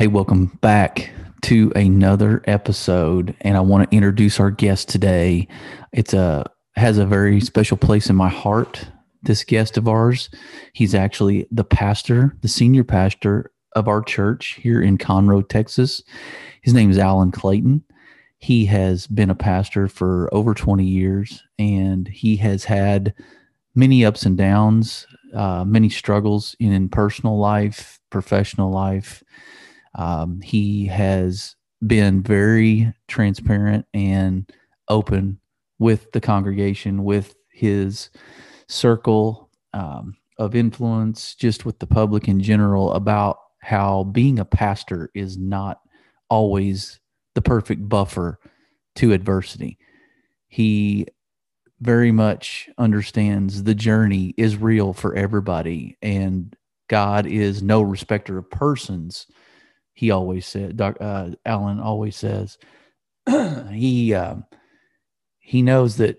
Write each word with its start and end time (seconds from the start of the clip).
Hey, 0.00 0.06
welcome 0.06 0.46
back 0.62 1.10
to 1.42 1.70
another 1.76 2.42
episode, 2.46 3.36
and 3.42 3.54
I 3.54 3.60
want 3.60 3.90
to 3.90 3.94
introduce 3.94 4.40
our 4.40 4.50
guest 4.50 4.88
today. 4.88 5.46
It's 5.92 6.14
a 6.14 6.50
has 6.76 6.96
a 6.96 7.04
very 7.04 7.38
special 7.42 7.76
place 7.76 8.08
in 8.08 8.16
my 8.16 8.30
heart. 8.30 8.88
This 9.24 9.44
guest 9.44 9.76
of 9.76 9.88
ours, 9.88 10.30
he's 10.72 10.94
actually 10.94 11.46
the 11.50 11.64
pastor, 11.64 12.34
the 12.40 12.48
senior 12.48 12.82
pastor 12.82 13.52
of 13.76 13.88
our 13.88 14.00
church 14.00 14.58
here 14.62 14.80
in 14.80 14.96
Conroe, 14.96 15.46
Texas. 15.46 16.02
His 16.62 16.72
name 16.72 16.90
is 16.90 16.96
Alan 16.96 17.30
Clayton. 17.30 17.84
He 18.38 18.64
has 18.64 19.06
been 19.06 19.28
a 19.28 19.34
pastor 19.34 19.86
for 19.86 20.30
over 20.32 20.54
20 20.54 20.82
years, 20.82 21.42
and 21.58 22.08
he 22.08 22.36
has 22.36 22.64
had 22.64 23.12
many 23.74 24.06
ups 24.06 24.24
and 24.24 24.38
downs, 24.38 25.06
uh, 25.34 25.66
many 25.66 25.90
struggles 25.90 26.56
in 26.58 26.88
personal 26.88 27.38
life, 27.38 28.00
professional 28.08 28.70
life. 28.70 29.22
Um, 29.94 30.40
he 30.40 30.86
has 30.86 31.56
been 31.86 32.22
very 32.22 32.92
transparent 33.08 33.86
and 33.94 34.50
open 34.88 35.40
with 35.78 36.12
the 36.12 36.20
congregation, 36.20 37.04
with 37.04 37.34
his 37.52 38.10
circle 38.68 39.50
um, 39.72 40.16
of 40.38 40.54
influence, 40.54 41.34
just 41.34 41.64
with 41.64 41.78
the 41.78 41.86
public 41.86 42.28
in 42.28 42.40
general, 42.40 42.92
about 42.92 43.38
how 43.60 44.04
being 44.04 44.38
a 44.38 44.44
pastor 44.44 45.10
is 45.14 45.36
not 45.36 45.80
always 46.28 47.00
the 47.34 47.42
perfect 47.42 47.88
buffer 47.88 48.38
to 48.96 49.12
adversity. 49.12 49.78
He 50.48 51.06
very 51.80 52.12
much 52.12 52.68
understands 52.78 53.62
the 53.62 53.74
journey 53.74 54.34
is 54.36 54.56
real 54.56 54.92
for 54.92 55.14
everybody 55.14 55.96
and 56.02 56.54
God 56.88 57.26
is 57.26 57.62
no 57.62 57.80
respecter 57.80 58.36
of 58.36 58.50
persons. 58.50 59.26
He 59.94 60.10
always 60.10 60.46
said, 60.46 60.76
Doc, 60.76 60.96
uh, 61.00 61.30
Alan 61.44 61.80
always 61.80 62.16
says, 62.16 62.58
he 63.70 64.14
um, 64.14 64.44
he 65.38 65.62
knows 65.62 65.96
that 65.96 66.18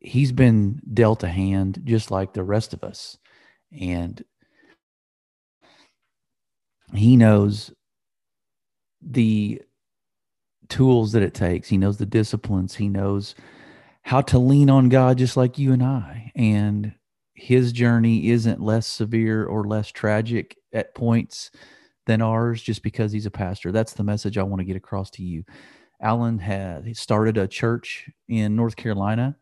he's 0.00 0.32
been 0.32 0.80
dealt 0.92 1.22
a 1.22 1.28
hand 1.28 1.82
just 1.84 2.10
like 2.10 2.32
the 2.32 2.42
rest 2.42 2.72
of 2.74 2.82
us, 2.82 3.18
and 3.70 4.22
he 6.94 7.16
knows 7.16 7.72
the 9.00 9.62
tools 10.68 11.12
that 11.12 11.22
it 11.22 11.34
takes. 11.34 11.68
He 11.68 11.78
knows 11.78 11.98
the 11.98 12.06
disciplines. 12.06 12.74
He 12.74 12.88
knows 12.88 13.34
how 14.02 14.20
to 14.22 14.38
lean 14.38 14.70
on 14.70 14.88
God 14.88 15.18
just 15.18 15.36
like 15.36 15.58
you 15.58 15.72
and 15.72 15.82
I. 15.82 16.32
And 16.34 16.94
his 17.34 17.72
journey 17.72 18.30
isn't 18.30 18.60
less 18.60 18.86
severe 18.86 19.44
or 19.44 19.64
less 19.64 19.88
tragic 19.88 20.56
at 20.72 20.94
points 20.94 21.50
than 22.06 22.22
ours 22.22 22.62
just 22.62 22.82
because 22.82 23.12
he's 23.12 23.26
a 23.26 23.30
pastor. 23.30 23.72
That's 23.72 23.92
the 23.92 24.04
message 24.04 24.38
I 24.38 24.42
want 24.42 24.60
to 24.60 24.64
get 24.64 24.76
across 24.76 25.10
to 25.12 25.22
you. 25.22 25.44
Alan 26.00 26.38
had 26.38 26.96
started 26.96 27.38
a 27.38 27.46
church 27.46 28.10
in 28.28 28.56
North 28.56 28.74
Carolina 28.74 29.36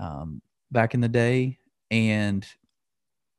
um, 0.00 0.40
back 0.70 0.94
in 0.94 1.00
the 1.00 1.08
day, 1.08 1.58
and 1.90 2.46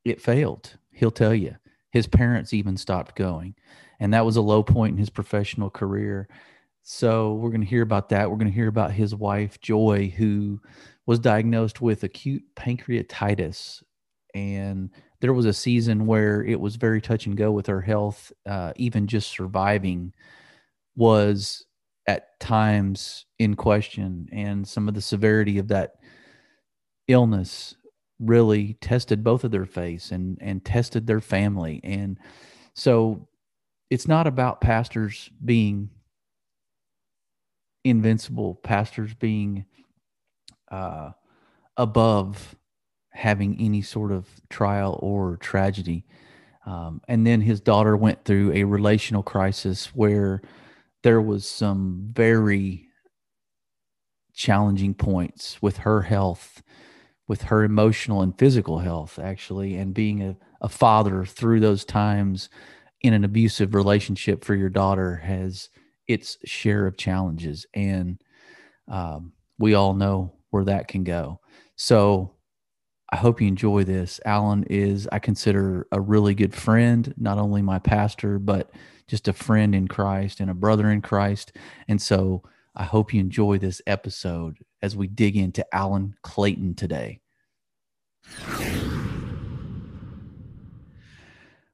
it 0.06 0.22
failed. 0.22 0.78
He'll 0.92 1.12
tell 1.12 1.34
you. 1.34 1.56
His 1.92 2.08
parents 2.08 2.54
even 2.54 2.78
stopped 2.78 3.16
going, 3.16 3.56
and 4.00 4.14
that 4.14 4.26
was 4.26 4.38
a 4.38 4.42
low 4.42 4.64
point 4.64 4.94
in 4.94 4.98
his 4.98 5.10
professional 5.10 5.70
career. 5.70 6.30
So 6.84 7.34
we're 7.34 7.50
going 7.50 7.62
to 7.62 7.68
hear 7.68 7.82
about 7.82 8.10
that. 8.10 8.30
We're 8.30 8.38
going 8.38 8.48
to 8.48 8.54
hear 8.54 8.70
about 8.70 8.92
his 8.92 9.14
wife 9.14 9.60
Joy, 9.60 10.14
who 10.16 10.62
was 11.06 11.20
diagnosed 11.20 11.82
with 11.82 12.04
acute 12.04 12.44
pancreatitis, 12.56 13.84
and 14.34 14.92
there 15.22 15.34
was 15.34 15.46
a 15.46 15.54
season 15.54 16.08
where 16.08 16.44
it 16.44 16.60
was 16.60 16.76
very 16.76 17.00
touch 17.00 17.28
and 17.28 17.38
go 17.38 17.52
with 17.52 17.68
her 17.68 17.82
health. 17.82 18.34
Uh, 18.46 18.74
even 18.76 19.08
just 19.08 19.30
surviving 19.30 20.14
was 20.96 21.66
at 22.08 22.40
times 22.40 23.26
in 23.40 23.56
question, 23.56 24.28
and 24.32 24.68
some 24.68 24.88
of 24.88 24.96
the 24.96 25.02
severity 25.02 25.60
of 25.60 25.68
that 25.70 25.94
illness 27.08 27.76
really 28.20 28.74
tested 28.82 29.24
both 29.24 29.44
of 29.44 29.52
their 29.52 29.66
faith 29.66 30.12
and 30.12 30.38
and 30.42 30.66
tested 30.66 31.08
their 31.08 31.22
family. 31.22 31.80
And 31.84 32.18
so, 32.74 33.28
it's 33.90 34.08
not 34.08 34.26
about 34.26 34.62
pastors 34.62 35.30
being 35.46 35.90
invincible, 37.84 38.56
pastors 38.56 39.14
being 39.14 39.66
uh, 40.72 41.12
above 41.78 42.56
having 43.12 43.58
any 43.60 43.82
sort 43.82 44.12
of 44.12 44.28
trial 44.50 45.00
or 45.02 45.38
tragedy. 45.38 46.06
Um, 46.66 47.02
and 47.08 47.26
then 47.26 47.42
his 47.42 47.60
daughter 47.60 47.98
went 47.98 48.24
through 48.24 48.54
a 48.54 48.64
relational 48.64 49.24
crisis 49.24 49.88
where 49.88 50.42
there 51.04 51.22
was 51.22 51.48
some 51.48 52.10
very 52.14 52.88
challenging 54.34 54.94
points 54.94 55.62
with 55.62 55.78
her 55.78 56.02
health, 56.04 56.62
with 57.28 57.44
her 57.44 57.64
emotional 57.64 58.22
and 58.22 58.38
physical 58.38 58.80
health, 58.80 59.20
actually, 59.20 59.76
and 59.76 59.94
being 59.94 60.22
a, 60.22 60.38
a 60.62 60.70
father 60.70 61.26
through 61.26 61.60
those 61.60 61.84
times 61.84 62.50
in 63.02 63.14
an 63.14 63.24
abusive 63.24 63.74
relationship 63.74 64.44
for 64.44 64.56
your 64.56 64.70
daughter 64.70 65.16
has 65.18 65.70
its 66.08 66.38
share 66.46 66.86
of 66.86 66.98
challenges. 66.98 67.66
And 67.74 68.22
um, 68.88 69.34
we 69.58 69.74
all 69.74 69.94
know 69.94 70.34
where 70.52 70.66
that 70.66 70.88
can 70.88 71.04
go. 71.04 71.40
So 71.76 72.36
I 73.14 73.18
hope 73.18 73.42
you 73.42 73.48
enjoy 73.50 73.84
this. 73.84 74.22
Alan 74.24 74.64
is, 74.70 75.08
I 75.12 75.20
consider, 75.20 75.86
a 75.92 76.00
really 76.00 76.34
good 76.34 76.56
friend, 76.56 77.14
not 77.18 77.38
only 77.38 77.62
my 77.62 77.78
pastor, 77.78 78.40
but 78.40 78.72
just 79.06 79.28
a 79.28 79.34
friend 79.34 79.76
in 79.76 79.90
Christ 79.90 80.40
and 80.40 80.50
a 80.50 80.54
brother 80.54 80.90
in 80.90 81.02
Christ. 81.02 81.52
And 81.90 82.02
so 82.02 82.44
I 82.74 82.84
hope 82.84 83.14
you 83.14 83.20
enjoy 83.20 83.58
this 83.58 83.82
episode 83.86 84.60
as 84.82 84.96
we 84.96 85.08
dig 85.08 85.36
into 85.36 85.66
Alan 85.76 86.16
Clayton 86.22 86.76
today. 86.76 87.20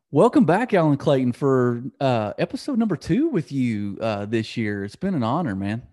Welcome 0.10 0.46
back, 0.46 0.74
Alan 0.74 0.98
Clayton, 0.98 1.34
for 1.34 1.84
uh, 2.00 2.34
episode 2.40 2.80
number 2.80 2.96
two 2.96 3.30
with 3.30 3.52
you 3.52 4.00
uh, 4.02 4.26
this 4.26 4.58
year. 4.58 4.84
It's 4.84 4.96
been 4.96 5.14
an 5.14 5.24
honor, 5.24 5.56
man. 5.56 5.84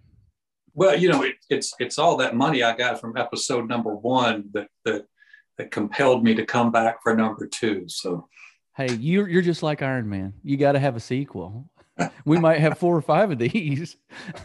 Well, 0.73 0.99
you 0.99 1.11
know, 1.11 1.23
it, 1.23 1.35
it's 1.51 1.75
it's 1.79 1.99
all 1.99 2.17
that 2.17 2.35
money 2.35 2.63
I 2.63 2.75
got 2.75 2.99
from 2.99 3.17
episode 3.19 3.69
number 3.69 3.95
one 3.95 4.49
that 4.55 4.69
that 4.87 5.07
that 5.59 5.71
compelled 5.71 6.25
me 6.25 6.35
to 6.35 6.45
come 6.45 6.71
back 6.71 7.03
for 7.03 7.15
number 7.15 7.47
two. 7.47 7.85
So, 7.89 8.29
Hey, 8.77 8.93
you're 8.95 9.29
you're 9.29 9.43
just 9.43 9.63
like 9.63 9.83
Iron 9.83 10.09
Man. 10.09 10.35
You 10.43 10.57
got 10.57 10.73
to 10.73 10.81
have 10.81 10.97
a 10.97 11.01
sequel. 11.01 11.71
we 12.25 12.39
might 12.39 12.59
have 12.59 12.77
four 12.77 12.97
or 12.97 13.03
five 13.03 13.31
of 13.31 13.39
these. 13.39 13.97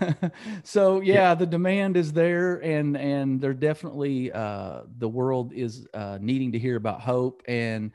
so 0.64 1.02
yeah, 1.02 1.34
the 1.34 1.48
demand 1.48 1.98
is 1.98 2.14
there, 2.14 2.58
and 2.58 2.96
and 2.96 3.42
they're 3.42 3.56
definitely 3.56 4.31
uh, 4.31 4.81
the 5.00 5.09
world 5.09 5.52
is 5.53 5.88
uh, 5.96 6.19
needing 6.22 6.52
to 6.52 6.59
hear 6.59 6.75
about 6.75 7.02
hope. 7.02 7.42
And 7.48 7.92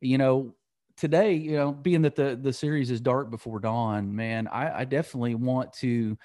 you 0.00 0.18
know, 0.18 0.54
today, 0.96 1.34
you 1.34 1.52
know, 1.52 1.70
being 1.70 2.02
that 2.02 2.16
the 2.16 2.36
the 2.40 2.52
series 2.52 2.90
is 2.90 3.00
dark 3.00 3.30
before 3.30 3.60
dawn, 3.60 4.16
man, 4.16 4.48
I, 4.48 4.80
I 4.80 4.84
definitely 4.84 5.36
want 5.36 5.72
to. 5.74 6.18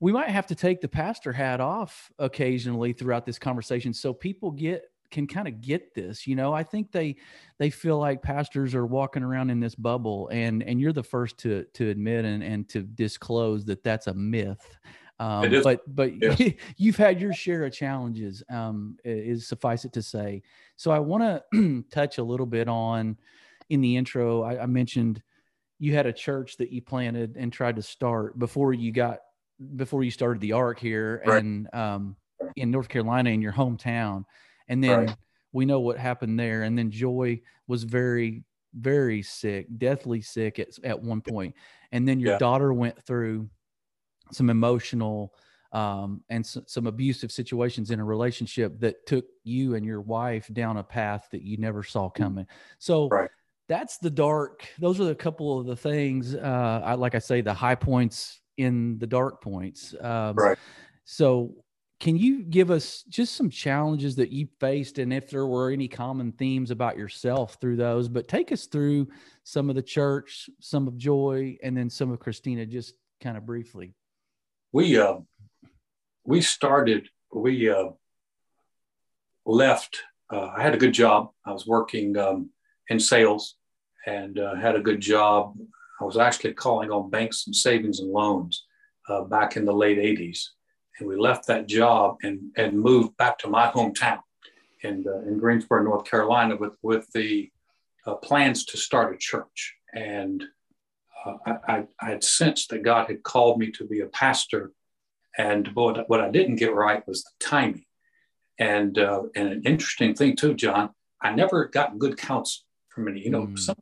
We 0.00 0.12
might 0.12 0.30
have 0.30 0.46
to 0.48 0.54
take 0.54 0.80
the 0.80 0.88
pastor 0.88 1.32
hat 1.32 1.60
off 1.60 2.10
occasionally 2.18 2.94
throughout 2.94 3.26
this 3.26 3.38
conversation, 3.38 3.92
so 3.92 4.12
people 4.12 4.50
get 4.50 4.84
can 5.10 5.26
kind 5.26 5.46
of 5.46 5.60
get 5.60 5.94
this 5.94 6.26
you 6.26 6.34
know 6.34 6.52
i 6.52 6.62
think 6.62 6.90
they 6.90 7.16
they 7.58 7.70
feel 7.70 7.98
like 7.98 8.22
pastors 8.22 8.74
are 8.74 8.86
walking 8.86 9.22
around 9.22 9.50
in 9.50 9.60
this 9.60 9.74
bubble 9.74 10.28
and 10.32 10.62
and 10.62 10.80
you're 10.80 10.92
the 10.92 11.02
first 11.02 11.38
to 11.38 11.64
to 11.72 11.88
admit 11.88 12.24
and 12.24 12.42
and 12.42 12.68
to 12.68 12.82
disclose 12.82 13.64
that 13.64 13.82
that's 13.84 14.06
a 14.06 14.14
myth 14.14 14.76
um, 15.20 15.48
but 15.62 15.80
but 15.94 16.20
yes. 16.20 16.54
you've 16.76 16.96
had 16.96 17.20
your 17.20 17.32
share 17.32 17.64
of 17.64 17.72
challenges 17.72 18.42
um, 18.50 18.96
is 19.04 19.46
suffice 19.46 19.84
it 19.84 19.92
to 19.92 20.02
say 20.02 20.42
so 20.76 20.90
i 20.90 20.98
want 20.98 21.42
to 21.54 21.84
touch 21.90 22.18
a 22.18 22.22
little 22.22 22.46
bit 22.46 22.68
on 22.68 23.16
in 23.70 23.80
the 23.80 23.96
intro 23.96 24.42
I, 24.42 24.62
I 24.62 24.66
mentioned 24.66 25.22
you 25.78 25.94
had 25.94 26.06
a 26.06 26.12
church 26.12 26.56
that 26.56 26.70
you 26.70 26.82
planted 26.82 27.36
and 27.36 27.52
tried 27.52 27.76
to 27.76 27.82
start 27.82 28.38
before 28.38 28.72
you 28.72 28.90
got 28.92 29.18
before 29.76 30.02
you 30.02 30.10
started 30.10 30.40
the 30.40 30.52
Ark 30.52 30.78
here 30.78 31.22
right. 31.24 31.42
and 31.42 31.72
um, 31.72 32.16
in 32.56 32.70
north 32.70 32.88
carolina 32.88 33.30
in 33.30 33.40
your 33.40 33.52
hometown 33.52 34.24
and 34.68 34.82
then 34.82 35.06
right. 35.06 35.16
we 35.52 35.64
know 35.64 35.80
what 35.80 35.98
happened 35.98 36.38
there 36.38 36.62
and 36.62 36.78
then 36.78 36.90
joy 36.90 37.40
was 37.66 37.84
very 37.84 38.44
very 38.74 39.22
sick 39.22 39.66
deathly 39.78 40.20
sick 40.20 40.58
at, 40.58 40.68
at 40.82 41.00
one 41.00 41.20
point 41.20 41.54
and 41.92 42.06
then 42.08 42.18
your 42.18 42.32
yeah. 42.32 42.38
daughter 42.38 42.72
went 42.72 43.00
through 43.04 43.48
some 44.32 44.50
emotional 44.50 45.32
um, 45.72 46.22
and 46.28 46.44
s- 46.44 46.58
some 46.66 46.86
abusive 46.86 47.32
situations 47.32 47.90
in 47.90 47.98
a 48.00 48.04
relationship 48.04 48.78
that 48.80 49.06
took 49.06 49.24
you 49.42 49.74
and 49.74 49.84
your 49.84 50.00
wife 50.00 50.48
down 50.52 50.76
a 50.76 50.82
path 50.82 51.28
that 51.32 51.42
you 51.42 51.56
never 51.56 51.82
saw 51.82 52.08
mm. 52.08 52.14
coming 52.14 52.46
so 52.78 53.08
right. 53.08 53.30
that's 53.68 53.98
the 53.98 54.10
dark 54.10 54.66
those 54.78 55.00
are 55.00 55.10
a 55.10 55.14
couple 55.14 55.58
of 55.58 55.66
the 55.66 55.76
things 55.76 56.34
uh, 56.34 56.80
I, 56.84 56.94
like 56.94 57.14
i 57.14 57.18
say 57.18 57.40
the 57.40 57.54
high 57.54 57.74
points 57.74 58.40
in 58.56 58.98
the 58.98 59.06
dark 59.06 59.42
points 59.42 59.94
um, 60.00 60.36
right 60.36 60.58
so 61.04 61.54
can 62.00 62.16
you 62.16 62.42
give 62.42 62.70
us 62.70 63.04
just 63.08 63.36
some 63.36 63.48
challenges 63.48 64.16
that 64.16 64.30
you 64.30 64.48
faced 64.60 64.98
and 64.98 65.12
if 65.12 65.30
there 65.30 65.46
were 65.46 65.70
any 65.70 65.88
common 65.88 66.32
themes 66.32 66.70
about 66.70 66.98
yourself 66.98 67.56
through 67.60 67.76
those 67.76 68.08
but 68.08 68.28
take 68.28 68.52
us 68.52 68.66
through 68.66 69.08
some 69.44 69.70
of 69.70 69.76
the 69.76 69.82
church 69.82 70.50
some 70.60 70.88
of 70.88 70.96
joy 70.96 71.56
and 71.62 71.76
then 71.76 71.88
some 71.88 72.10
of 72.10 72.18
christina 72.18 72.66
just 72.66 72.94
kind 73.24 73.36
of 73.38 73.46
briefly. 73.46 73.94
We 74.72 74.98
uh 74.98 75.16
we 76.24 76.42
started 76.42 77.08
we 77.32 77.70
uh 77.70 77.90
left 79.46 79.98
uh, 80.32 80.50
i 80.56 80.62
had 80.62 80.74
a 80.74 80.78
good 80.78 80.92
job. 80.92 81.30
I 81.44 81.52
was 81.52 81.66
working 81.66 82.16
um, 82.16 82.50
in 82.88 83.00
sales 83.00 83.56
and 84.06 84.38
uh, 84.38 84.54
had 84.54 84.76
a 84.76 84.80
good 84.80 85.00
job. 85.00 85.56
I 86.00 86.04
was 86.04 86.18
actually 86.18 86.54
calling 86.54 86.90
on 86.90 87.10
banks 87.10 87.46
and 87.46 87.56
savings 87.56 88.00
and 88.00 88.10
loans 88.10 88.64
uh, 89.08 89.22
back 89.22 89.56
in 89.56 89.64
the 89.64 89.72
late 89.72 89.98
80s 89.98 90.48
and 90.98 91.08
we 91.08 91.16
left 91.16 91.46
that 91.46 91.66
job 91.66 92.18
and, 92.22 92.50
and 92.56 92.78
moved 92.78 93.16
back 93.16 93.38
to 93.38 93.48
my 93.48 93.70
hometown 93.70 94.20
in, 94.82 95.04
uh, 95.06 95.28
in 95.28 95.38
Greensboro, 95.38 95.82
North 95.82 96.04
Carolina, 96.04 96.56
with, 96.56 96.76
with 96.82 97.10
the 97.12 97.50
uh, 98.06 98.14
plans 98.14 98.64
to 98.66 98.76
start 98.76 99.14
a 99.14 99.18
church. 99.18 99.74
And 99.92 100.44
uh, 101.24 101.34
I, 101.46 101.84
I, 102.00 102.08
had 102.10 102.22
sensed 102.22 102.68
that 102.70 102.82
God 102.82 103.08
had 103.08 103.22
called 103.22 103.58
me 103.58 103.70
to 103.72 103.84
be 103.86 104.00
a 104.00 104.06
pastor. 104.06 104.72
And 105.36 105.68
what, 105.74 106.08
what 106.08 106.20
I 106.20 106.30
didn't 106.30 106.56
get 106.56 106.74
right 106.74 107.06
was 107.08 107.24
the 107.24 107.30
timing. 107.40 107.86
And, 108.58 108.98
uh, 108.98 109.22
and 109.34 109.48
an 109.48 109.62
interesting 109.64 110.14
thing, 110.14 110.36
too, 110.36 110.54
John, 110.54 110.90
I 111.20 111.34
never 111.34 111.66
got 111.66 111.98
good 111.98 112.16
counsel 112.16 112.62
from 112.88 113.08
any, 113.08 113.20
you 113.20 113.30
know, 113.30 113.46
mm. 113.46 113.58
some, 113.58 113.76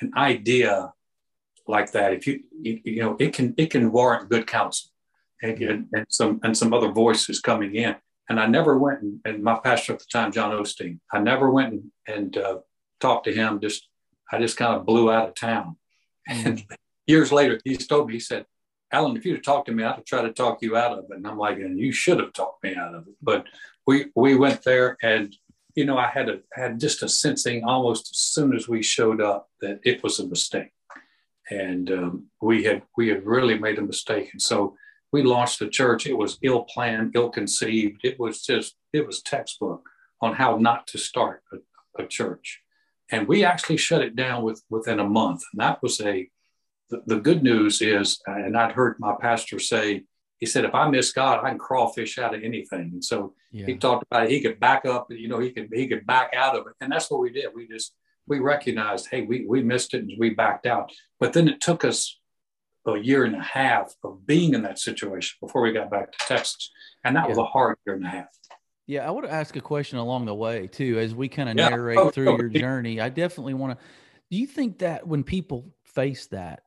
an 0.00 0.12
idea 0.14 0.92
like 1.66 1.92
that. 1.92 2.12
If 2.12 2.26
you, 2.26 2.40
you, 2.60 2.80
you 2.84 3.02
know, 3.02 3.16
it 3.18 3.32
can, 3.32 3.54
it 3.56 3.70
can 3.70 3.90
warrant 3.90 4.28
good 4.28 4.46
counsel 4.46 4.90
and, 5.42 5.86
and 5.92 6.06
some 6.08 6.40
and 6.42 6.56
some 6.56 6.72
other 6.72 6.90
voices 6.90 7.40
coming 7.40 7.74
in. 7.74 7.96
And 8.28 8.40
I 8.40 8.46
never 8.46 8.76
went 8.76 9.02
and, 9.02 9.20
and 9.24 9.42
my 9.42 9.58
pastor 9.62 9.92
at 9.92 10.00
the 10.00 10.06
time, 10.10 10.32
John 10.32 10.50
Osteen, 10.50 10.98
I 11.12 11.20
never 11.20 11.50
went 11.50 11.72
and, 11.72 11.82
and 12.08 12.36
uh, 12.36 12.58
talked 13.00 13.26
to 13.26 13.32
him. 13.32 13.60
Just 13.60 13.88
I 14.30 14.38
just 14.38 14.56
kind 14.56 14.74
of 14.74 14.86
blew 14.86 15.10
out 15.10 15.28
of 15.28 15.34
town. 15.34 15.76
And 16.28 16.64
years 17.06 17.30
later, 17.30 17.60
he's 17.64 17.86
told 17.86 18.08
me, 18.08 18.14
he 18.14 18.20
said, 18.20 18.46
Alan, 18.90 19.16
if 19.16 19.24
you'd 19.24 19.36
have 19.36 19.44
talked 19.44 19.66
to 19.66 19.72
me, 19.72 19.84
I'd 19.84 19.96
have 19.96 20.04
tried 20.04 20.22
to 20.22 20.32
talk 20.32 20.60
you 20.60 20.76
out 20.76 20.98
of 20.98 21.04
it. 21.10 21.16
And 21.16 21.26
I'm 21.26 21.38
like, 21.38 21.58
and 21.58 21.78
you 21.78 21.92
should 21.92 22.18
have 22.18 22.32
talked 22.32 22.64
me 22.64 22.74
out 22.74 22.94
of 22.94 23.06
it. 23.06 23.14
But 23.22 23.46
we 23.86 24.06
we 24.14 24.34
went 24.34 24.62
there 24.62 24.96
and 25.02 25.34
you 25.76 25.84
know, 25.84 25.98
I 25.98 26.08
had 26.08 26.28
a 26.30 26.40
had 26.52 26.80
just 26.80 27.02
a 27.02 27.08
sensing 27.08 27.62
almost 27.62 28.10
as 28.10 28.16
soon 28.16 28.56
as 28.56 28.66
we 28.66 28.82
showed 28.82 29.20
up 29.20 29.50
that 29.60 29.78
it 29.84 30.02
was 30.02 30.18
a 30.18 30.26
mistake. 30.26 30.72
And 31.50 31.90
um, 31.92 32.26
we 32.40 32.64
had 32.64 32.82
we 32.96 33.08
had 33.08 33.24
really 33.24 33.58
made 33.58 33.78
a 33.78 33.82
mistake. 33.82 34.30
And 34.32 34.40
so 34.42 34.74
we 35.16 35.22
launched 35.22 35.60
the 35.60 35.68
church. 35.80 36.06
It 36.06 36.18
was 36.18 36.38
ill 36.42 36.64
planned, 36.64 37.12
ill 37.14 37.30
conceived. 37.30 38.00
It 38.04 38.20
was 38.20 38.42
just, 38.42 38.76
it 38.92 39.06
was 39.06 39.22
textbook 39.22 39.82
on 40.20 40.34
how 40.34 40.58
not 40.58 40.86
to 40.88 40.98
start 40.98 41.42
a, 41.54 42.02
a 42.02 42.06
church. 42.06 42.60
And 43.10 43.26
we 43.26 43.42
actually 43.42 43.78
shut 43.78 44.02
it 44.02 44.14
down 44.14 44.42
with, 44.42 44.62
within 44.68 45.00
a 45.00 45.08
month. 45.08 45.42
And 45.52 45.62
that 45.62 45.82
was 45.82 46.02
a, 46.02 46.28
the, 46.90 47.02
the 47.06 47.18
good 47.18 47.42
news 47.42 47.80
is, 47.80 48.20
and 48.26 48.58
I'd 48.58 48.72
heard 48.72 48.96
my 48.98 49.14
pastor 49.18 49.58
say, 49.58 50.04
he 50.38 50.44
said, 50.44 50.66
if 50.66 50.74
I 50.74 50.86
miss 50.90 51.12
God, 51.12 51.42
I 51.42 51.48
can 51.48 51.58
crawfish 51.58 52.18
out 52.18 52.34
of 52.34 52.42
anything. 52.42 52.90
And 52.92 53.02
so 53.02 53.32
yeah. 53.52 53.64
he 53.64 53.76
talked 53.76 54.04
about 54.10 54.24
it. 54.24 54.30
He 54.30 54.42
could 54.42 54.60
back 54.60 54.84
up, 54.84 55.06
you 55.08 55.28
know, 55.28 55.38
he 55.38 55.50
could, 55.50 55.70
he 55.72 55.88
could 55.88 56.04
back 56.06 56.34
out 56.36 56.56
of 56.58 56.66
it. 56.66 56.74
And 56.82 56.92
that's 56.92 57.10
what 57.10 57.20
we 57.20 57.30
did. 57.30 57.46
We 57.54 57.66
just, 57.66 57.94
we 58.28 58.38
recognized, 58.40 59.08
hey, 59.10 59.22
we, 59.22 59.46
we 59.46 59.62
missed 59.62 59.94
it 59.94 60.02
and 60.02 60.12
we 60.18 60.30
backed 60.30 60.66
out. 60.66 60.92
But 61.18 61.32
then 61.32 61.48
it 61.48 61.62
took 61.62 61.86
us 61.86 62.20
a 62.94 62.98
year 62.98 63.24
and 63.24 63.34
a 63.34 63.42
half 63.42 63.94
of 64.04 64.26
being 64.26 64.54
in 64.54 64.62
that 64.62 64.78
situation 64.78 65.36
before 65.40 65.62
we 65.62 65.72
got 65.72 65.90
back 65.90 66.12
to 66.12 66.18
Texas. 66.26 66.70
And 67.04 67.16
that 67.16 67.24
yeah. 67.24 67.28
was 67.28 67.38
a 67.38 67.44
hard 67.44 67.76
year 67.86 67.96
and 67.96 68.04
a 68.04 68.08
half. 68.08 68.26
Yeah, 68.86 69.06
I 69.06 69.10
want 69.10 69.26
to 69.26 69.32
ask 69.32 69.56
a 69.56 69.60
question 69.60 69.98
along 69.98 70.26
the 70.26 70.34
way 70.34 70.68
too, 70.68 70.98
as 70.98 71.14
we 71.14 71.28
kind 71.28 71.48
of 71.48 71.56
yeah. 71.56 71.70
narrate 71.70 71.98
oh, 71.98 72.10
through 72.10 72.28
oh, 72.28 72.36
your 72.36 72.48
journey. 72.48 73.00
I 73.00 73.08
definitely 73.08 73.54
want 73.54 73.78
to. 73.78 73.84
Do 74.30 74.36
you 74.36 74.46
think 74.46 74.78
that 74.78 75.06
when 75.06 75.24
people 75.24 75.74
face 75.84 76.26
that, 76.26 76.62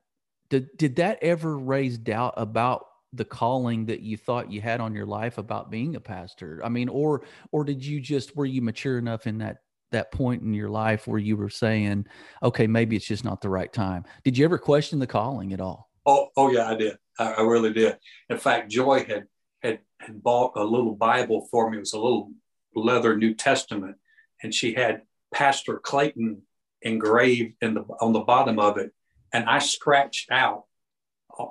did 0.50 0.75
did 0.77 0.98
that 0.98 1.19
ever 1.21 1.57
raise 1.57 1.98
doubt 1.98 2.33
about 2.36 2.86
the 3.13 3.25
calling 3.25 3.86
that 3.88 4.01
you 4.01 4.18
thought 4.18 4.51
you 4.51 4.62
had 4.62 4.81
on 4.81 4.94
your 4.94 5.06
life 5.06 5.38
about 5.38 5.72
being 5.72 5.95
a 5.95 6.00
pastor? 6.01 6.62
I 6.63 6.69
mean, 6.69 6.89
or 6.89 7.24
or 7.51 7.63
did 7.63 7.86
you 7.86 8.01
just 8.01 8.36
were 8.36 8.45
you 8.45 8.62
mature 8.62 8.98
enough 8.98 9.25
in 9.25 9.38
that 9.38 9.60
that 9.92 10.12
point 10.12 10.44
in 10.44 10.54
your 10.54 10.69
life 10.69 11.07
where 11.07 11.19
you 11.19 11.38
were 11.38 11.50
saying, 11.50 12.06
okay, 12.44 12.68
maybe 12.68 12.95
it's 12.95 13.07
just 13.07 13.24
not 13.24 13.42
the 13.42 13.50
right 13.50 13.72
time? 13.72 14.04
Did 14.24 14.38
you 14.38 14.45
ever 14.45 14.57
question 14.57 15.00
the 15.00 15.07
calling 15.07 15.54
at 15.54 15.62
all? 15.62 15.88
Oh, 16.10 16.30
oh 16.36 16.50
yeah, 16.50 16.68
I 16.68 16.76
did. 16.76 16.98
I, 17.20 17.34
I 17.34 17.42
really 17.42 17.72
did. 17.72 17.98
In 18.30 18.38
fact, 18.38 18.72
Joy 18.72 19.06
had, 19.06 19.28
had 19.62 19.80
had 20.00 20.24
bought 20.24 20.54
a 20.56 20.64
little 20.64 20.96
Bible 20.96 21.48
for 21.52 21.70
me. 21.70 21.78
It 21.78 21.82
was 21.82 21.94
a 21.94 22.00
little 22.00 22.32
leather 22.76 23.16
New 23.16 23.36
Testament, 23.36 23.98
and 24.42 24.52
she 24.52 24.74
had 24.74 25.04
Pastor 25.32 25.78
Clayton 25.78 26.42
engraved 26.82 27.56
in 27.62 27.76
the 27.76 27.82
on 28.02 28.14
the 28.14 28.22
bottom 28.22 28.58
of 28.58 28.78
it, 28.78 28.92
and 29.32 29.46
I 29.48 29.60
scratched 29.60 30.32
out 30.32 30.64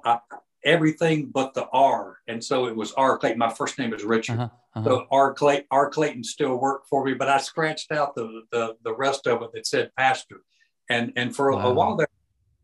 uh, 0.05 0.19
everything 0.65 1.27
but 1.27 1.55
the 1.55 1.69
R, 1.69 2.19
and 2.27 2.43
so 2.43 2.67
it 2.67 2.75
was 2.75 2.93
R 2.95 3.17
Clayton. 3.17 3.39
My 3.39 3.55
first 3.55 3.79
name 3.79 3.95
is 3.95 4.03
Richard, 4.03 4.41
uh-huh, 4.41 4.49
uh-huh. 4.75 4.85
so 4.85 5.07
R 5.13 5.35
Clayton 5.35 5.67
R 5.71 5.89
Clayton 5.89 6.25
still 6.25 6.57
worked 6.57 6.89
for 6.89 7.05
me, 7.05 7.15
but 7.15 7.29
I 7.29 7.39
scratched 7.39 7.93
out 7.93 8.17
the 8.17 8.43
the, 8.51 8.77
the 8.83 8.95
rest 8.95 9.29
of 9.29 9.41
it 9.43 9.51
that 9.55 9.69
said 9.69 9.93
Pastor, 9.97 10.41
and 10.91 11.13
and 11.15 11.37
for 11.37 11.53
wow. 11.53 11.71
a 11.71 11.73
while 11.73 11.97
there 11.97 12.09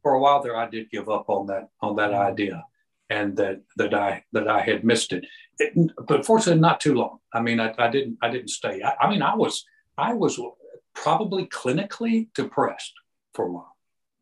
for 0.04 0.12
a 0.12 0.20
while 0.20 0.42
there, 0.42 0.56
I 0.56 0.68
did 0.68 0.90
give 0.90 1.08
up 1.08 1.28
on 1.28 1.46
that 1.46 1.70
on 1.80 1.96
that 1.96 2.10
mm-hmm. 2.10 2.30
idea, 2.30 2.64
and 3.10 3.36
that 3.38 3.62
that 3.76 3.94
I 3.94 4.22
that 4.32 4.46
I 4.46 4.60
had 4.60 4.84
missed 4.84 5.12
it. 5.12 5.24
it 5.58 5.72
but 6.06 6.24
fortunately, 6.24 6.60
not 6.60 6.78
too 6.78 6.94
long. 6.94 7.18
I 7.32 7.40
mean, 7.40 7.58
I, 7.58 7.74
I 7.78 7.88
didn't 7.88 8.18
I 8.22 8.28
didn't 8.30 8.50
stay. 8.50 8.82
I, 8.82 8.94
I, 9.00 9.10
mean, 9.10 9.22
I 9.22 9.34
was 9.34 9.64
I 9.98 10.12
was 10.12 10.38
probably 10.94 11.46
clinically 11.46 12.28
depressed 12.34 12.92
for 13.32 13.46
a 13.46 13.50
while. 13.50 13.76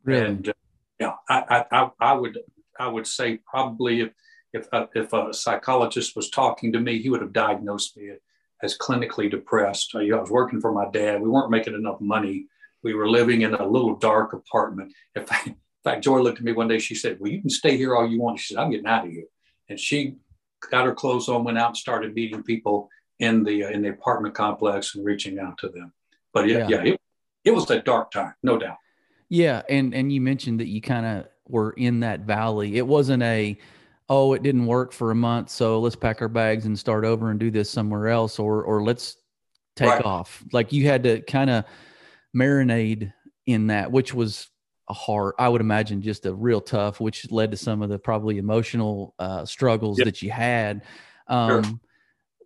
Really? 0.05 0.26
And 0.26 0.49
uh, 0.49 0.52
yeah, 1.00 1.14
I, 1.29 1.64
I 1.70 1.90
I 2.00 2.12
would 2.12 2.38
I 2.78 2.87
would 2.87 3.08
say 3.08 3.40
probably 3.44 4.02
if 4.02 4.12
if 4.52 4.69
a, 4.73 4.88
if 4.94 5.12
a 5.12 5.35
psychologist 5.35 6.14
was 6.14 6.31
talking 6.31 6.73
to 6.73 6.81
me, 6.81 7.02
he 7.02 7.11
would 7.11 7.23
have 7.23 7.32
diagnosed 7.32 7.96
me 7.96 8.12
as 8.62 8.78
clinically 8.78 9.28
depressed. 9.28 9.96
Uh, 9.96 9.99
I 9.99 10.20
was 10.20 10.31
working 10.31 10.61
for 10.61 10.73
my 10.73 10.88
dad. 10.90 11.20
We 11.20 11.28
weren't 11.28 11.50
making 11.50 11.75
enough 11.75 12.00
money. 12.00 12.46
We 12.85 12.94
were 12.94 13.08
living 13.08 13.43
in 13.43 13.55
a 13.55 13.67
little 13.67 13.96
dark 13.96 14.33
apartment. 14.33 14.92
In 15.16 15.26
fact, 15.26 15.50
in 15.85 15.91
fact, 15.91 16.05
Joy 16.05 16.21
looked 16.21 16.39
at 16.39 16.45
me 16.45 16.53
one 16.53 16.69
day. 16.69 16.79
She 16.79 16.95
said, 16.95 17.19
Well, 17.19 17.33
you 17.33 17.41
can 17.41 17.51
stay 17.51 17.77
here 17.77 17.97
all 17.97 18.09
you 18.09 18.21
want. 18.21 18.39
She 18.39 18.55
said, 18.55 18.62
I'm 18.62 18.71
getting 18.71 18.87
out 18.87 19.05
of 19.05 19.11
here. 19.11 19.25
And 19.69 19.79
she 19.79 20.17
got 20.71 20.85
her 20.85 20.95
clothes 20.95 21.29
on, 21.29 21.43
went 21.43 21.59
out 21.59 21.69
and 21.69 21.77
started 21.77 22.15
meeting 22.15 22.43
people 22.45 22.89
in 23.19 23.43
the 23.43 23.65
uh, 23.65 23.71
in 23.71 23.83
the 23.83 23.89
apartment 23.89 24.35
complex 24.35 24.95
and 24.95 25.05
reaching 25.05 25.41
out 25.41 25.59
to 25.59 25.69
them. 25.69 25.93
But 26.33 26.49
yeah, 26.49 26.69
yeah, 26.69 26.69
yeah 26.69 26.93
it, 26.93 27.01
it 27.45 27.51
was 27.51 27.69
a 27.71 27.81
dark 27.83 28.12
time, 28.12 28.35
no 28.45 28.59
doubt. 28.59 28.77
Yeah, 29.29 29.62
and 29.69 29.93
and 29.93 30.12
you 30.12 30.21
mentioned 30.21 30.61
that 30.61 30.69
you 30.69 30.81
kind 30.81 31.05
of 31.05 31.27
were 31.49 31.73
in 31.73 32.01
that 32.01 32.21
valley. 32.21 32.77
It 32.77 32.87
wasn't 32.87 33.25
a 33.25 33.59
oh, 34.09 34.35
it 34.35 34.43
didn't 34.43 34.67
work 34.67 34.93
for 34.93 35.11
a 35.11 35.17
month, 35.17 35.51
so 35.51 35.81
let's 35.81 35.97
pack 35.97 36.23
our 36.23 36.29
bags 36.29 36.67
and 36.67 36.79
start 36.79 37.05
over 37.05 37.31
and 37.31 37.41
do 37.41 37.51
this 37.51 37.69
somewhere 37.69 38.09
else, 38.09 38.39
or 38.39 38.62
or 38.62 38.85
let's 38.85 39.17
take 39.75 39.89
right. 39.89 40.05
off. 40.05 40.45
Like 40.53 40.73
you 40.73 40.87
had 40.87 41.03
to 41.05 41.23
kind 41.23 41.51
of 41.51 41.65
marinate 42.37 43.12
in 43.47 43.67
that, 43.69 43.91
which 43.91 44.15
was 44.15 44.49
a 44.92 44.94
hard, 44.94 45.34
I 45.38 45.49
would 45.49 45.62
imagine, 45.62 46.02
just 46.02 46.26
a 46.26 46.34
real 46.34 46.61
tough, 46.61 47.00
which 47.00 47.30
led 47.30 47.50
to 47.52 47.56
some 47.56 47.80
of 47.80 47.88
the 47.88 47.99
probably 47.99 48.37
emotional 48.37 49.14
uh, 49.18 49.44
struggles 49.46 49.99
yep. 49.99 50.04
that 50.04 50.22
you 50.22 50.30
had. 50.30 50.82
Um, 51.26 51.64
sure. 51.64 51.72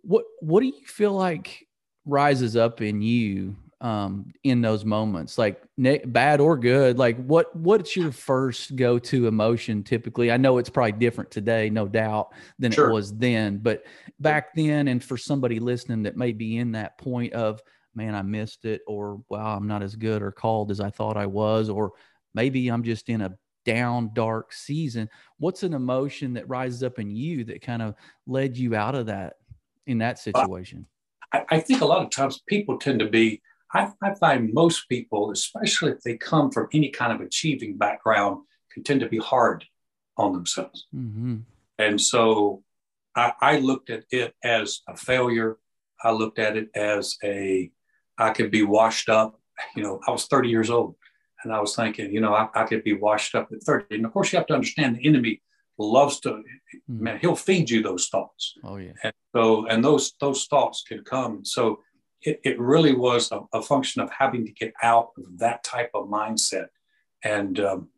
What 0.01 0.25
What 0.39 0.61
do 0.61 0.67
you 0.67 0.85
feel 0.85 1.11
like 1.11 1.67
rises 2.05 2.55
up 2.55 2.81
in 2.81 3.01
you 3.01 3.57
um, 3.81 4.31
in 4.43 4.61
those 4.61 4.85
moments, 4.85 5.37
like 5.37 5.61
ne- 5.77 6.05
bad 6.05 6.39
or 6.39 6.57
good? 6.57 6.97
Like 6.97 7.17
what 7.17 7.53
What's 7.53 7.97
your 7.97 8.13
first 8.13 8.77
go 8.77 8.97
to 8.99 9.27
emotion 9.27 9.83
typically? 9.83 10.31
I 10.31 10.37
know 10.37 10.57
it's 10.57 10.69
probably 10.69 10.93
different 10.93 11.29
today, 11.29 11.69
no 11.69 11.85
doubt, 11.87 12.29
than 12.57 12.71
sure. 12.71 12.89
it 12.89 12.93
was 12.93 13.13
then. 13.13 13.57
But 13.57 13.83
back 14.21 14.55
then, 14.55 14.87
and 14.87 15.03
for 15.03 15.17
somebody 15.17 15.59
listening 15.59 16.03
that 16.03 16.15
may 16.15 16.31
be 16.31 16.57
in 16.57 16.71
that 16.71 16.97
point 16.97 17.33
of 17.33 17.61
man, 17.97 18.15
I 18.15 18.21
missed 18.21 18.63
it, 18.63 18.81
or 18.87 19.21
wow, 19.27 19.57
I'm 19.57 19.67
not 19.67 19.81
as 19.81 19.95
good 19.95 20.21
or 20.21 20.31
called 20.31 20.71
as 20.71 20.79
I 20.79 20.91
thought 20.91 21.17
I 21.17 21.25
was, 21.25 21.67
or 21.67 21.93
maybe 22.37 22.67
I'm 22.67 22.83
just 22.83 23.09
in 23.09 23.21
a 23.21 23.35
down, 23.65 24.11
dark 24.13 24.53
season. 24.53 25.09
What's 25.39 25.63
an 25.63 25.73
emotion 25.73 26.35
that 26.35 26.47
rises 26.47 26.83
up 26.83 26.99
in 26.99 27.09
you 27.09 27.43
that 27.45 27.61
kind 27.61 27.81
of 27.81 27.95
led 28.27 28.55
you 28.55 28.75
out 28.75 28.93
of 28.93 29.07
that 29.07 29.33
in 29.87 29.97
that 29.97 30.19
situation? 30.19 30.85
I, 31.33 31.43
I 31.49 31.59
think 31.59 31.81
a 31.81 31.85
lot 31.85 32.03
of 32.03 32.11
times 32.11 32.43
people 32.47 32.77
tend 32.77 32.99
to 32.99 33.09
be, 33.09 33.41
I, 33.73 33.91
I, 34.03 34.13
find 34.13 34.53
most 34.53 34.87
people, 34.87 35.31
especially 35.31 35.91
if 35.91 36.01
they 36.01 36.15
come 36.15 36.51
from 36.51 36.69
any 36.73 36.89
kind 36.89 37.11
of 37.11 37.21
achieving 37.21 37.75
background, 37.75 38.43
can 38.71 38.83
tend 38.83 38.99
to 38.99 39.09
be 39.09 39.17
hard 39.17 39.65
on 40.15 40.31
themselves. 40.31 40.85
Mm-hmm. 40.95 41.37
And 41.79 41.99
so 41.99 42.63
I, 43.15 43.33
I 43.41 43.59
looked 43.59 43.89
at 43.89 44.03
it 44.11 44.35
as 44.43 44.81
a 44.87 44.95
failure. 44.95 45.57
I 46.03 46.11
looked 46.11 46.37
at 46.37 46.55
it 46.55 46.69
as 46.75 47.17
a, 47.23 47.71
I 48.19 48.29
could 48.29 48.51
be 48.51 48.63
washed 48.63 49.09
up. 49.09 49.41
You 49.75 49.81
know, 49.81 49.99
I 50.07 50.11
was 50.11 50.27
30 50.27 50.49
years 50.49 50.69
old. 50.69 50.95
And 51.43 51.53
I 51.53 51.59
was 51.59 51.75
thinking, 51.75 52.11
you 52.11 52.19
know, 52.19 52.33
I, 52.33 52.49
I, 52.55 52.63
could 52.63 52.83
be 52.83 52.93
washed 52.93 53.35
up 53.35 53.49
at 53.51 53.61
30. 53.61 53.95
And 53.95 54.05
of 54.05 54.13
course, 54.13 54.31
you 54.31 54.37
have 54.37 54.47
to 54.47 54.55
understand 54.55 54.95
the 54.95 55.07
enemy 55.07 55.41
loves 55.77 56.19
to, 56.21 56.43
Mm. 56.89 56.99
man, 56.99 57.19
he'll 57.19 57.35
feed 57.35 57.69
you 57.69 57.81
those 57.81 58.07
thoughts. 58.07 58.55
Oh 58.63 58.77
yeah. 58.77 58.93
And 59.03 59.13
so, 59.35 59.67
and 59.67 59.83
those 59.83 60.13
those 60.19 60.45
thoughts 60.45 60.83
can 60.87 61.03
come. 61.03 61.45
So 61.45 61.79
it, 62.21 62.41
it 62.43 62.59
really 62.59 62.93
was 62.93 63.31
a, 63.31 63.41
a 63.53 63.61
function 63.61 64.01
of 64.01 64.09
having 64.11 64.45
to 64.45 64.51
get 64.51 64.73
out 64.81 65.11
of 65.17 65.37
that 65.39 65.63
type 65.63 65.91
of 65.93 66.07
mindset. 66.07 66.67
And 67.23 67.59
um, 67.59 67.89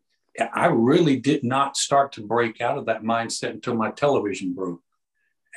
I 0.54 0.68
really 0.68 1.18
did 1.18 1.44
not 1.44 1.78
start 1.78 2.12
to 2.14 2.22
break 2.22 2.62
out 2.62 2.78
of 2.78 2.86
that 2.86 3.04
mindset 3.04 3.52
until 3.52 3.76
my 3.76 3.92
television 3.92 4.54
broke. 4.54 4.82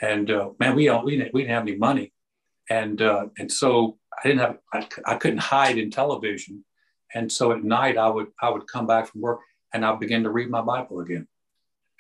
And 0.00 0.30
uh, 0.30 0.50
man, 0.58 0.74
we 0.74 0.86
don't 0.86 1.04
we 1.04 1.16
didn't, 1.16 1.34
we 1.34 1.42
didn't 1.42 1.54
have 1.54 1.62
any 1.62 1.76
money, 1.76 2.12
and 2.68 3.00
uh, 3.00 3.26
and 3.38 3.50
so 3.50 3.98
I 4.22 4.28
didn't 4.28 4.40
have 4.40 4.58
I, 4.72 4.88
I 5.06 5.14
couldn't 5.16 5.38
hide 5.38 5.78
in 5.78 5.90
television. 5.90 6.64
And 7.14 7.30
so 7.30 7.52
at 7.52 7.62
night 7.64 7.96
I 7.98 8.08
would 8.08 8.28
I 8.40 8.50
would 8.50 8.66
come 8.66 8.86
back 8.86 9.08
from 9.08 9.20
work 9.20 9.40
and 9.72 9.84
I 9.84 9.94
began 9.94 10.22
to 10.24 10.30
read 10.30 10.50
my 10.50 10.60
Bible 10.62 11.00
again, 11.00 11.26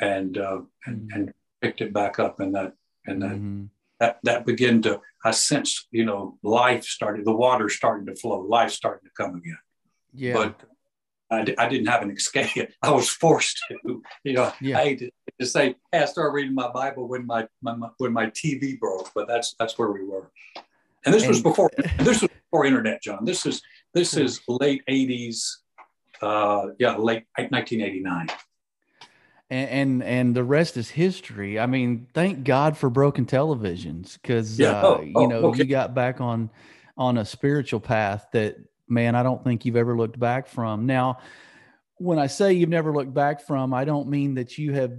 and 0.00 0.36
uh, 0.38 0.60
and, 0.86 1.10
Mhm. 1.10 1.14
and 1.14 1.34
picked 1.60 1.80
it 1.80 1.92
back 1.92 2.18
up 2.18 2.40
and 2.40 2.54
that 2.54 2.74
and 3.06 3.22
that 3.22 3.32
Mhm. 3.32 3.68
that 4.00 4.18
that 4.24 4.46
began 4.46 4.82
to 4.82 5.00
I 5.24 5.30
sensed 5.30 5.86
you 5.90 6.04
know 6.04 6.38
life 6.42 6.84
started 6.84 7.24
the 7.24 7.32
water 7.32 7.68
starting 7.68 8.06
to 8.06 8.14
flow 8.16 8.40
life 8.40 8.72
starting 8.72 9.08
to 9.08 9.14
come 9.14 9.36
again 9.36 9.58
Yeah. 10.12 10.34
but 10.34 10.60
I, 11.30 11.54
I 11.56 11.68
didn't 11.68 11.86
have 11.86 12.02
an 12.02 12.10
escape 12.10 12.68
I 12.82 12.90
was 12.90 13.08
forced 13.08 13.62
to 13.68 14.02
you 14.24 14.32
know 14.32 14.52
Yeah. 14.60 14.78
I 14.78 14.84
hate 14.84 14.98
to, 15.00 15.10
to 15.40 15.46
say 15.46 15.76
hey, 15.92 16.00
I 16.00 16.04
started 16.06 16.32
reading 16.34 16.54
my 16.54 16.68
Bible 16.68 17.06
when 17.08 17.24
my, 17.26 17.46
my, 17.62 17.74
my 17.76 17.90
when 17.98 18.12
my 18.12 18.26
TV 18.26 18.78
broke 18.78 19.10
but 19.14 19.28
that's 19.28 19.54
that's 19.58 19.78
where 19.78 19.92
we 19.92 20.04
were 20.04 20.30
and 21.04 21.14
this 21.14 21.26
was 21.28 21.40
before 21.42 21.70
this 21.98 22.22
was 22.22 22.30
before 22.50 22.66
internet 22.66 23.02
John 23.02 23.24
this 23.24 23.46
is 23.46 23.62
this 23.94 24.14
Cool. 24.14 24.24
is 24.24 24.40
late 24.48 24.82
80s 24.88 25.56
uh 26.22 26.68
yeah 26.78 26.96
late 26.96 27.24
1989 27.36 28.28
and, 29.50 29.68
and 29.70 30.02
and 30.02 30.34
the 30.34 30.44
rest 30.44 30.76
is 30.78 30.88
history. 30.88 31.58
I 31.60 31.66
mean, 31.66 32.06
thank 32.14 32.42
God 32.44 32.76
for 32.76 32.88
broken 32.88 33.26
televisions 33.26 34.14
because 34.20 34.58
Yeah. 34.58 34.70
uh, 34.70 34.82
Oh, 34.86 35.00
you 35.02 35.12
oh, 35.14 35.26
know 35.26 35.38
okay. 35.48 35.58
you 35.58 35.64
got 35.68 35.94
back 35.94 36.20
on 36.22 36.48
on 36.96 37.18
a 37.18 37.24
spiritual 37.24 37.80
path 37.80 38.26
that 38.32 38.56
man 38.88 39.14
I 39.14 39.22
don't 39.22 39.42
think 39.44 39.66
you've 39.66 39.76
ever 39.76 39.94
looked 39.96 40.18
back 40.18 40.46
from. 40.46 40.86
Now, 40.86 41.18
when 41.96 42.18
I 42.18 42.28
say 42.28 42.54
you've 42.54 42.70
never 42.70 42.92
looked 42.94 43.12
back 43.12 43.42
from, 43.46 43.74
I 43.74 43.84
don't 43.84 44.08
mean 44.08 44.34
that 44.36 44.56
you 44.56 44.72
have 44.72 44.92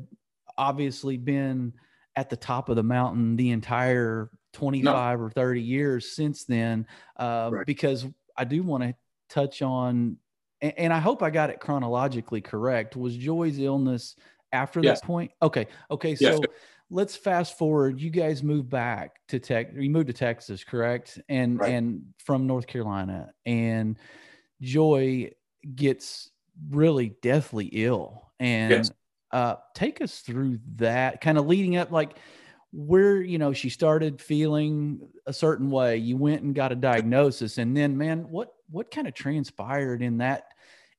obviously 0.55 1.17
been 1.17 1.73
at 2.15 2.29
the 2.29 2.37
top 2.37 2.69
of 2.69 2.75
the 2.75 2.83
mountain 2.83 3.35
the 3.35 3.49
entire 3.51 4.29
25 4.53 5.19
or 5.19 5.29
30 5.31 5.61
years 5.61 6.11
since 6.15 6.43
then 6.43 6.85
uh, 7.17 7.49
Right. 7.51 7.65
because 7.65 8.05
I 8.37 8.43
do 8.45 8.63
want 8.63 8.83
to 8.83 8.95
touch 9.29 9.61
on 9.61 10.17
and, 10.61 10.73
and 10.77 10.93
I 10.93 10.99
hope 10.99 11.21
I 11.21 11.29
got 11.29 11.49
it 11.49 11.59
chronologically 11.59 12.41
correct. 12.41 12.95
Was 12.95 13.15
Joy's 13.15 13.59
illness 13.59 14.15
after 14.51 14.81
Yes. 14.81 15.01
that 15.01 15.05
point? 15.05 15.31
Okay. 15.41 15.67
Okay. 15.91 16.11
Yes. 16.11 16.19
So 16.19 16.41
let's 16.89 17.15
fast 17.15 17.57
forward. 17.57 17.99
You 17.99 18.09
guys 18.09 18.41
moved 18.41 18.69
back 18.69 19.17
to 19.27 19.39
Tech. 19.39 19.71
You 19.75 19.89
moved 19.89 20.07
to 20.07 20.13
Texas, 20.13 20.63
correct? 20.63 21.19
And 21.29 21.59
Right. 21.59 21.71
and 21.73 22.03
from 22.17 22.47
North 22.47 22.65
Carolina. 22.65 23.31
And 23.45 23.99
Joy 24.61 25.31
gets 25.75 26.31
really 26.69 27.15
deathly 27.21 27.65
ill. 27.65 28.31
And 28.39 28.71
Yes. 28.71 28.91
uh, 29.31 29.55
take 29.75 30.01
us 30.01 30.19
through 30.19 30.59
that 30.75 31.19
kind 31.19 31.37
of 31.37 31.47
leading 31.47 31.75
up, 31.75 31.91
like 31.91 32.17
where 32.73 33.21
you 33.21 33.37
know 33.37 33.53
she 33.53 33.69
started 33.69 34.19
feeling 34.19 34.99
a 35.25 35.31
certain 35.33 35.69
way. 35.69 35.97
You 35.97 36.17
went 36.17 36.41
and 36.41 36.53
got 36.53 36.71
a 36.71 36.75
diagnosis, 36.75 37.57
and 37.59 37.77
then 37.77 37.97
man, 37.97 38.29
what 38.29 38.49
what 38.69 38.91
kind 38.91 39.07
of 39.07 39.13
transpired 39.13 40.01
in 40.01 40.17
that 40.17 40.45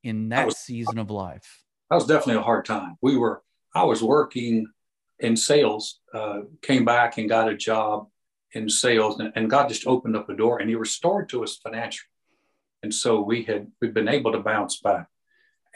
in 0.02 0.30
that 0.30 0.46
was- 0.46 0.58
season 0.58 0.98
of 0.98 1.10
life? 1.10 1.60
that 1.90 1.96
was 1.96 2.06
definitely 2.06 2.40
a 2.40 2.42
hard 2.42 2.64
time. 2.64 2.96
We 3.02 3.16
were, 3.16 3.42
I 3.74 3.84
was 3.84 4.02
working 4.02 4.66
in 5.20 5.36
sales, 5.36 6.00
uh, 6.12 6.40
came 6.62 6.84
back 6.84 7.18
and 7.18 7.28
got 7.28 7.48
a 7.48 7.56
job 7.56 8.08
in 8.52 8.68
sales, 8.68 9.20
and, 9.20 9.32
and 9.36 9.50
God 9.50 9.68
just 9.68 9.86
opened 9.86 10.16
up 10.16 10.28
a 10.28 10.34
door 10.34 10.58
and 10.58 10.68
He 10.68 10.76
restored 10.76 11.28
to 11.28 11.44
us 11.44 11.56
financially. 11.56 12.08
And 12.82 12.92
so 12.92 13.20
we 13.20 13.44
had 13.44 13.68
we'd 13.80 13.94
been 13.94 14.08
able 14.08 14.32
to 14.32 14.40
bounce 14.40 14.80
back. 14.80 15.06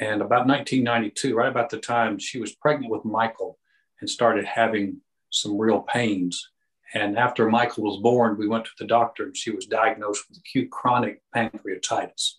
And 0.00 0.22
about 0.22 0.46
1992, 0.46 1.34
right 1.34 1.48
about 1.48 1.70
the 1.70 1.78
time 1.78 2.18
she 2.18 2.38
was 2.38 2.54
pregnant 2.54 2.90
with 2.90 3.04
Michael 3.04 3.58
and 4.00 4.08
started 4.08 4.44
having 4.44 5.00
some 5.30 5.58
real 5.58 5.80
pains. 5.80 6.50
And 6.94 7.18
after 7.18 7.48
Michael 7.48 7.84
was 7.84 8.00
born, 8.00 8.38
we 8.38 8.48
went 8.48 8.64
to 8.64 8.70
the 8.78 8.86
doctor 8.86 9.24
and 9.24 9.36
she 9.36 9.50
was 9.50 9.66
diagnosed 9.66 10.24
with 10.28 10.38
acute 10.38 10.70
chronic 10.70 11.22
pancreatitis 11.34 12.34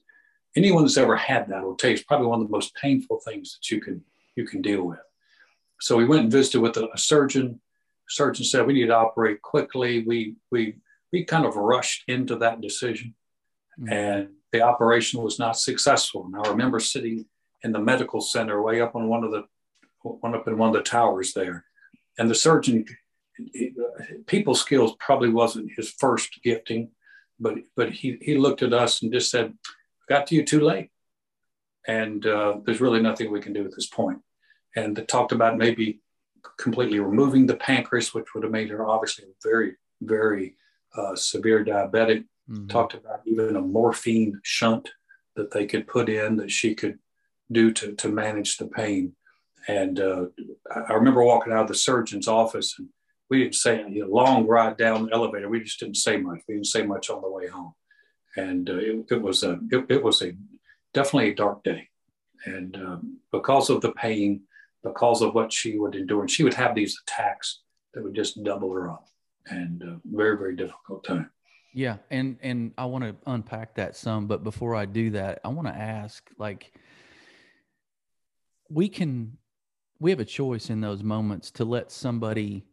anyone 0.56 0.84
that's 0.84 0.98
ever 0.98 1.16
had 1.16 1.48
that 1.50 1.64
will 1.64 1.76
tell 1.76 1.90
you 1.90 1.96
it's 1.96 2.04
probably 2.04 2.28
one 2.28 2.42
of 2.42 2.48
the 2.48 2.52
most 2.52 2.76
painful 2.76 3.20
things 3.20 3.54
that 3.54 3.72
you 3.72 3.82
can 3.82 4.04
you 4.36 4.46
can 4.46 4.62
deal 4.62 4.84
with. 4.84 5.00
So 5.82 5.96
we 5.98 6.06
went 6.06 6.24
and 6.24 6.32
visited 6.32 6.62
with 6.62 6.78
a, 6.78 6.90
a 6.94 6.98
surgeon. 6.98 7.60
Surgeon 8.10 8.46
said 8.46 8.66
we 8.66 8.74
need 8.74 8.88
to 8.88 8.96
operate 8.96 9.42
quickly. 9.42 10.04
We 10.06 10.36
we 10.52 10.76
we 11.12 11.24
kind 11.24 11.46
of 11.46 11.56
rushed 11.56 12.04
into 12.08 12.36
that 12.38 12.62
decision, 12.62 13.16
Mm. 13.80 13.92
and 13.94 14.30
the 14.52 14.62
operation 14.62 15.22
was 15.22 15.40
not 15.40 15.58
successful. 15.58 16.26
And 16.26 16.36
I 16.36 16.50
remember 16.50 16.82
sitting 16.82 17.26
in 17.64 17.72
the 17.72 17.80
medical 17.80 18.20
center 18.20 18.62
way 18.62 18.82
up 18.82 18.94
on 18.94 19.08
one 19.08 19.24
of 19.24 19.32
the 19.32 19.44
one 20.02 20.36
up 20.36 20.48
in 20.48 20.58
one 20.58 20.70
of 20.70 20.76
the 20.76 20.82
towers 20.82 21.34
there, 21.34 21.66
and 22.20 22.30
the 22.30 22.36
surgeon. 22.36 22.86
People 24.28 24.54
skills 24.54 24.96
probably 25.00 25.30
wasn't 25.30 25.72
his 25.76 25.90
first 25.92 26.42
gifting, 26.44 26.92
but 27.40 27.56
but 27.76 27.92
he 27.92 28.18
he 28.22 28.38
looked 28.38 28.62
at 28.62 28.74
us 28.74 29.02
and 29.02 29.14
just 29.14 29.32
said, 29.32 29.54
got 30.10 30.28
to 30.28 30.36
you 30.36 30.44
too 30.44 30.60
late. 30.60 30.90
And 31.88 32.26
uh, 32.26 32.58
there's 32.64 32.82
really 32.82 33.02
nothing 33.02 33.32
we 33.32 33.40
can 33.40 33.54
do 33.54 33.64
at 33.64 33.74
this 33.74 33.88
point. 33.88 34.20
And 34.76 34.96
they 34.96 35.04
talked 35.04 35.32
about 35.32 35.58
maybe 35.58 36.02
completely 36.58 37.00
removing 37.00 37.46
the 37.46 37.56
pancreas, 37.56 38.14
which 38.14 38.34
would 38.34 38.44
have 38.44 38.52
made 38.52 38.70
her 38.70 38.86
obviously 38.86 39.26
very, 39.42 39.78
very 40.02 40.56
uh, 40.96 41.16
severe 41.16 41.64
diabetic. 41.64 42.26
Mhm. 42.50 42.70
Talked 42.70 42.96
about 42.96 43.22
even 43.26 43.56
a 43.56 43.62
morphine 43.62 44.40
shunt 44.44 44.90
that 45.36 45.52
they 45.52 45.66
could 45.66 45.88
put 45.88 46.10
in 46.10 46.36
that 46.38 46.52
she 46.52 46.76
could 46.76 47.00
do 47.52 47.72
to, 47.72 47.96
to 47.96 48.10
manage 48.10 48.58
the 48.58 48.68
pain. 48.68 49.16
And 49.68 50.00
uh, 50.00 50.26
I 50.74 50.94
remember 50.94 51.24
walking 51.24 51.54
out 51.54 51.64
of 51.64 51.68
the 51.68 51.76
surgeon's 51.76 52.28
office 52.28 52.76
and 52.78 52.90
we 53.30 53.40
didn't 53.40 53.56
say 53.56 53.82
a 54.00 54.06
long 54.08 54.48
ride 54.48 54.78
down 54.78 55.06
the 55.06 55.14
elevator. 55.14 55.50
We 55.50 55.62
just 55.62 55.80
didn't 55.80 55.98
say 55.98 56.18
much. 56.18 56.40
We 56.48 56.56
didn't 56.56 56.68
say 56.68 56.84
much 56.84 57.10
on 57.10 57.22
the 57.22 57.30
way 57.30 57.48
home. 57.48 57.74
And 58.36 58.70
uh, 58.70 58.76
it, 58.76 59.06
it 59.12 59.22
was 59.22 59.44
a 59.44 59.60
it, 59.72 59.86
it 59.90 60.04
was 60.04 60.22
a 60.22 60.34
definitely 60.94 61.32
a 61.32 61.36
dark 61.36 61.64
day. 61.64 61.90
And 62.46 62.76
um, 62.78 63.20
because 63.32 63.70
of 63.70 63.82
the 63.82 63.92
pain 63.92 64.42
because 64.84 65.22
of 65.22 65.34
what 65.34 65.52
she 65.52 65.78
would 65.78 65.96
endure 65.96 66.22
and 66.22 66.32
she 66.32 66.44
would 66.44 66.54
have 66.54 66.76
these 66.76 66.98
attacks 67.04 67.62
that 67.94 68.04
would 68.04 68.16
just 68.16 68.44
double 68.44 68.72
her 68.74 68.90
up. 68.90 69.08
And 69.48 69.84
uh, 69.84 69.96
very 70.06 70.38
very 70.38 70.56
difficult 70.56 71.04
time. 71.04 71.30
Yeah, 71.74 71.98
and 72.10 72.38
and 72.42 72.72
I 72.78 72.86
want 72.86 73.04
to 73.04 73.16
unpack 73.26 73.76
that 73.76 73.96
some, 73.96 74.28
but 74.28 74.44
before 74.44 74.76
I 74.76 74.86
do 74.86 75.12
that, 75.12 75.40
I 75.44 75.50
want 75.50 75.68
to 75.68 75.74
ask 75.74 76.30
like 76.38 76.72
we 78.70 78.90
can 78.90 79.38
we 80.00 80.12
have 80.12 80.20
a 80.20 80.26
choice 80.26 80.70
in 80.70 80.82
those 80.82 81.04
moments 81.04 81.52
to 81.52 81.66
let 81.66 81.92
somebody 81.92 82.66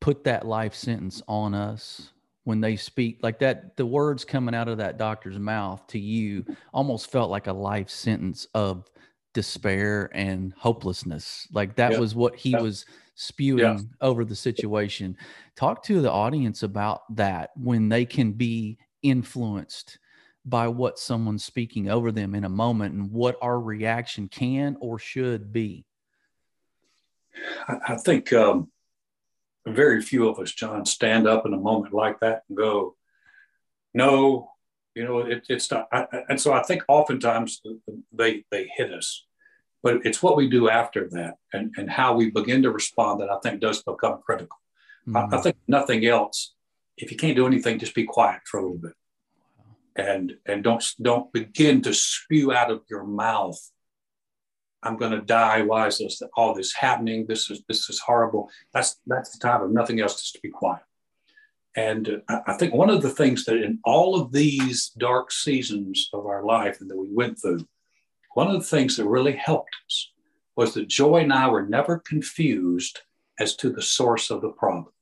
put 0.00 0.24
that 0.24 0.46
life 0.46 0.74
sentence 0.74 1.22
on 1.28 1.54
us 1.54 2.12
when 2.44 2.60
they 2.60 2.76
speak 2.76 3.18
like 3.22 3.38
that 3.38 3.76
the 3.76 3.86
words 3.86 4.24
coming 4.24 4.54
out 4.54 4.68
of 4.68 4.78
that 4.78 4.98
doctor's 4.98 5.38
mouth 5.38 5.86
to 5.86 5.98
you 5.98 6.44
almost 6.74 7.10
felt 7.10 7.30
like 7.30 7.46
a 7.46 7.52
life 7.52 7.88
sentence 7.88 8.46
of 8.54 8.90
despair 9.32 10.10
and 10.14 10.52
hopelessness 10.54 11.48
like 11.52 11.76
that 11.76 11.90
Yeah. 11.92 11.98
was 11.98 12.14
what 12.14 12.36
he 12.36 12.50
Yeah. 12.52 12.58
was 12.58 12.84
spewing 13.14 13.90
over 14.00 14.24
the 14.24 14.36
situation 14.36 15.16
talk 15.56 15.82
to 15.82 16.02
the 16.02 16.10
audience 16.10 16.62
about 16.62 17.02
that 17.16 17.50
when 17.56 17.88
they 17.88 18.04
can 18.04 18.32
be 18.32 18.78
influenced 19.02 19.98
by 20.44 20.68
what 20.68 20.98
someone's 20.98 21.44
speaking 21.44 21.88
over 21.88 22.12
them 22.12 22.34
in 22.34 22.44
a 22.44 22.48
moment 22.48 22.94
and 22.94 23.10
what 23.10 23.38
our 23.40 23.60
reaction 23.60 24.28
can 24.28 24.76
or 24.80 24.98
should 24.98 25.52
be 25.52 25.86
I, 27.68 27.76
I 27.88 27.96
think 27.96 28.32
um, 28.32 28.70
very 29.66 30.00
few 30.02 30.28
of 30.28 30.38
us 30.38 30.52
john 30.52 30.84
stand 30.84 31.26
up 31.26 31.46
in 31.46 31.54
a 31.54 31.58
moment 31.58 31.94
like 31.94 32.20
that 32.20 32.42
and 32.48 32.56
go 32.56 32.96
no 33.94 34.50
you 34.94 35.04
know 35.04 35.18
it, 35.20 35.44
it's 35.48 35.70
not 35.70 35.88
I, 35.92 36.06
and 36.28 36.40
so 36.40 36.52
i 36.52 36.62
think 36.62 36.82
oftentimes 36.88 37.60
they 38.12 38.44
they 38.50 38.70
hit 38.76 38.92
us 38.92 39.24
but 39.82 40.04
it's 40.06 40.22
what 40.22 40.36
we 40.36 40.48
do 40.48 40.68
after 40.70 41.08
that 41.10 41.34
and, 41.52 41.72
and 41.76 41.90
how 41.90 42.14
we 42.14 42.30
begin 42.30 42.62
to 42.62 42.70
respond 42.70 43.20
that 43.20 43.30
i 43.30 43.38
think 43.42 43.60
does 43.60 43.82
become 43.82 44.20
critical 44.24 44.58
I, 45.14 45.20
I 45.20 45.24
Mhm. 45.26 45.42
think 45.42 45.56
nothing 45.68 46.06
else. 46.06 46.54
If 46.96 47.10
you 47.10 47.18
can't 47.18 47.36
do 47.36 47.46
anything, 47.46 47.78
just 47.78 47.94
be 47.94 48.04
quiet 48.04 48.40
for 48.46 48.58
a 48.58 48.62
little 48.62 48.78
bit, 48.78 48.94
and 49.96 50.38
and 50.46 50.64
don't 50.64 50.82
don't 51.02 51.30
begin 51.32 51.82
to 51.82 51.92
spew 51.92 52.52
out 52.54 52.70
of 52.70 52.80
your 52.88 53.04
mouth. 53.04 53.60
I'm 54.84 54.96
going 54.96 55.12
to 55.12 55.22
die. 55.22 55.62
Why 55.62 55.86
is 55.86 55.98
this 55.98 56.22
all 56.36 56.54
this 56.54 56.74
happening? 56.74 57.26
This 57.26 57.50
is 57.50 57.62
this 57.68 57.88
is 57.88 57.98
horrible. 57.98 58.50
That's 58.72 59.00
that's 59.06 59.30
the 59.30 59.38
time 59.38 59.62
of 59.62 59.70
nothing 59.70 60.00
else, 60.00 60.20
just 60.20 60.34
to 60.34 60.40
be 60.40 60.50
quiet. 60.50 60.82
And 61.76 62.22
uh, 62.28 62.40
I 62.46 62.52
think 62.54 62.74
one 62.74 62.90
of 62.90 63.02
the 63.02 63.10
things 63.10 63.44
that 63.46 63.56
in 63.56 63.80
all 63.84 64.20
of 64.20 64.30
these 64.30 64.90
dark 64.90 65.32
seasons 65.32 66.08
of 66.12 66.26
our 66.26 66.44
life 66.44 66.80
and 66.80 66.88
that 66.90 66.96
we 66.96 67.08
went 67.10 67.40
through, 67.40 67.66
one 68.34 68.48
of 68.48 68.60
the 68.60 68.68
things 68.68 68.96
that 68.96 69.06
really 69.06 69.32
helped 69.32 69.74
us 69.86 70.10
was 70.56 70.74
that 70.74 70.88
Joy 70.88 71.18
and 71.22 71.32
I 71.32 71.48
were 71.48 71.66
never 71.66 71.98
confused 71.98 73.00
as 73.40 73.56
to 73.56 73.70
the 73.70 73.82
source 73.82 74.30
of 74.30 74.40
the 74.40 74.50
problem. 74.50 74.92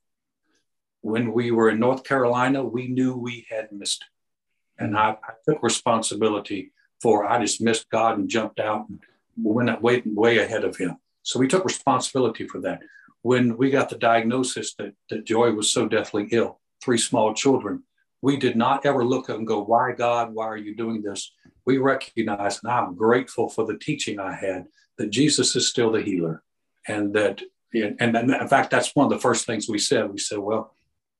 When 1.01 1.33
we 1.33 1.51
were 1.51 1.69
in 1.69 1.79
North 1.79 2.03
Carolina, 2.03 2.63
we 2.63 2.87
knew 2.87 3.15
we 3.15 3.45
had 3.49 3.71
missed 3.71 4.03
it. 4.03 4.83
And 4.83 4.97
I, 4.97 5.11
I 5.11 5.33
took 5.47 5.61
responsibility 5.61 6.71
for 7.01 7.25
I 7.25 7.39
just 7.39 7.61
missed 7.61 7.89
God 7.89 8.17
and 8.17 8.29
jumped 8.29 8.59
out 8.59 8.87
and 8.89 8.99
went 9.37 9.81
way, 9.81 10.01
way 10.05 10.39
ahead 10.39 10.63
of 10.63 10.77
him. 10.77 10.97
So 11.23 11.39
we 11.39 11.47
took 11.47 11.65
responsibility 11.65 12.47
for 12.47 12.59
that. 12.61 12.81
When 13.21 13.57
we 13.57 13.69
got 13.69 13.89
the 13.89 13.97
diagnosis 13.97 14.73
that, 14.75 14.93
that 15.09 15.25
Joy 15.25 15.51
was 15.51 15.71
so 15.71 15.87
deathly 15.87 16.27
ill, 16.31 16.59
three 16.83 16.97
small 16.97 17.33
children, 17.33 17.83
we 18.21 18.37
did 18.37 18.55
not 18.55 18.85
ever 18.85 19.03
look 19.03 19.29
and 19.29 19.47
go, 19.47 19.63
Why, 19.63 19.91
God, 19.91 20.33
why 20.33 20.45
are 20.45 20.57
you 20.57 20.75
doing 20.75 21.01
this? 21.01 21.31
We 21.65 21.77
recognized, 21.77 22.61
and 22.63 22.71
I'm 22.71 22.95
grateful 22.95 23.49
for 23.49 23.65
the 23.65 23.77
teaching 23.77 24.19
I 24.19 24.33
had, 24.33 24.65
that 24.97 25.09
Jesus 25.09 25.55
is 25.55 25.67
still 25.67 25.91
the 25.91 26.01
healer. 26.01 26.43
And 26.87 27.13
that, 27.13 27.41
and, 27.73 27.97
and 27.99 28.31
in 28.31 28.47
fact, 28.47 28.71
that's 28.71 28.95
one 28.95 29.05
of 29.05 29.11
the 29.11 29.19
first 29.19 29.45
things 29.45 29.67
we 29.67 29.79
said. 29.79 30.11
We 30.11 30.19
said, 30.19 30.39
Well, 30.39 30.73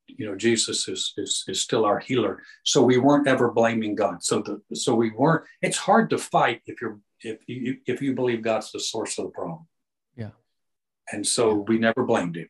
you 0.07 0.25
know, 0.25 0.35
Jesus 0.35 0.87
is, 0.87 1.13
is, 1.17 1.43
is 1.47 1.61
still 1.61 1.85
our 1.85 1.99
healer. 1.99 2.43
So 2.63 2.81
we 2.83 2.97
weren't 2.97 3.27
ever 3.27 3.51
blaming 3.51 3.95
God. 3.95 4.23
So 4.23 4.41
the, 4.41 4.75
so 4.75 4.95
we 4.95 5.11
weren't, 5.11 5.45
it's 5.61 5.77
hard 5.77 6.09
to 6.11 6.17
fight 6.17 6.61
if 6.65 6.81
you're, 6.81 6.99
if 7.23 7.39
you, 7.47 7.77
if 7.85 8.01
you 8.01 8.13
believe 8.13 8.41
God's 8.41 8.71
the 8.71 8.79
source 8.79 9.17
of 9.17 9.25
the 9.25 9.31
problem. 9.31 9.67
Yeah. 10.15 10.31
And 11.11 11.25
so 11.25 11.65
we 11.67 11.77
never 11.77 12.03
blamed 12.03 12.37
him. 12.37 12.49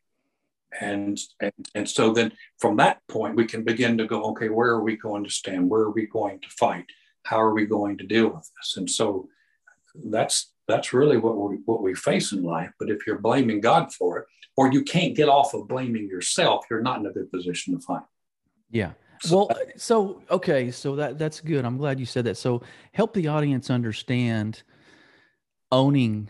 And, 0.79 1.19
and 1.39 1.53
and 1.75 1.87
so 1.87 2.11
then 2.13 2.31
from 2.57 2.77
that 2.77 3.01
point 3.07 3.35
we 3.35 3.45
can 3.45 3.63
begin 3.63 3.95
to 3.99 4.07
go 4.07 4.23
okay 4.31 4.49
where 4.49 4.71
are 4.71 4.81
we 4.81 4.97
going 4.97 5.23
to 5.23 5.29
stand? 5.29 5.69
Where 5.69 5.81
are 5.81 5.91
we 5.91 6.07
going 6.07 6.39
to 6.41 6.49
fight? 6.49 6.85
How 7.23 7.39
are 7.39 7.53
we 7.53 7.67
going 7.67 7.99
to 7.99 8.07
deal 8.07 8.29
with 8.29 8.49
this? 8.57 8.77
And 8.77 8.89
so 8.89 9.29
that's 10.05 10.51
that's 10.67 10.91
really 10.91 11.17
what 11.17 11.37
we 11.37 11.57
what 11.65 11.83
we 11.83 11.93
face 11.93 12.31
in 12.31 12.41
life. 12.41 12.71
But 12.79 12.89
if 12.89 13.05
you're 13.05 13.19
blaming 13.19 13.61
god 13.61 13.93
for 13.93 14.17
it 14.17 14.25
or 14.57 14.73
you 14.73 14.81
can't 14.81 15.15
get 15.15 15.29
off 15.29 15.53
of 15.53 15.67
blaming 15.67 16.07
yourself 16.07 16.65
you're 16.71 16.81
not 16.81 16.99
in 16.99 17.05
a 17.05 17.11
good 17.11 17.31
position 17.31 17.75
to 17.75 17.79
fight. 17.79 18.01
Yeah 18.71 18.93
well 19.31 19.49
so 19.77 20.21
okay 20.29 20.71
so 20.71 20.95
that 20.95 21.17
that's 21.17 21.39
good 21.41 21.65
i'm 21.65 21.77
glad 21.77 21.99
you 21.99 22.05
said 22.05 22.25
that 22.25 22.35
so 22.35 22.61
help 22.93 23.13
the 23.13 23.27
audience 23.27 23.69
understand 23.69 24.63
owning 25.71 26.29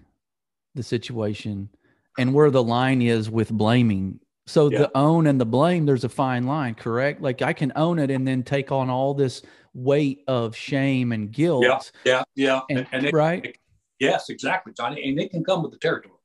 the 0.76 0.84
situation 0.84 1.70
and 2.18 2.34
where 2.34 2.52
the 2.52 2.64
line 2.64 3.02
is 3.02 3.30
with 3.30 3.50
blaming 3.52 4.20
so 4.46 4.70
yeah. 4.70 4.80
the 4.80 4.98
own 4.98 5.28
and 5.28 5.40
the 5.40 5.46
blame, 5.46 5.86
there's 5.86 6.04
a 6.04 6.10
fine 6.10 6.46
line, 6.46 6.76
correct? 6.76 7.22
Like 7.22 7.42
I 7.42 7.54
can 7.54 7.72
own 7.76 7.98
it 8.00 8.12
and 8.12 8.28
then 8.28 8.44
take 8.44 8.72
on 8.72 8.90
all 8.90 9.14
this 9.14 9.42
weight 9.74 10.24
of 10.28 10.56
shame 10.56 11.12
and 11.12 11.32
guilt. 11.32 11.64
Yeah, 11.64 11.80
yeah, 12.04 12.24
yeah. 12.36 12.62
And, 12.70 12.88
and 12.92 13.06
it, 13.06 13.14
right? 13.14 13.46
It, 13.46 13.58
yes, 14.00 14.30
exactly, 14.30 14.74
Johnny. 14.74 15.10
And 15.10 15.20
it 15.20 15.32
can 15.32 15.44
come 15.44 15.64
with 15.64 15.72
the 15.72 15.78
territory. 15.78 16.16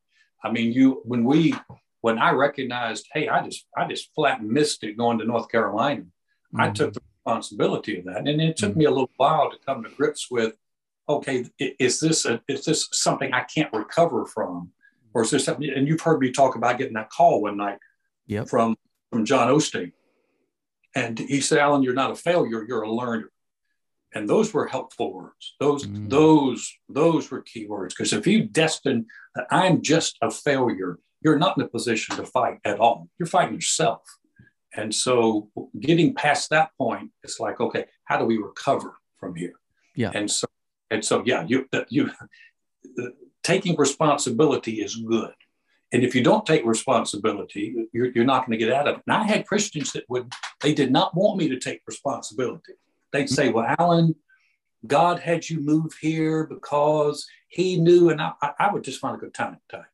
I 0.42 0.50
mean, 0.50 0.72
you 0.72 1.02
when 1.04 1.24
we 1.24 1.54
when 2.00 2.18
I 2.18 2.32
recognized, 2.32 3.06
hey, 3.12 3.28
I 3.28 3.44
just 3.44 3.66
I 3.76 3.86
just 3.86 4.12
flat 4.14 4.42
missed 4.42 4.82
it 4.82 4.96
going 4.96 5.18
to 5.18 5.24
North 5.24 5.48
Carolina. 5.48 6.04
Mm-hmm. 6.52 6.60
I 6.60 6.70
took 6.70 6.94
the 6.94 7.00
responsibility 7.24 7.98
of 7.98 8.04
that, 8.06 8.26
and 8.28 8.40
it 8.40 8.56
took 8.56 8.70
mm-hmm. 8.70 8.78
me 8.78 8.84
a 8.86 8.90
little 8.90 9.10
while 9.16 9.50
to 9.50 9.56
come 9.66 9.82
to 9.82 9.90
grips 9.90 10.30
with, 10.30 10.54
okay, 11.08 11.46
is 11.58 12.00
this 12.00 12.24
a, 12.26 12.40
is 12.48 12.64
this 12.64 12.88
something 12.92 13.32
I 13.32 13.44
can't 13.44 13.72
recover 13.72 14.26
from, 14.26 14.70
or 15.14 15.22
is 15.22 15.30
this 15.30 15.44
something? 15.44 15.68
And 15.68 15.86
you've 15.88 16.00
heard 16.00 16.20
me 16.20 16.32
talk 16.32 16.56
about 16.56 16.78
getting 16.78 16.94
that 16.94 17.10
call 17.10 17.42
one 17.42 17.56
night 17.56 17.78
yep. 18.26 18.48
from 18.48 18.76
from 19.10 19.24
John 19.24 19.48
Osteen. 19.48 19.92
And 20.94 21.18
he 21.18 21.40
said, 21.40 21.58
Alan, 21.58 21.82
you're 21.82 21.94
not 21.94 22.10
a 22.10 22.14
failure, 22.14 22.64
you're 22.66 22.82
a 22.82 22.92
learner. 22.92 23.30
And 24.14 24.28
those 24.28 24.54
were 24.54 24.66
helpful 24.66 25.12
words. 25.12 25.54
Those, 25.60 25.86
mm. 25.86 26.08
those, 26.08 26.74
those 26.88 27.30
were 27.30 27.42
key 27.42 27.66
words. 27.66 27.94
Because 27.94 28.12
if 28.12 28.26
you 28.26 28.44
destine 28.44 29.06
that 29.34 29.46
I'm 29.50 29.82
just 29.82 30.16
a 30.22 30.30
failure, 30.30 30.98
you're 31.20 31.38
not 31.38 31.58
in 31.58 31.64
a 31.64 31.68
position 31.68 32.16
to 32.16 32.24
fight 32.24 32.58
at 32.64 32.80
all. 32.80 33.08
You're 33.18 33.26
fighting 33.26 33.54
yourself. 33.54 34.00
And 34.76 34.94
so 34.94 35.50
getting 35.80 36.14
past 36.14 36.50
that 36.50 36.70
point, 36.76 37.10
it's 37.22 37.40
like, 37.40 37.60
okay, 37.60 37.86
how 38.04 38.18
do 38.18 38.24
we 38.24 38.36
recover 38.36 38.96
from 39.18 39.34
here? 39.34 39.54
Yeah. 39.96 40.10
And 40.14 40.30
so, 40.30 40.46
and 40.90 41.04
so, 41.04 41.22
yeah, 41.24 41.44
you, 41.46 41.68
you, 41.88 42.10
taking 43.42 43.76
responsibility 43.76 44.80
is 44.82 44.96
good. 44.96 45.32
And 45.90 46.04
if 46.04 46.14
you 46.14 46.22
don't 46.22 46.44
take 46.44 46.66
responsibility, 46.66 47.86
you're, 47.92 48.10
you're 48.12 48.24
not 48.24 48.46
going 48.46 48.58
to 48.58 48.64
get 48.64 48.72
out 48.72 48.88
of 48.88 48.96
it. 48.96 49.02
And 49.06 49.16
I 49.16 49.24
had 49.24 49.46
Christians 49.46 49.92
that 49.92 50.04
would, 50.08 50.30
they 50.60 50.74
did 50.74 50.92
not 50.92 51.16
want 51.16 51.38
me 51.38 51.48
to 51.48 51.58
take 51.58 51.80
responsibility. 51.86 52.74
They'd 53.10 53.30
say, 53.30 53.48
well, 53.48 53.74
Alan, 53.78 54.14
God 54.86 55.18
had 55.18 55.48
you 55.48 55.60
move 55.60 55.94
here 56.00 56.46
because 56.46 57.26
he 57.48 57.80
knew. 57.80 58.10
And 58.10 58.20
I, 58.20 58.32
I 58.58 58.70
would 58.70 58.84
just 58.84 59.00
find 59.00 59.16
a 59.16 59.18
good 59.18 59.32
time. 59.32 59.56
time. 59.70 59.86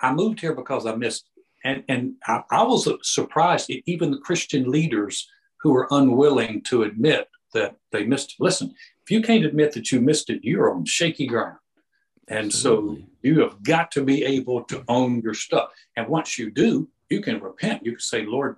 I 0.00 0.12
moved 0.12 0.40
here 0.40 0.54
because 0.54 0.86
I 0.86 0.94
missed. 0.94 1.28
And, 1.64 1.84
and 1.88 2.14
I, 2.26 2.42
I 2.50 2.62
was 2.64 2.88
surprised, 3.02 3.70
even 3.86 4.10
the 4.10 4.18
Christian 4.18 4.70
leaders 4.70 5.28
who 5.60 5.72
were 5.72 5.86
unwilling 5.90 6.62
to 6.62 6.82
admit 6.82 7.28
that 7.54 7.76
they 7.92 8.04
missed. 8.04 8.36
Listen, 8.40 8.74
if 9.02 9.10
you 9.10 9.22
can't 9.22 9.44
admit 9.44 9.72
that 9.72 9.92
you 9.92 10.00
missed 10.00 10.30
it, 10.30 10.40
you're 10.42 10.74
on 10.74 10.84
shaky 10.84 11.26
ground. 11.26 11.58
And 12.28 12.46
Absolutely. 12.46 13.00
so 13.02 13.06
you 13.22 13.40
have 13.40 13.62
got 13.62 13.90
to 13.92 14.04
be 14.04 14.24
able 14.24 14.62
to 14.64 14.84
own 14.88 15.20
your 15.20 15.34
stuff. 15.34 15.70
And 15.96 16.08
once 16.08 16.38
you 16.38 16.50
do, 16.50 16.88
you 17.10 17.20
can 17.20 17.40
repent. 17.40 17.84
You 17.84 17.92
can 17.92 18.00
say, 18.00 18.24
Lord, 18.24 18.56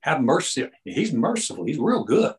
have 0.00 0.20
mercy. 0.20 0.68
He's 0.84 1.12
merciful. 1.12 1.64
He's 1.64 1.78
real 1.78 2.04
good. 2.04 2.34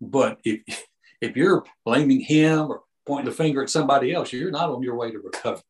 But 0.00 0.38
if 0.44 0.86
if 1.20 1.36
you're 1.36 1.64
blaming 1.84 2.20
him 2.20 2.70
or 2.70 2.82
pointing 3.06 3.26
the 3.26 3.36
finger 3.36 3.62
at 3.62 3.70
somebody 3.70 4.12
else, 4.12 4.32
you're 4.32 4.50
not 4.50 4.70
on 4.70 4.82
your 4.82 4.96
way 4.96 5.10
to 5.10 5.18
recovery. 5.18 5.62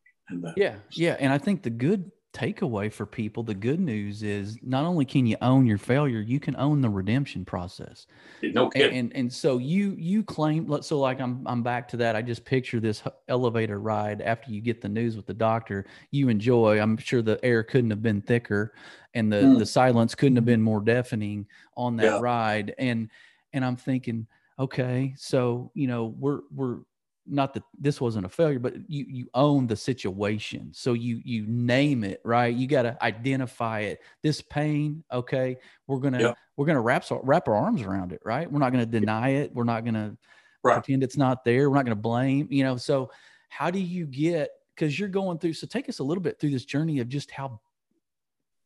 Yeah, 0.57 0.75
yeah. 0.91 1.15
And 1.19 1.31
I 1.31 1.37
think 1.37 1.63
the 1.63 1.69
good 1.69 2.11
takeaway 2.35 2.91
for 2.91 3.05
people 3.05 3.43
the 3.43 3.53
good 3.53 3.79
news 3.79 4.21
is 4.21 4.57
not 4.61 4.83
only 4.83 5.05
can 5.05 5.25
you 5.25 5.37
own 5.41 5.65
your 5.65 5.77
failure 5.77 6.19
you 6.19 6.37
can 6.37 6.53
own 6.57 6.81
the 6.81 6.89
redemption 6.89 7.45
process 7.45 8.07
no 8.43 8.69
kidding. 8.69 8.89
And, 8.89 9.07
and, 9.11 9.15
and 9.15 9.33
so 9.33 9.57
you 9.57 9.95
you 9.97 10.21
claim 10.21 10.81
so 10.81 10.99
like 10.99 11.21
i'm 11.21 11.41
i'm 11.45 11.63
back 11.63 11.87
to 11.87 11.97
that 11.97 12.13
i 12.13 12.21
just 12.21 12.43
picture 12.43 12.81
this 12.81 13.01
elevator 13.29 13.79
ride 13.79 14.21
after 14.21 14.51
you 14.51 14.59
get 14.59 14.81
the 14.81 14.89
news 14.89 15.15
with 15.15 15.25
the 15.25 15.33
doctor 15.33 15.85
you 16.11 16.27
enjoy 16.27 16.77
i'm 16.81 16.97
sure 16.97 17.21
the 17.21 17.39
air 17.41 17.63
couldn't 17.63 17.89
have 17.89 18.03
been 18.03 18.21
thicker 18.21 18.73
and 19.13 19.31
the 19.31 19.37
mm. 19.37 19.57
the 19.57 19.65
silence 19.65 20.13
couldn't 20.13 20.35
have 20.35 20.45
been 20.45 20.61
more 20.61 20.81
deafening 20.81 21.47
on 21.77 21.95
that 21.95 22.03
yeah. 22.03 22.19
ride 22.19 22.75
and 22.77 23.09
and 23.53 23.63
i'm 23.63 23.77
thinking 23.77 24.27
okay 24.59 25.13
so 25.17 25.71
you 25.73 25.87
know 25.87 26.13
we're 26.19 26.41
we're 26.53 26.79
not 27.27 27.53
that 27.53 27.63
this 27.79 27.99
wasn't 27.99 28.25
a 28.25 28.29
failure 28.29 28.59
but 28.59 28.75
you 28.87 29.05
you 29.07 29.27
own 29.33 29.67
the 29.67 29.75
situation. 29.75 30.69
So 30.73 30.93
you 30.93 31.21
you 31.23 31.45
name 31.47 32.03
it 32.03 32.21
right? 32.23 32.53
You 32.53 32.67
got 32.67 32.83
to 32.83 32.97
identify 33.03 33.81
it. 33.81 34.01
This 34.21 34.41
pain 34.41 35.03
okay 35.11 35.57
we're 35.87 35.99
gonna 35.99 36.21
yeah. 36.21 36.33
we're 36.55 36.65
gonna 36.65 36.81
wrap 36.81 37.05
wrap 37.23 37.47
our 37.47 37.55
arms 37.55 37.81
around 37.81 38.11
it 38.11 38.21
right? 38.23 38.51
We're 38.51 38.59
not 38.59 38.71
gonna 38.71 38.85
deny 38.85 39.29
it. 39.29 39.53
We're 39.53 39.63
not 39.63 39.85
gonna 39.85 40.17
right. 40.63 40.73
pretend 40.75 41.03
it's 41.03 41.17
not 41.17 41.43
there. 41.43 41.69
We're 41.69 41.75
not 41.75 41.85
gonna 41.85 41.95
blame 41.95 42.47
you 42.51 42.63
know? 42.63 42.77
So 42.77 43.11
how 43.49 43.71
do 43.71 43.79
you 43.79 44.05
get 44.05 44.49
because 44.75 44.99
you're 44.99 45.09
going 45.09 45.39
through 45.39 45.53
so 45.53 45.65
take 45.67 45.89
us 45.89 45.99
a 45.99 46.03
little 46.03 46.21
bit 46.21 46.39
through 46.39 46.51
this 46.51 46.65
journey 46.65 46.99
of 46.99 47.07
just 47.07 47.31
how 47.31 47.59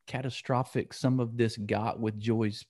catastrophic 0.06 0.92
some 0.92 1.20
of 1.20 1.36
this 1.36 1.56
got 1.56 2.00
with 2.00 2.18
joy's 2.18 2.64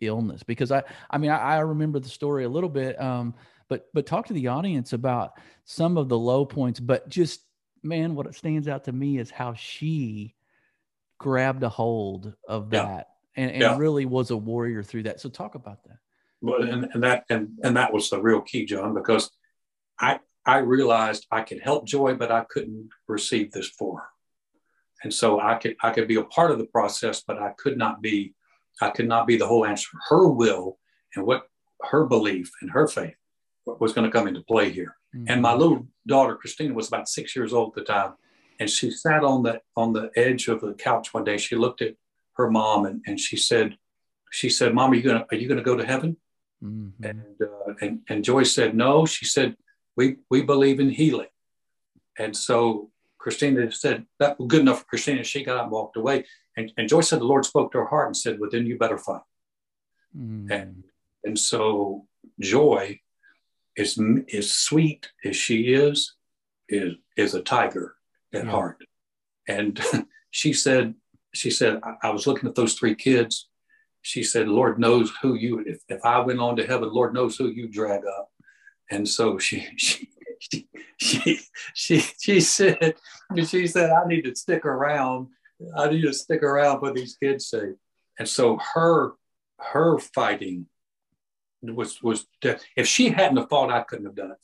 illness 0.00 0.42
because 0.42 0.72
i 0.72 0.82
i 1.10 1.18
mean 1.18 1.30
i, 1.30 1.36
I 1.36 1.58
remember 1.58 1.98
the 1.98 2.08
story 2.08 2.44
a 2.44 2.48
little 2.48 2.68
bit. 2.68 3.00
Um 3.00 3.34
but 3.68 3.86
but 3.92 4.06
talk 4.06 4.26
to 4.26 4.32
the 4.32 4.48
audience 4.48 4.92
about 4.92 5.32
some 5.64 5.96
of 5.96 6.08
the 6.08 6.18
low 6.18 6.44
points 6.44 6.80
but 6.80 7.08
just 7.08 7.42
man 7.82 8.14
what 8.14 8.26
it 8.26 8.34
stands 8.34 8.68
out 8.68 8.84
to 8.84 8.92
me 8.92 9.18
is 9.18 9.30
how 9.30 9.54
she 9.54 10.34
grabbed 11.18 11.62
a 11.62 11.68
hold 11.68 12.34
of 12.48 12.70
that 12.70 13.08
yeah. 13.36 13.42
and, 13.42 13.52
and 13.52 13.62
yeah. 13.62 13.76
really 13.78 14.06
was 14.06 14.30
a 14.30 14.36
warrior 14.36 14.82
through 14.82 15.02
that 15.04 15.20
so 15.20 15.28
talk 15.28 15.54
about 15.54 15.82
that 15.84 15.98
well 16.40 16.62
and, 16.62 16.88
and 16.92 17.02
that 17.02 17.24
and, 17.30 17.48
and 17.62 17.76
that 17.76 17.92
was 17.92 18.10
the 18.10 18.20
real 18.20 18.40
key 18.40 18.64
john 18.64 18.94
because 18.94 19.30
i 20.00 20.18
i 20.44 20.58
realized 20.58 21.26
i 21.30 21.40
could 21.40 21.60
help 21.60 21.86
joy 21.86 22.14
but 22.14 22.30
i 22.30 22.44
couldn't 22.50 22.88
receive 23.08 23.50
this 23.52 23.68
for 23.68 24.00
her 24.00 24.06
and 25.02 25.12
so 25.12 25.40
i 25.40 25.54
could 25.54 25.76
i 25.82 25.90
could 25.90 26.08
be 26.08 26.16
a 26.16 26.24
part 26.24 26.50
of 26.50 26.58
the 26.58 26.66
process 26.66 27.22
but 27.26 27.38
i 27.38 27.52
could 27.56 27.78
not 27.78 28.02
be 28.02 28.34
i 28.82 28.90
could 28.90 29.08
not 29.08 29.26
be 29.26 29.36
the 29.36 29.46
whole 29.46 29.64
answer 29.64 29.88
her 30.08 30.28
will 30.28 30.78
and 31.14 31.24
what 31.24 31.48
her 31.80 32.04
belief 32.04 32.50
and 32.60 32.70
her 32.70 32.86
faith 32.86 33.14
was 33.66 33.92
going 33.92 34.08
to 34.08 34.16
come 34.16 34.28
into 34.28 34.42
play 34.42 34.70
here. 34.70 34.96
Mm-hmm. 35.14 35.26
And 35.28 35.42
my 35.42 35.54
little 35.54 35.86
daughter 36.06 36.36
Christina 36.36 36.72
was 36.74 36.88
about 36.88 37.08
six 37.08 37.34
years 37.34 37.52
old 37.52 37.70
at 37.70 37.86
the 37.86 37.92
time, 37.92 38.12
and 38.60 38.70
she 38.70 38.90
sat 38.90 39.24
on 39.24 39.42
the 39.42 39.60
on 39.76 39.92
the 39.92 40.10
edge 40.16 40.48
of 40.48 40.60
the 40.60 40.74
couch 40.74 41.12
one 41.12 41.24
day. 41.24 41.36
She 41.36 41.56
looked 41.56 41.82
at 41.82 41.94
her 42.34 42.50
mom 42.50 42.86
and, 42.86 43.02
and 43.06 43.18
she 43.18 43.36
said, 43.36 43.76
she 44.30 44.48
said, 44.48 44.74
"Mom, 44.74 44.92
are 44.92 44.94
you 44.94 45.02
gonna 45.02 45.26
are 45.30 45.36
you 45.36 45.48
gonna 45.48 45.62
go 45.62 45.76
to 45.76 45.86
heaven?" 45.86 46.16
Mm-hmm. 46.62 47.04
And, 47.04 47.36
uh, 47.40 47.74
and 47.80 48.00
and 48.08 48.24
Joyce 48.24 48.52
said, 48.52 48.74
"No." 48.74 49.06
She 49.06 49.24
said, 49.24 49.56
"We 49.96 50.16
we 50.30 50.42
believe 50.42 50.80
in 50.80 50.90
healing." 50.90 51.28
And 52.18 52.36
so 52.36 52.90
Christina 53.18 53.70
said, 53.72 54.06
"That 54.18 54.38
was 54.38 54.48
good 54.48 54.60
enough 54.60 54.80
for 54.80 54.86
Christina." 54.86 55.24
She 55.24 55.44
got 55.44 55.56
up 55.56 55.62
and 55.64 55.72
walked 55.72 55.96
away. 55.96 56.24
And, 56.56 56.72
and 56.76 56.88
Joyce 56.88 57.08
said, 57.08 57.20
"The 57.20 57.24
Lord 57.24 57.44
spoke 57.44 57.72
to 57.72 57.78
her 57.78 57.86
heart 57.86 58.06
and 58.06 58.16
said, 58.16 58.38
well, 58.40 58.50
then 58.50 58.66
you 58.66 58.78
better 58.78 58.98
fight." 58.98 59.22
Mm-hmm. 60.16 60.50
And 60.50 60.84
and 61.24 61.38
so 61.38 62.06
Joy 62.40 63.00
as, 63.78 63.98
as 64.32 64.52
sweet 64.52 65.10
as 65.24 65.36
she 65.36 65.74
is, 65.74 66.14
is, 66.68 66.94
is 67.16 67.34
a 67.34 67.42
tiger. 67.42 67.94
at 68.32 68.44
Yeah. 68.44 68.50
heart. 68.50 68.84
And 69.48 69.80
she 70.30 70.52
said, 70.52 70.94
she 71.34 71.50
said, 71.50 71.80
I, 71.82 72.08
I 72.08 72.10
was 72.10 72.26
looking 72.26 72.48
at 72.48 72.54
those 72.54 72.74
three 72.74 72.94
kids. 72.94 73.48
She 74.02 74.22
said, 74.22 74.48
Lord 74.48 74.78
knows 74.78 75.12
who 75.22 75.34
you, 75.34 75.60
if, 75.66 75.80
if 75.88 76.04
I 76.04 76.20
went 76.20 76.40
on 76.40 76.56
to 76.56 76.66
heaven, 76.66 76.92
Lord 76.92 77.12
knows 77.14 77.36
who 77.36 77.48
you 77.48 77.68
drag 77.68 78.02
up. 78.06 78.30
And 78.90 79.08
so 79.08 79.38
she, 79.38 79.66
she, 79.76 80.08
she, 80.38 80.68
she, 80.98 81.40
she, 81.74 81.98
she 82.20 82.40
said, 82.40 82.94
she 83.46 83.66
said, 83.66 83.90
I 83.90 84.06
need 84.06 84.22
to 84.22 84.34
stick 84.34 84.64
around. 84.64 85.28
I 85.76 85.88
need 85.88 86.02
to 86.02 86.12
stick 86.12 86.42
around 86.42 86.80
for 86.80 86.92
these 86.92 87.16
kids' 87.16 87.48
sake. 87.48 87.76
And 88.18 88.28
so 88.28 88.58
her, 88.74 89.12
her 89.58 89.98
fighting 89.98 90.66
was, 91.74 92.02
was, 92.02 92.26
de- 92.40 92.58
if 92.76 92.86
she 92.86 93.08
hadn't 93.08 93.36
have 93.38 93.48
fought, 93.48 93.70
I 93.70 93.82
couldn't 93.82 94.06
have 94.06 94.14
done 94.14 94.30
it. 94.32 94.38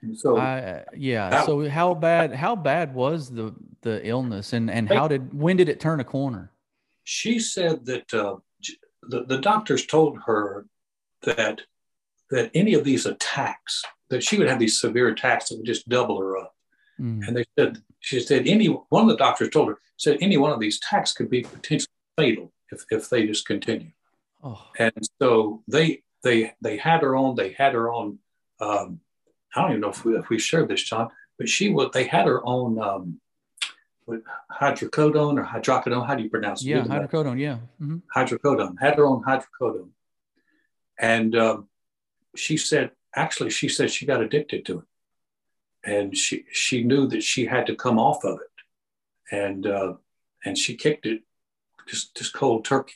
And 0.00 0.16
so 0.18 0.38
I, 0.38 0.84
yeah. 0.96 1.28
That- 1.30 1.46
So 1.46 1.68
how 1.68 1.92
bad, 1.94 2.32
how 2.34 2.54
bad 2.56 2.94
was 2.94 3.30
the, 3.30 3.54
the 3.82 4.06
illness 4.06 4.52
and, 4.52 4.70
and 4.70 4.88
how 4.88 5.08
did, 5.08 5.32
when 5.34 5.56
did 5.56 5.68
it 5.68 5.80
turn 5.80 6.00
a 6.00 6.04
corner? 6.04 6.52
she 7.10 7.38
said 7.38 7.86
that 7.86 8.12
uh, 8.12 8.36
the, 9.08 9.24
the 9.24 9.38
doctors 9.38 9.86
told 9.86 10.18
her 10.26 10.66
that 11.22 11.62
that 12.30 12.50
any 12.52 12.74
of 12.74 12.84
these 12.84 13.06
attacks 13.06 13.82
that 14.10 14.22
she 14.22 14.36
would 14.36 14.46
have 14.46 14.58
these 14.58 14.78
severe 14.78 15.08
attacks 15.08 15.48
that 15.48 15.56
would 15.56 15.64
just 15.64 15.88
double 15.88 16.18
her 16.20 16.36
up 16.36 16.54
Mm. 17.00 17.26
and 17.26 17.34
they 17.36 17.44
said 17.56 17.80
she 18.00 18.18
said 18.20 18.46
any 18.46 18.66
one 18.66 19.04
of 19.04 19.08
the 19.08 19.16
doctors 19.16 19.48
told 19.50 19.68
her 19.68 19.78
said 19.96 20.18
any 20.20 20.36
one 20.36 20.50
of 20.52 20.58
these 20.60 20.76
attacks 20.78 21.12
could 21.14 21.30
be 21.30 21.40
potentially 21.42 21.88
fatal 22.18 22.52
if, 22.72 22.84
if 22.90 23.08
they 23.08 23.24
just 23.26 23.46
continue 23.46 23.92
Oh, 24.42 24.64
and 24.78 24.92
so 25.20 25.62
they 25.66 26.02
they 26.22 26.52
they 26.60 26.76
had 26.76 27.02
her 27.02 27.16
on 27.16 27.34
they 27.34 27.52
had 27.52 27.74
her 27.74 27.90
on 27.92 28.18
um, 28.60 29.00
i 29.54 29.60
don't 29.60 29.70
even 29.70 29.80
know 29.80 29.90
if 29.90 30.04
we, 30.04 30.16
if 30.16 30.28
we 30.28 30.38
shared 30.38 30.68
this 30.68 30.82
john 30.82 31.08
but 31.38 31.48
she 31.48 31.70
was 31.70 31.90
they 31.92 32.04
had 32.04 32.26
her 32.26 32.40
on 32.44 32.78
um, 32.78 33.20
hydrocodone 34.50 35.38
or 35.38 35.44
hydrocodone 35.44 36.06
how 36.06 36.14
do 36.14 36.22
you 36.22 36.30
pronounce 36.30 36.62
it 36.62 36.68
yeah. 36.68 36.76
You're 36.76 36.84
the 36.84 36.88
best 36.90 37.12
Hydrocodone. 37.12 37.38
Yeah. 37.38 37.58
hmm 37.78 37.98
hydrocodone, 38.14 38.76
had 38.80 38.96
her 38.96 39.06
on 39.06 39.22
hydrocodone. 39.22 39.90
And 40.98 41.36
um, 41.36 41.68
she 42.34 42.56
said, 42.56 42.90
actually, 43.14 43.50
she 43.50 43.68
said 43.68 43.90
she 43.90 44.06
got 44.06 44.22
addicted 44.22 44.64
to 44.66 44.80
it. 44.80 44.84
And 45.84 46.16
she, 46.16 46.44
she 46.52 46.82
knew 46.82 47.06
that 47.08 47.22
she 47.22 47.46
had 47.46 47.66
to 47.66 47.76
come 47.76 47.98
off 47.98 48.24
of 48.24 48.40
it. 48.40 49.34
And, 49.34 49.66
uh, 49.66 49.94
and 50.44 50.58
she 50.58 50.74
kicked 50.76 51.06
it 51.06 51.22
just, 51.86 52.16
just 52.16 52.34
cold 52.34 52.64
turkey. 52.64 52.94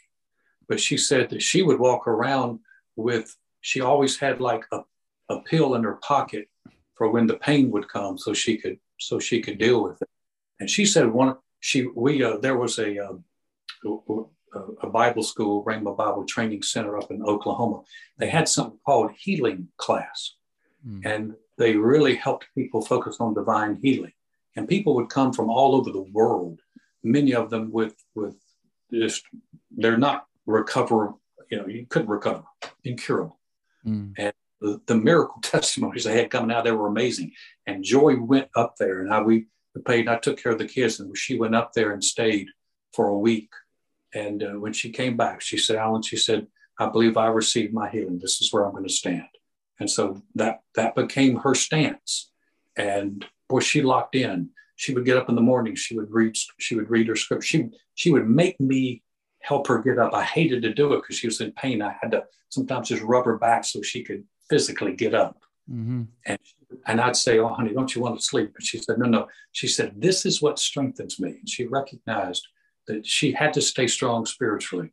But 0.68 0.80
she 0.80 0.96
said 0.96 1.30
that 1.30 1.42
she 1.42 1.62
would 1.62 1.78
walk 1.78 2.06
around 2.06 2.60
with, 2.96 3.36
she 3.60 3.80
always 3.80 4.18
had 4.18 4.40
like 4.40 4.64
a, 4.72 4.80
a 5.28 5.40
pill 5.40 5.74
in 5.74 5.84
her 5.84 5.98
pocket 6.02 6.48
for 6.94 7.10
when 7.10 7.26
the 7.26 7.36
pain 7.36 7.70
would 7.70 7.88
come 7.88 8.18
so 8.18 8.32
she 8.32 8.56
could, 8.56 8.78
so 8.98 9.18
she 9.18 9.40
could 9.40 9.58
deal 9.58 9.82
with 9.82 10.00
it. 10.02 10.08
And 10.60 10.68
she 10.68 10.84
said 10.86 11.10
one, 11.10 11.36
she, 11.60 11.86
we, 11.94 12.22
uh, 12.22 12.38
there 12.38 12.56
was 12.56 12.78
a, 12.78 12.98
um, 12.98 13.24
a, 13.84 14.60
a 14.82 14.90
Bible 14.90 15.22
school, 15.22 15.64
Rhema 15.64 15.96
Bible 15.96 16.24
Training 16.24 16.62
Center 16.62 16.98
up 16.98 17.10
in 17.10 17.22
Oklahoma. 17.22 17.82
They 18.18 18.28
had 18.28 18.48
something 18.48 18.78
called 18.84 19.12
healing 19.16 19.68
class, 19.76 20.34
Mm. 20.84 21.06
and 21.06 21.34
they 21.58 21.76
really 21.76 22.16
helped 22.16 22.46
people 22.56 22.82
focus 22.82 23.18
on 23.20 23.34
divine 23.34 23.78
healing. 23.80 24.12
And 24.56 24.66
people 24.66 24.96
would 24.96 25.08
come 25.10 25.32
from 25.32 25.48
all 25.48 25.76
over 25.76 25.92
the 25.92 26.08
world. 26.12 26.60
Many 27.04 27.34
of 27.34 27.50
them 27.50 27.70
with 27.70 27.94
with 28.16 28.34
just 28.92 29.22
they're 29.70 29.96
not 29.96 30.26
recover. 30.46 31.14
You 31.50 31.58
know, 31.58 31.66
you 31.66 31.86
couldn't 31.86 32.08
recover, 32.08 32.44
incurable. 32.84 33.38
Mm. 33.86 34.32
The, 34.60 34.80
the 34.86 34.94
miracle 34.94 35.40
testimonies 35.42 36.04
they 36.04 36.16
had 36.16 36.30
coming 36.30 36.54
out, 36.54 36.64
they 36.64 36.72
were 36.72 36.88
amazing. 36.88 37.32
And 37.66 37.84
Joy 37.84 38.16
went 38.20 38.48
up 38.56 38.76
there, 38.78 39.00
and 39.00 39.12
I 39.12 39.20
we 39.22 39.46
paid. 39.86 40.08
I 40.08 40.16
took 40.16 40.42
care 40.42 40.52
of 40.52 40.58
the 40.58 40.66
kids, 40.66 41.00
and 41.00 41.16
she 41.16 41.38
went 41.38 41.54
up 41.54 41.72
there 41.72 41.92
and 41.92 42.02
stayed 42.02 42.48
for 42.92 43.08
a 43.08 43.18
week. 43.18 43.50
And 44.14 44.42
uh, 44.42 44.60
when 44.60 44.72
she 44.72 44.90
came 44.90 45.16
back, 45.16 45.40
she 45.40 45.56
said, 45.56 45.76
Alan, 45.76 46.02
she 46.02 46.16
said, 46.16 46.46
I 46.78 46.88
believe 46.88 47.16
I 47.16 47.28
received 47.28 47.72
my 47.72 47.88
healing. 47.88 48.18
This 48.18 48.40
is 48.40 48.52
where 48.52 48.64
I'm 48.64 48.72
going 48.72 48.84
to 48.84 48.92
stand. 48.92 49.28
And 49.80 49.90
so 49.90 50.22
that 50.34 50.60
that 50.74 50.94
became 50.94 51.36
her 51.36 51.54
stance. 51.54 52.30
And 52.76 53.24
boy, 53.48 53.60
she 53.60 53.82
locked 53.82 54.14
in. 54.14 54.50
She 54.76 54.94
would 54.94 55.04
get 55.04 55.16
up 55.16 55.28
in 55.28 55.34
the 55.34 55.40
morning. 55.40 55.74
She 55.74 55.96
would 55.96 56.10
read. 56.10 56.36
She 56.58 56.76
would 56.76 56.90
read 56.90 57.08
her 57.08 57.16
script. 57.16 57.44
She 57.44 57.68
she 57.94 58.10
would 58.10 58.28
make 58.28 58.60
me 58.60 59.02
help 59.42 59.66
her 59.66 59.78
get 59.82 59.98
up. 59.98 60.14
I 60.14 60.24
hated 60.24 60.62
to 60.62 60.72
do 60.72 60.92
it 60.94 61.02
because 61.02 61.16
she 61.16 61.26
was 61.26 61.40
in 61.40 61.52
pain. 61.52 61.82
I 61.82 61.94
had 62.00 62.12
to 62.12 62.24
sometimes 62.48 62.88
just 62.88 63.02
rub 63.02 63.24
her 63.24 63.38
back 63.38 63.64
so 63.64 63.82
she 63.82 64.02
could 64.02 64.24
physically 64.48 64.94
get 64.94 65.14
up. 65.14 65.36
hmm 65.68 66.02
And 66.26 66.38
and 66.86 67.00
I'd 67.00 67.16
say, 67.16 67.38
"Oh, 67.38 67.48
honey, 67.48 67.74
don't 67.74 67.94
you 67.94 68.02
want 68.02 68.18
to 68.18 68.24
sleep?" 68.24 68.52
And 68.56 68.66
she 68.66 68.78
said, 68.78 68.98
"No, 68.98 69.06
no." 69.06 69.28
She 69.52 69.68
said, 69.68 69.92
"This 69.96 70.24
is 70.24 70.40
what 70.42 70.58
strengthens 70.58 71.20
me." 71.20 71.30
And 71.30 71.48
she 71.48 71.66
recognized 71.66 72.46
that 72.86 73.06
she 73.06 73.32
had 73.32 73.52
to 73.54 73.60
stay 73.60 73.86
strong 73.86 74.26
spiritually. 74.26 74.90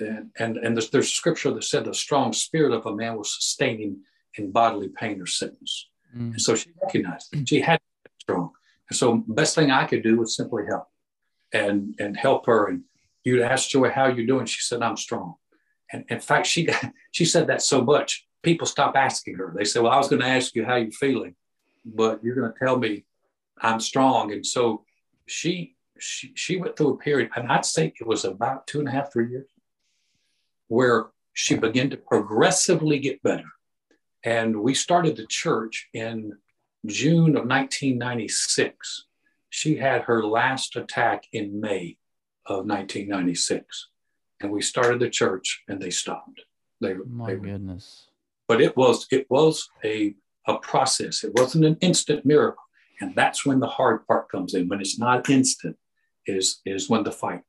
And 0.00 0.30
and 0.38 0.56
and 0.56 0.76
there's, 0.76 0.90
there's 0.90 1.10
scripture 1.10 1.52
that 1.52 1.64
said 1.64 1.84
the 1.84 1.94
strong 1.94 2.32
spirit 2.32 2.72
of 2.72 2.86
a 2.86 2.96
man 2.96 3.16
will 3.16 3.24
sustain 3.24 3.78
him 3.78 4.04
in 4.38 4.50
bodily 4.50 4.88
pain 4.88 5.20
or 5.20 5.26
sickness. 5.26 5.88
Mm. 6.16 6.32
And 6.32 6.40
so 6.40 6.54
she 6.54 6.70
recognized 6.82 7.34
it. 7.34 7.48
she 7.48 7.60
had 7.60 7.76
to 7.76 8.10
be 8.10 8.10
strong. 8.20 8.50
And 8.88 8.96
so 8.96 9.22
best 9.28 9.54
thing 9.54 9.70
I 9.70 9.86
could 9.86 10.02
do 10.02 10.18
was 10.18 10.34
simply 10.36 10.64
help 10.66 10.86
and 11.52 11.94
and 11.98 12.16
help 12.16 12.46
her. 12.46 12.68
And 12.68 12.84
you'd 13.24 13.42
ask 13.42 13.68
Joy, 13.68 13.90
how 13.90 14.06
you 14.06 14.26
doing? 14.26 14.46
She 14.46 14.62
said, 14.62 14.82
I'm 14.82 14.96
strong. 14.96 15.34
And 15.92 16.04
in 16.08 16.20
fact, 16.20 16.46
she 16.46 16.68
she 17.12 17.24
said 17.24 17.46
that 17.48 17.62
so 17.62 17.82
much, 17.82 18.26
people 18.42 18.66
stopped 18.66 18.96
asking 18.96 19.36
her. 19.36 19.54
They 19.56 19.64
said, 19.64 19.82
Well, 19.82 19.92
I 19.92 19.98
was 19.98 20.08
going 20.08 20.22
to 20.22 20.28
ask 20.28 20.54
you 20.54 20.64
how 20.64 20.76
you're 20.76 20.90
feeling, 20.90 21.34
but 21.84 22.22
you're 22.22 22.34
going 22.34 22.52
to 22.52 22.58
tell 22.58 22.78
me 22.78 23.04
I'm 23.60 23.80
strong. 23.80 24.32
And 24.32 24.44
so 24.44 24.84
she 25.26 25.76
she 25.98 26.32
she 26.34 26.56
went 26.56 26.76
through 26.76 26.94
a 26.94 26.98
period, 26.98 27.30
and 27.36 27.50
I'd 27.50 27.64
say 27.64 27.92
it 27.98 28.06
was 28.06 28.24
about 28.24 28.66
two 28.66 28.80
and 28.80 28.88
a 28.88 28.92
half, 28.92 29.12
three 29.12 29.30
years, 29.30 29.48
where 30.68 31.06
she 31.32 31.54
began 31.54 31.90
to 31.90 31.96
progressively 31.96 32.98
get 32.98 33.22
better. 33.22 33.48
And 34.24 34.62
we 34.62 34.74
started 34.74 35.16
the 35.16 35.26
church 35.26 35.88
in 35.92 36.32
June 36.86 37.36
of 37.36 37.46
1996. 37.46 39.06
She 39.50 39.76
had 39.76 40.02
her 40.02 40.24
last 40.24 40.76
attack 40.76 41.24
in 41.32 41.60
May 41.60 41.98
of 42.46 42.66
1996. 42.66 43.88
And 44.40 44.50
we 44.50 44.62
started 44.62 45.00
the 45.00 45.10
church 45.10 45.62
and 45.68 45.80
they 45.80 45.90
stopped. 45.90 46.42
They, 46.80 46.94
My 46.94 47.34
they 47.34 47.36
goodness. 47.36 48.06
but 48.48 48.60
it 48.60 48.76
was 48.76 49.06
it 49.10 49.26
was 49.30 49.68
a 49.84 50.14
a 50.48 50.58
process. 50.58 51.22
It 51.22 51.32
wasn't 51.34 51.64
an 51.64 51.76
instant 51.80 52.26
miracle. 52.26 52.64
And 53.00 53.14
that's 53.14 53.46
when 53.46 53.60
the 53.60 53.66
hard 53.68 54.06
part 54.06 54.28
comes 54.28 54.54
in. 54.54 54.68
When 54.68 54.80
it's 54.80 54.98
not 54.98 55.30
instant, 55.30 55.76
is 56.26 56.60
is 56.64 56.88
when 56.88 57.04
the 57.04 57.12
fight. 57.12 57.42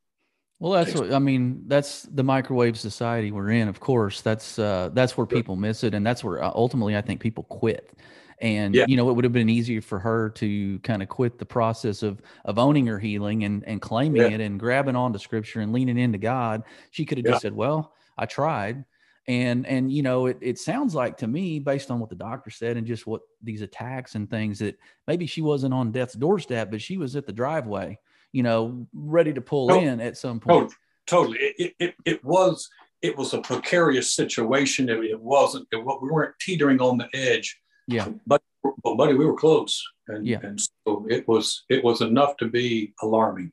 Well, 0.60 0.72
that's 0.72 0.94
what 0.96 1.12
I 1.12 1.20
mean. 1.20 1.64
That's 1.68 2.04
the 2.04 2.24
microwave 2.24 2.80
society 2.80 3.32
we're 3.32 3.50
in. 3.50 3.68
Of 3.68 3.80
course, 3.80 4.22
that's 4.22 4.58
uh, 4.60 4.90
that's 4.94 5.18
where 5.18 5.28
people 5.28 5.56
miss 5.56 5.84
it, 5.84 5.94
and 5.94 6.06
that's 6.06 6.24
where 6.24 6.44
uh, 6.44 6.52
ultimately 6.54 6.96
I 6.96 7.02
think 7.02 7.20
people 7.20 7.44
quit. 7.44 7.92
And 8.40 8.76
Yeah. 8.76 8.86
you 8.88 8.98
know, 8.98 9.10
it 9.10 9.14
would 9.14 9.24
have 9.24 9.34
been 9.34 9.50
easier 9.50 9.82
for 9.82 10.00
her 10.00 10.30
to 10.32 10.80
kind 10.80 11.02
of 11.02 11.10
quit 11.10 11.38
the 11.38 11.46
process 11.46 12.04
of 12.04 12.22
of 12.46 12.58
owning 12.58 12.88
her 12.88 13.00
healing 13.00 13.44
and 13.44 13.64
and 13.68 13.82
claiming 13.82 14.22
Yeah. 14.22 14.30
it 14.30 14.42
and 14.42 14.60
grabbing 14.60 14.96
onto 14.96 15.20
Scripture 15.20 15.62
and 15.62 15.74
leaning 15.74 15.98
into 15.98 16.18
God. 16.18 16.64
She 16.92 17.06
could 17.06 17.18
have 17.20 17.26
just 17.26 17.42
said, 17.42 17.56
"Well, 17.56 17.94
I 18.18 18.26
tried." 18.26 18.86
And 19.28 19.66
and 19.66 19.90
you 19.92 20.04
know, 20.04 20.26
it 20.26 20.38
it 20.42 20.60
sounds 20.60 20.94
like 20.94 21.18
to 21.18 21.28
me, 21.28 21.60
based 21.60 21.90
on 21.90 22.00
what 22.00 22.10
the 22.10 22.16
doctor 22.16 22.50
said 22.50 22.76
and 22.76 22.86
just 22.86 23.08
what 23.08 23.22
these 23.42 23.62
attacks 23.62 24.16
and 24.16 24.30
things, 24.30 24.60
that 24.60 24.78
maybe 25.08 25.26
she 25.26 25.42
wasn't 25.42 25.74
on 25.74 25.92
death's 25.94 26.14
doorstep, 26.16 26.70
but 26.72 26.82
she 26.82 26.98
was 26.98 27.16
at 27.16 27.26
the 27.26 27.32
driveway, 27.32 27.98
you 28.34 28.44
know, 28.44 28.86
ready 28.94 29.32
to 29.32 29.40
pull 29.42 29.72
Oh, 29.72 29.80
in 29.80 30.02
at 30.02 30.18
some 30.18 30.42
oh, 30.48 30.60
point. 30.60 30.74
Totally, 31.08 31.38
totally. 31.38 31.38
It, 31.40 31.56
it, 31.58 31.74
it, 31.80 31.96
it 32.06 32.26
was 32.26 32.70
it 33.02 33.18
was 33.18 33.34
a 33.34 33.40
precarious 33.42 34.14
situation. 34.14 34.90
It, 34.90 34.98
it 35.06 35.22
wasn't. 35.22 35.68
It, 35.72 35.78
we 35.78 36.10
weren't 36.10 36.36
teetering 36.40 36.82
on 36.82 36.98
the 36.98 37.08
edge. 37.14 37.62
Yeah. 37.88 38.10
But 38.26 38.42
but 38.84 38.96
buddy, 38.96 39.14
we 39.14 39.26
were 39.26 39.36
close. 39.36 39.84
And 40.08 40.26
Yeah. 40.26 40.40
and 40.44 40.60
so 40.60 41.06
it 41.10 41.28
was 41.28 41.64
it 41.70 41.84
was 41.84 42.02
enough 42.02 42.38
to 42.38 42.48
be 42.48 42.94
alarming. 43.02 43.52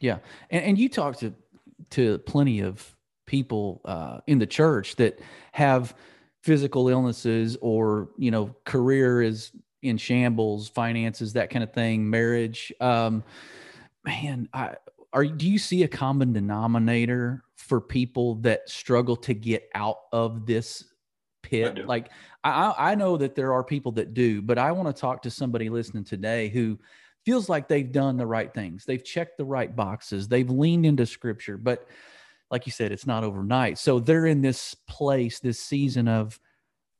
Yeah. 0.00 0.18
And, 0.50 0.64
and 0.64 0.78
you 0.78 0.88
talk 0.88 1.18
to 1.18 1.34
to 1.90 2.18
plenty 2.18 2.60
of 2.60 2.94
people 3.26 3.80
uh, 3.84 4.20
in 4.26 4.38
the 4.38 4.46
church 4.46 4.96
that 4.96 5.18
have 5.52 5.94
physical 6.42 6.88
illnesses 6.88 7.56
or 7.60 8.10
you 8.16 8.30
know 8.30 8.54
career 8.64 9.22
is 9.22 9.52
in 9.82 9.96
shambles, 9.96 10.68
finances, 10.68 11.34
that 11.34 11.50
kind 11.50 11.62
of 11.62 11.72
thing, 11.72 12.08
marriage. 12.08 12.72
Um, 12.80 13.22
man, 14.04 14.48
I 14.52 14.76
are 15.12 15.24
do 15.24 15.48
you 15.48 15.58
see 15.58 15.82
a 15.82 15.88
common 15.88 16.32
denominator 16.32 17.42
for 17.56 17.80
people 17.80 18.36
that 18.36 18.68
struggle 18.68 19.16
to 19.16 19.34
get 19.34 19.68
out 19.74 19.98
of 20.12 20.46
this 20.46 20.84
pit? 21.50 21.74
do. 21.76 21.84
Like 21.84 22.10
I, 22.44 22.50
I 22.50 22.92
I 22.92 22.94
know 22.94 23.16
that 23.16 23.34
there 23.34 23.52
are 23.52 23.64
people 23.64 23.92
that 23.92 24.14
do, 24.14 24.42
but 24.42 24.58
I 24.58 24.72
want 24.72 24.94
to 24.94 25.00
talk 25.00 25.22
to 25.22 25.30
somebody 25.30 25.68
listening 25.68 26.04
today 26.04 26.48
who 26.48 26.78
feels 27.24 27.48
like 27.48 27.68
they've 27.68 27.90
done 27.90 28.16
the 28.16 28.26
right 28.26 28.52
things. 28.52 28.84
They've 28.84 29.02
checked 29.02 29.38
the 29.38 29.44
right 29.44 29.74
boxes. 29.74 30.28
They've 30.28 30.48
leaned 30.48 30.86
into 30.86 31.06
scripture, 31.06 31.56
but 31.58 31.86
like 32.50 32.66
you 32.66 32.72
said, 32.72 32.92
it's 32.92 33.06
not 33.06 33.24
overnight. 33.24 33.78
So 33.78 33.98
they're 33.98 34.26
in 34.26 34.40
this 34.40 34.74
place, 34.86 35.40
this 35.40 35.58
season 35.58 36.06
of 36.06 36.38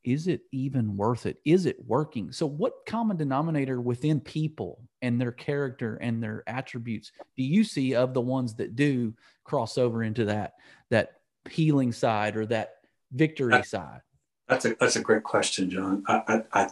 is 0.06 0.28
it 0.28 0.42
even 0.52 0.96
worth 0.96 1.26
it? 1.26 1.38
Is 1.44 1.66
it 1.66 1.85
working? 1.85 2.30
So, 2.30 2.46
what 2.46 2.87
common 2.87 3.16
denominator 3.16 3.80
within 3.80 4.20
people 4.20 4.80
and 5.02 5.20
their 5.20 5.32
character 5.32 5.96
and 5.96 6.22
their 6.22 6.44
attributes 6.46 7.11
do 7.37 7.42
you 7.42 7.64
see 7.64 7.96
of 7.96 8.14
the 8.14 8.20
ones 8.20 8.54
that 8.54 8.76
do 8.76 9.14
cross 9.42 9.76
over 9.76 10.04
into 10.04 10.26
that 10.26 10.54
that 10.90 11.14
healing 11.50 11.90
side 11.90 12.37
or 12.37 12.46
that 12.46 12.74
victory 13.12 13.52
that, 13.52 13.66
side? 13.66 14.00
That's 14.48 14.64
a 14.64 14.76
that's 14.78 14.96
a 14.96 15.02
great 15.02 15.24
question, 15.24 15.70
John. 15.70 16.04
I, 16.06 16.42
I 16.52 16.68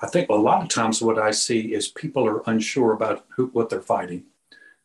I 0.00 0.06
think 0.06 0.28
a 0.28 0.34
lot 0.34 0.62
of 0.62 0.68
times 0.68 1.02
what 1.02 1.18
I 1.18 1.32
see 1.32 1.74
is 1.74 1.88
people 1.88 2.26
are 2.26 2.42
unsure 2.46 2.92
about 2.92 3.24
who 3.30 3.46
what 3.48 3.70
they're 3.70 3.80
fighting, 3.80 4.24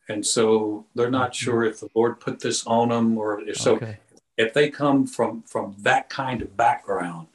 and 0.08 0.26
so 0.26 0.86
they're 0.94 1.10
not 1.10 1.32
mm-hmm. 1.32 1.44
sure 1.44 1.64
if 1.64 1.80
the 1.80 1.88
Lord 1.94 2.20
put 2.20 2.40
this 2.40 2.66
on 2.66 2.88
them 2.88 3.16
or 3.18 3.40
if 3.40 3.56
so. 3.56 3.76
Okay. 3.76 3.98
If 4.36 4.52
they 4.52 4.68
come 4.68 5.06
from 5.06 5.42
from 5.42 5.76
that 5.80 6.08
kind 6.08 6.42
of 6.42 6.56
background, 6.56 7.28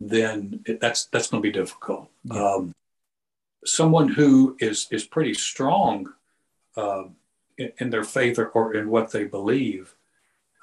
then 0.00 0.60
it, 0.66 0.80
that's 0.80 1.06
that's 1.06 1.28
going 1.28 1.42
to 1.42 1.48
be 1.48 1.52
difficult. 1.52 2.10
Yeah. 2.24 2.54
Um, 2.54 2.74
someone 3.64 4.08
who 4.08 4.56
is 4.60 4.86
is 4.90 5.04
pretty 5.04 5.32
strong 5.32 6.12
uh, 6.76 7.04
in, 7.56 7.72
in, 7.78 7.90
their 7.90 8.04
faith 8.04 8.38
or, 8.38 8.48
or, 8.48 8.74
in 8.74 8.90
what 8.90 9.10
they 9.10 9.24
believe, 9.24 9.94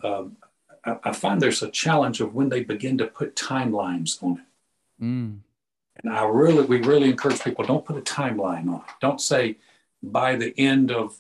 um, 0.04 0.38
I, 0.86 0.98
I, 1.04 1.14
find 1.14 1.42
there's 1.42 1.64
a 1.64 1.70
challenge 1.70 2.22
of 2.22 2.34
when 2.34 2.50
they 2.50 2.64
begin 2.64 2.98
to 3.00 3.08
put 3.08 3.36
timelines 3.36 4.22
on 4.24 4.40
it. 4.40 5.04
Mm. 5.04 5.40
And 6.04 6.14
I 6.14 6.26
really, 6.26 6.66
we 6.66 6.82
really 6.82 7.10
encourage 7.10 7.42
people 7.42 7.66
don't 7.66 7.86
put 7.86 7.98
a 7.98 8.02
timeline 8.02 8.68
on 8.68 8.82
it. 8.88 8.94
Don't 9.02 9.22
say 9.22 9.58
by 10.02 10.36
the 10.36 10.54
end 10.60 10.92
of, 10.92 11.20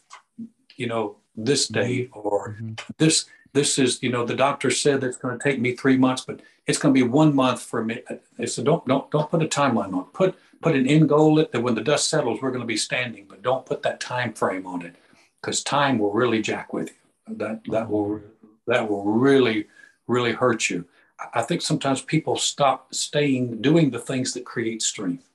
you 0.75 0.87
know, 0.87 1.17
this 1.35 1.67
mm-hmm. 1.67 1.81
date 1.81 2.09
or 2.13 2.49
mm-hmm. 2.49 2.73
this 2.97 3.25
this 3.53 3.77
is, 3.77 4.01
you 4.01 4.09
know, 4.09 4.25
the 4.25 4.35
doctor 4.35 4.71
said 4.71 5.03
it's 5.03 5.17
going 5.17 5.37
to 5.37 5.43
take 5.43 5.59
me 5.61 5.75
three 5.75 5.95
months, 5.95 6.25
but 6.25 6.41
it's 6.65 6.79
going 6.79 6.93
to 6.93 6.99
be 6.99 7.07
one 7.07 7.35
month 7.35 7.61
for 7.61 7.83
me. 7.83 8.01
Said, 8.45 8.65
don't, 8.65 8.85
don't, 8.87 9.09
don't 9.11 9.29
put 9.29 9.43
a 9.43 9.47
timeline 9.47 9.93
on 9.93 9.99
it. 9.99 10.13
Put, 10.13 10.35
put 10.61 10.75
an 10.75 10.87
end 10.87 11.07
goal 11.07 11.35
that 11.35 11.61
when 11.61 11.75
the 11.75 11.81
dust 11.81 12.09
settles, 12.09 12.41
we're 12.41 12.49
going 12.49 12.61
to 12.61 12.67
be 12.67 12.77
standing, 12.77 13.25
but 13.29 13.43
don't 13.43 13.65
put 13.65 13.83
that 13.83 13.99
time 13.99 14.33
frame 14.33 14.65
on 14.65 14.81
it 14.81 14.95
because 15.39 15.63
time 15.63 15.99
will 15.99 16.11
really 16.11 16.41
jack 16.41 16.73
with 16.73 16.89
you. 16.89 17.35
That, 17.37 17.61
that 17.69 17.89
will, 17.89 18.21
that 18.67 18.89
will 18.89 19.03
really, 19.03 19.67
really 20.07 20.31
hurt 20.31 20.69
you. 20.69 20.85
I 21.33 21.41
think 21.41 21.61
sometimes 21.61 22.01
people 22.01 22.35
stop 22.35 22.93
staying, 22.93 23.61
doing 23.61 23.91
the 23.91 23.99
things 23.99 24.33
that 24.33 24.45
create 24.45 24.81
strength. 24.81 25.29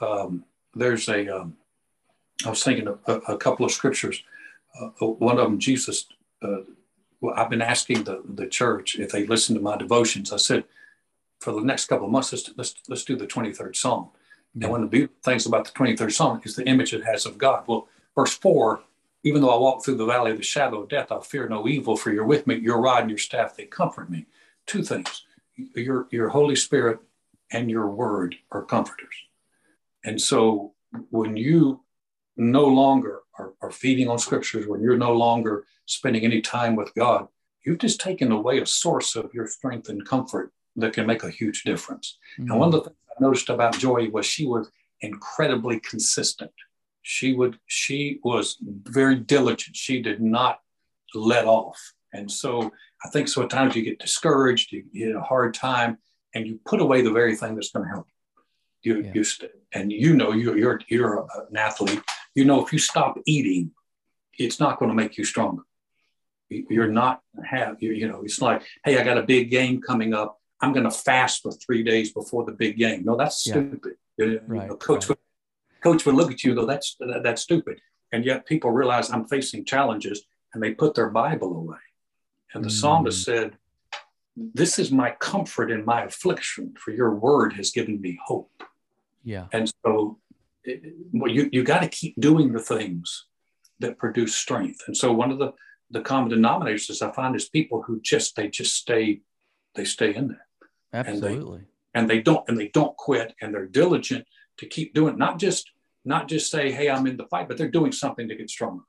Um, 0.00 0.44
there's 0.74 1.08
a. 1.08 1.28
Um, 1.28 1.56
I 2.44 2.50
was 2.50 2.62
thinking 2.62 2.88
a, 2.88 3.12
a 3.12 3.38
couple 3.38 3.64
of 3.64 3.72
scriptures. 3.72 4.22
Uh, 4.78 5.06
one 5.06 5.38
of 5.38 5.44
them, 5.44 5.58
Jesus 5.58 6.06
uh, 6.42 6.62
well, 7.20 7.34
I've 7.36 7.50
been 7.50 7.62
asking 7.62 8.04
the, 8.04 8.22
the 8.34 8.46
church 8.46 8.96
if 8.96 9.10
they 9.10 9.26
listen 9.26 9.54
to 9.54 9.60
my 9.62 9.76
devotions. 9.76 10.32
I 10.32 10.36
said, 10.36 10.64
for 11.40 11.52
the 11.52 11.62
next 11.62 11.86
couple 11.86 12.06
of 12.06 12.12
months, 12.12 12.32
let's, 12.32 12.50
let's, 12.56 12.74
let's 12.88 13.04
do 13.04 13.16
the 13.16 13.26
23rd 13.26 13.74
Psalm. 13.74 14.10
Yeah. 14.54 14.64
And 14.64 14.72
one 14.72 14.82
of 14.82 14.90
the 14.90 14.96
beautiful 14.96 15.16
things 15.22 15.46
about 15.46 15.64
the 15.64 15.72
23rd 15.72 16.12
Psalm 16.12 16.40
is 16.44 16.54
the 16.54 16.66
image 16.66 16.92
it 16.92 17.04
has 17.04 17.24
of 17.24 17.38
God. 17.38 17.64
Well, 17.66 17.88
verse 18.14 18.34
4 18.34 18.82
even 19.24 19.40
though 19.40 19.50
I 19.50 19.58
walk 19.58 19.84
through 19.84 19.96
the 19.96 20.06
valley 20.06 20.30
of 20.30 20.36
the 20.36 20.42
shadow 20.42 20.82
of 20.82 20.88
death, 20.88 21.10
I'll 21.10 21.22
fear 21.22 21.48
no 21.48 21.66
evil, 21.66 21.96
for 21.96 22.12
you're 22.12 22.26
with 22.26 22.46
me, 22.46 22.56
your 22.56 22.80
rod 22.80 23.00
and 23.00 23.10
your 23.10 23.18
staff, 23.18 23.56
they 23.56 23.64
comfort 23.64 24.10
me. 24.10 24.26
Two 24.66 24.82
things 24.82 25.24
your, 25.56 26.08
your 26.10 26.28
Holy 26.28 26.56
Spirit 26.56 27.00
and 27.50 27.70
your 27.70 27.88
word 27.88 28.34
are 28.50 28.62
comforters. 28.62 29.14
And 30.04 30.20
so 30.20 30.74
when 31.10 31.36
you 31.36 31.82
no 32.36 32.66
longer 32.66 33.20
are, 33.38 33.54
are 33.62 33.70
feeding 33.70 34.08
on 34.08 34.18
scriptures, 34.18 34.66
when 34.66 34.82
you're 34.82 34.96
no 34.96 35.12
longer 35.12 35.64
spending 35.86 36.24
any 36.24 36.40
time 36.40 36.76
with 36.76 36.94
God, 36.94 37.28
you've 37.64 37.78
just 37.78 38.00
taken 38.00 38.32
away 38.32 38.58
a 38.58 38.66
source 38.66 39.16
of 39.16 39.32
your 39.32 39.46
strength 39.46 39.88
and 39.88 40.04
comfort 40.04 40.52
that 40.76 40.92
can 40.92 41.06
make 41.06 41.22
a 41.22 41.30
huge 41.30 41.62
difference. 41.62 42.18
Mm-hmm. 42.38 42.50
And 42.50 42.60
one 42.60 42.68
of 42.68 42.72
the 42.72 42.80
things 42.82 42.96
I 43.16 43.22
noticed 43.22 43.48
about 43.48 43.78
Joy 43.78 44.10
was 44.10 44.26
she 44.26 44.46
was 44.46 44.70
incredibly 45.00 45.80
consistent. 45.80 46.50
She 47.04 47.34
would 47.34 47.58
she 47.66 48.18
was 48.24 48.56
very 48.60 49.16
diligent. 49.16 49.76
She 49.76 50.02
did 50.02 50.20
not 50.20 50.58
let 51.14 51.46
off. 51.46 51.92
And 52.12 52.30
so 52.30 52.72
I 53.04 53.08
think 53.10 53.28
sometimes 53.28 53.76
you 53.76 53.82
get 53.82 53.98
discouraged, 53.98 54.72
you, 54.72 54.84
you 54.90 55.08
get 55.08 55.16
a 55.16 55.20
hard 55.20 55.54
time, 55.54 55.98
and 56.34 56.46
you 56.46 56.58
put 56.64 56.80
away 56.80 57.02
the 57.02 57.12
very 57.12 57.36
thing 57.36 57.54
that's 57.54 57.70
going 57.70 57.84
to 57.86 57.90
help 57.90 58.06
you. 58.82 58.96
You, 58.96 59.02
yeah. 59.02 59.12
you 59.14 59.24
st- 59.24 59.50
and 59.72 59.92
you 59.92 60.14
know 60.14 60.32
you, 60.32 60.54
you're 60.54 60.80
you're 60.88 61.26
an 61.50 61.56
athlete 61.56 62.02
you 62.34 62.44
know 62.44 62.64
if 62.64 62.72
you 62.72 62.78
stop 62.78 63.18
eating 63.26 63.70
it's 64.38 64.60
not 64.60 64.78
going 64.78 64.90
to 64.90 64.94
make 64.94 65.16
you 65.16 65.24
stronger 65.24 65.62
you're 66.48 66.88
not 66.88 67.20
have 67.44 67.82
you, 67.82 67.92
you 67.92 68.06
know 68.06 68.22
it's 68.22 68.40
like 68.40 68.62
hey 68.84 68.98
i 68.98 69.02
got 69.02 69.18
a 69.18 69.22
big 69.22 69.50
game 69.50 69.80
coming 69.80 70.12
up 70.12 70.38
i'm 70.60 70.72
going 70.72 70.84
to 70.84 70.90
fast 70.90 71.42
for 71.42 71.50
three 71.52 71.82
days 71.82 72.12
before 72.12 72.44
the 72.44 72.52
big 72.52 72.76
game 72.76 73.04
no 73.04 73.16
that's 73.16 73.38
stupid 73.38 73.94
yeah. 74.18 74.26
you 74.26 74.40
right, 74.46 74.68
know, 74.68 74.76
coach 74.76 75.08
right. 75.08 75.18
Coach 75.84 76.04
would 76.04 76.14
look 76.14 76.32
at 76.32 76.42
you 76.42 76.50
and 76.50 76.60
go 76.60 76.66
that's 76.66 76.96
that's 77.22 77.42
stupid 77.42 77.80
and 78.12 78.24
yet 78.24 78.46
people 78.46 78.70
realize 78.70 79.10
i'm 79.10 79.26
facing 79.26 79.64
challenges 79.64 80.24
and 80.52 80.62
they 80.62 80.72
put 80.72 80.94
their 80.94 81.10
bible 81.10 81.56
away 81.56 81.84
and 82.54 82.64
the 82.64 82.68
mm. 82.68 82.80
psalmist 82.80 83.22
said 83.24 83.56
this 84.36 84.78
is 84.78 84.90
my 84.90 85.10
comfort 85.20 85.70
in 85.70 85.84
my 85.84 86.02
affliction 86.04 86.74
for 86.78 86.90
your 86.90 87.14
word 87.14 87.52
has 87.52 87.70
given 87.70 88.00
me 88.00 88.18
hope 88.26 88.64
yeah 89.22 89.46
and 89.52 89.72
so 89.84 90.18
well, 91.12 91.30
you, 91.30 91.48
you 91.52 91.62
got 91.62 91.82
to 91.82 91.88
keep 91.88 92.18
doing 92.20 92.52
the 92.52 92.58
things 92.60 93.26
that 93.80 93.98
produce 93.98 94.34
strength. 94.34 94.80
And 94.86 94.96
so 94.96 95.12
one 95.12 95.30
of 95.30 95.38
the, 95.38 95.52
the 95.90 96.00
common 96.00 96.30
denominators 96.30 96.90
is 96.90 97.02
I 97.02 97.10
find 97.12 97.36
is 97.36 97.48
people 97.48 97.82
who 97.82 98.00
just, 98.00 98.36
they 98.36 98.48
just 98.48 98.74
stay, 98.74 99.20
they 99.74 99.84
stay 99.84 100.14
in 100.14 100.28
there. 100.28 100.46
Absolutely. 100.92 101.62
And 101.94 102.08
they, 102.08 102.14
and 102.14 102.18
they 102.18 102.22
don't, 102.22 102.48
and 102.48 102.58
they 102.58 102.68
don't 102.68 102.96
quit 102.96 103.34
and 103.40 103.54
they're 103.54 103.66
diligent 103.66 104.26
to 104.58 104.66
keep 104.66 104.94
doing, 104.94 105.18
not 105.18 105.38
just, 105.38 105.70
not 106.04 106.28
just 106.28 106.50
say, 106.50 106.70
Hey, 106.70 106.88
I'm 106.88 107.06
in 107.06 107.16
the 107.16 107.26
fight, 107.26 107.48
but 107.48 107.58
they're 107.58 107.68
doing 107.68 107.92
something 107.92 108.28
to 108.28 108.34
get 108.34 108.50
stronger. 108.50 108.84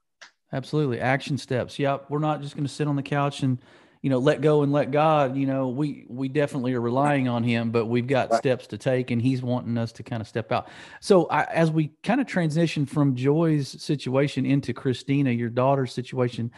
Absolutely. 0.54 0.99
Action 0.99 1.38
steps. 1.38 1.80
Yep. 1.80 2.06
We're 2.10 2.19
not 2.19 2.41
just 2.41 2.56
going 2.56 2.67
to 2.67 2.71
sit 2.71 2.88
on 2.88 2.95
the 2.95 3.04
couch 3.04 3.41
and, 3.41 3.60
you 4.06 4.12
know 4.12 4.19
let 4.19 4.39
go 4.39 4.62
and 4.62 4.71
let 4.71 4.91
god 4.91 5.36
you 5.36 5.47
know 5.47 5.69
we 5.69 6.06
we 6.08 6.30
definitely 6.30 6.75
are 6.75 6.80
relying 6.80 7.28
on 7.28 7.43
him 7.43 7.71
but 7.71 7.88
we've 7.88 8.06
got 8.06 8.30
right. 8.30 8.38
steps 8.38 8.67
to 8.67 8.78
take 8.78 9.10
and 9.10 9.19
he's 9.19 9.41
wanting 9.41 9.80
us 9.80 9.91
to 9.91 10.04
kind 10.04 10.21
of 10.21 10.28
step 10.28 10.51
out 10.51 10.67
so 11.01 11.25
I, 11.25 11.45
as 11.45 11.71
we 11.71 11.91
kind 12.04 12.21
of 12.21 12.28
transition 12.28 12.86
from 12.86 13.15
joy's 13.15 13.67
situation 13.82 14.45
into 14.45 14.75
christina 14.75 15.32
your 15.32 15.49
daughter's 15.49 15.91
situation 15.91 16.51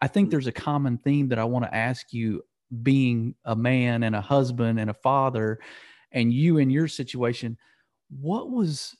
i 0.00 0.08
think 0.08 0.28
mm-hmm. 0.28 0.30
there's 0.30 0.46
a 0.46 0.52
common 0.52 0.96
theme 0.96 1.28
that 1.28 1.38
i 1.38 1.44
want 1.44 1.66
to 1.66 1.74
ask 1.74 2.10
you 2.14 2.42
being 2.82 3.34
a 3.44 3.54
man 3.54 4.02
and 4.02 4.16
a 4.16 4.22
husband 4.22 4.80
and 4.80 4.88
a 4.88 4.94
father 4.94 5.58
and 6.10 6.32
you 6.32 6.56
in 6.56 6.70
your 6.70 6.88
situation 6.88 7.58
what 8.08 8.48
was 8.48 8.96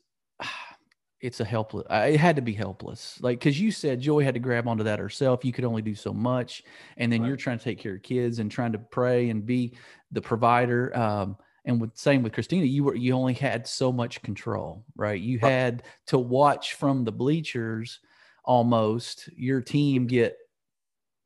it's 1.24 1.40
a 1.40 1.44
helpless 1.44 1.86
it 1.90 2.20
had 2.20 2.36
to 2.36 2.42
be 2.42 2.52
helpless 2.52 3.18
like 3.22 3.38
because 3.38 3.58
you 3.58 3.70
said 3.70 3.98
joy 3.98 4.22
had 4.22 4.34
to 4.34 4.40
grab 4.40 4.68
onto 4.68 4.84
that 4.84 4.98
herself 4.98 5.42
you 5.42 5.54
could 5.54 5.64
only 5.64 5.80
do 5.80 5.94
so 5.94 6.12
much 6.12 6.62
and 6.98 7.10
then 7.10 7.22
right. 7.22 7.28
you're 7.28 7.36
trying 7.36 7.56
to 7.56 7.64
take 7.64 7.78
care 7.78 7.94
of 7.94 8.02
kids 8.02 8.40
and 8.40 8.50
trying 8.50 8.72
to 8.72 8.78
pray 8.78 9.30
and 9.30 9.46
be 9.46 9.74
the 10.12 10.20
provider 10.20 10.94
um, 10.94 11.34
and 11.64 11.80
with 11.80 11.96
same 11.96 12.22
with 12.22 12.34
christina 12.34 12.66
you 12.66 12.84
were 12.84 12.94
you 12.94 13.14
only 13.14 13.32
had 13.32 13.66
so 13.66 13.90
much 13.90 14.20
control 14.20 14.84
right 14.96 15.22
you 15.22 15.38
had 15.38 15.82
to 16.06 16.18
watch 16.18 16.74
from 16.74 17.04
the 17.04 17.12
bleachers 17.12 18.00
almost 18.44 19.30
your 19.34 19.62
team 19.62 20.06
get 20.06 20.36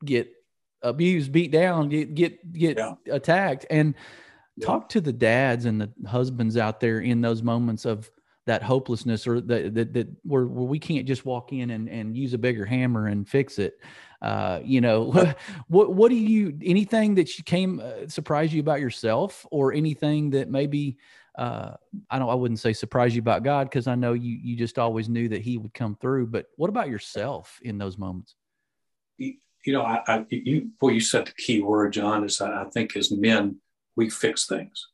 get 0.05 0.31
abused 0.81 1.33
beat 1.33 1.51
down 1.51 1.89
get 1.89 2.15
get 2.15 2.53
get 2.53 2.77
yeah. 2.77 2.93
attacked 3.11 3.65
and 3.69 3.95
yeah. 4.55 4.65
talk 4.65 4.87
to 4.87 5.01
the 5.01 5.11
dads 5.11 5.65
and 5.65 5.81
the 5.81 5.91
husbands 6.07 6.55
out 6.55 6.79
there 6.79 7.01
in 7.01 7.19
those 7.19 7.43
moments 7.43 7.83
of 7.83 8.09
that 8.45 8.63
hopelessness 8.63 9.27
or 9.27 9.41
that 9.41 9.73
that, 9.75 9.93
that 9.93 10.07
where, 10.23 10.45
where 10.45 10.65
we 10.65 10.79
can't 10.79 11.05
just 11.05 11.25
walk 11.25 11.53
in 11.53 11.69
and, 11.71 11.87
and 11.89 12.17
use 12.17 12.33
a 12.33 12.37
bigger 12.37 12.65
hammer 12.65 13.07
and 13.07 13.27
fix 13.27 13.59
it. 13.59 13.79
Uh, 14.21 14.59
you 14.63 14.81
know 14.81 15.11
what 15.67 15.93
what 15.93 16.09
do 16.09 16.15
you 16.15 16.57
anything 16.63 17.15
that 17.15 17.37
you 17.37 17.43
came 17.43 17.79
uh, 17.79 18.07
surprise 18.07 18.53
you 18.53 18.59
about 18.59 18.81
yourself 18.81 19.45
or 19.51 19.71
anything 19.73 20.29
that 20.29 20.49
maybe 20.49 20.97
uh, 21.37 21.73
I 22.09 22.19
don't 22.19 22.29
I 22.29 22.33
wouldn't 22.33 22.59
say 22.59 22.73
surprise 22.73 23.15
you 23.15 23.21
about 23.21 23.43
God 23.43 23.69
because 23.69 23.87
I 23.87 23.95
know 23.95 24.13
you 24.13 24.37
you 24.41 24.55
just 24.57 24.77
always 24.77 25.07
knew 25.07 25.29
that 25.29 25.41
he 25.41 25.57
would 25.57 25.73
come 25.73 25.95
through 25.95 26.27
but 26.27 26.47
what 26.57 26.69
about 26.69 26.89
yourself 26.89 27.59
in 27.61 27.77
those 27.77 27.97
moments? 27.97 28.35
You, 29.17 29.35
you 29.65 29.73
know 29.73 29.83
I, 29.83 30.01
I 30.07 30.25
you 30.29 30.71
well 30.81 30.93
you 30.93 31.01
said 31.01 31.27
the 31.27 31.33
key 31.33 31.61
word 31.61 31.93
John 31.93 32.23
is 32.25 32.41
I 32.41 32.65
think 32.65 32.95
as 32.97 33.11
men 33.11 33.57
we 33.95 34.09
fix 34.09 34.47
things 34.47 34.87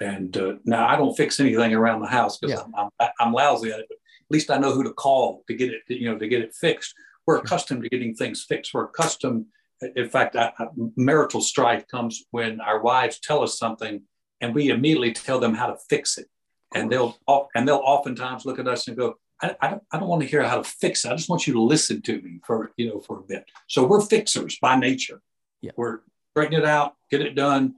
and 0.00 0.36
uh, 0.36 0.54
now 0.64 0.86
I 0.86 0.96
don't 0.96 1.16
fix 1.16 1.40
anything 1.40 1.74
around 1.74 2.00
the 2.00 2.06
house 2.06 2.38
because 2.38 2.60
yeah. 2.60 2.88
I'm, 3.00 3.08
I'm, 3.18 3.32
lousy 3.32 3.70
at 3.70 3.80
it. 3.80 3.86
But 3.88 3.96
at 3.96 4.30
least 4.30 4.50
I 4.50 4.58
know 4.58 4.72
who 4.72 4.84
to 4.84 4.92
call 4.92 5.44
to 5.46 5.54
get 5.54 5.70
it, 5.70 5.82
you 5.88 6.10
know, 6.10 6.18
to 6.18 6.28
get 6.28 6.42
it 6.42 6.54
fixed. 6.54 6.94
We're 7.26 7.38
accustomed 7.38 7.82
to 7.82 7.88
getting 7.88 8.14
things 8.14 8.44
fixed. 8.44 8.74
We're 8.74 8.84
accustomed. 8.84 9.46
In 9.94 10.08
fact, 10.08 10.36
I, 10.36 10.52
I, 10.58 10.66
marital 10.96 11.40
strife 11.40 11.86
comes 11.88 12.24
when 12.30 12.60
our 12.60 12.80
wives 12.80 13.20
tell 13.20 13.42
us 13.42 13.58
something, 13.58 14.02
and 14.40 14.54
we 14.54 14.70
immediately 14.70 15.12
tell 15.12 15.38
them 15.38 15.54
how 15.54 15.66
to 15.66 15.76
fix 15.88 16.18
it, 16.18 16.28
and 16.74 16.90
they'll 16.90 17.18
and 17.54 17.66
they'll 17.66 17.76
oftentimes 17.76 18.46
look 18.46 18.58
at 18.58 18.68
us 18.68 18.88
and 18.88 18.96
go, 18.96 19.16
I, 19.42 19.56
I, 19.60 19.70
don't, 19.70 19.82
I 19.92 19.98
don't 19.98 20.08
want 20.08 20.22
to 20.22 20.28
hear 20.28 20.42
how 20.42 20.58
to 20.58 20.64
fix 20.64 21.04
it. 21.04 21.12
I 21.12 21.16
just 21.16 21.28
want 21.28 21.46
you 21.46 21.54
to 21.54 21.62
listen 21.62 22.00
to 22.02 22.20
me 22.22 22.40
for 22.46 22.72
you 22.76 22.88
know 22.88 23.00
for 23.00 23.18
a 23.18 23.22
bit. 23.22 23.44
So 23.66 23.84
we're 23.84 24.00
fixers 24.00 24.58
by 24.60 24.76
nature. 24.76 25.20
Yeah. 25.62 25.72
We're 25.76 26.00
straighten 26.32 26.58
it 26.58 26.64
out, 26.64 26.94
get 27.10 27.22
it 27.22 27.34
done, 27.34 27.74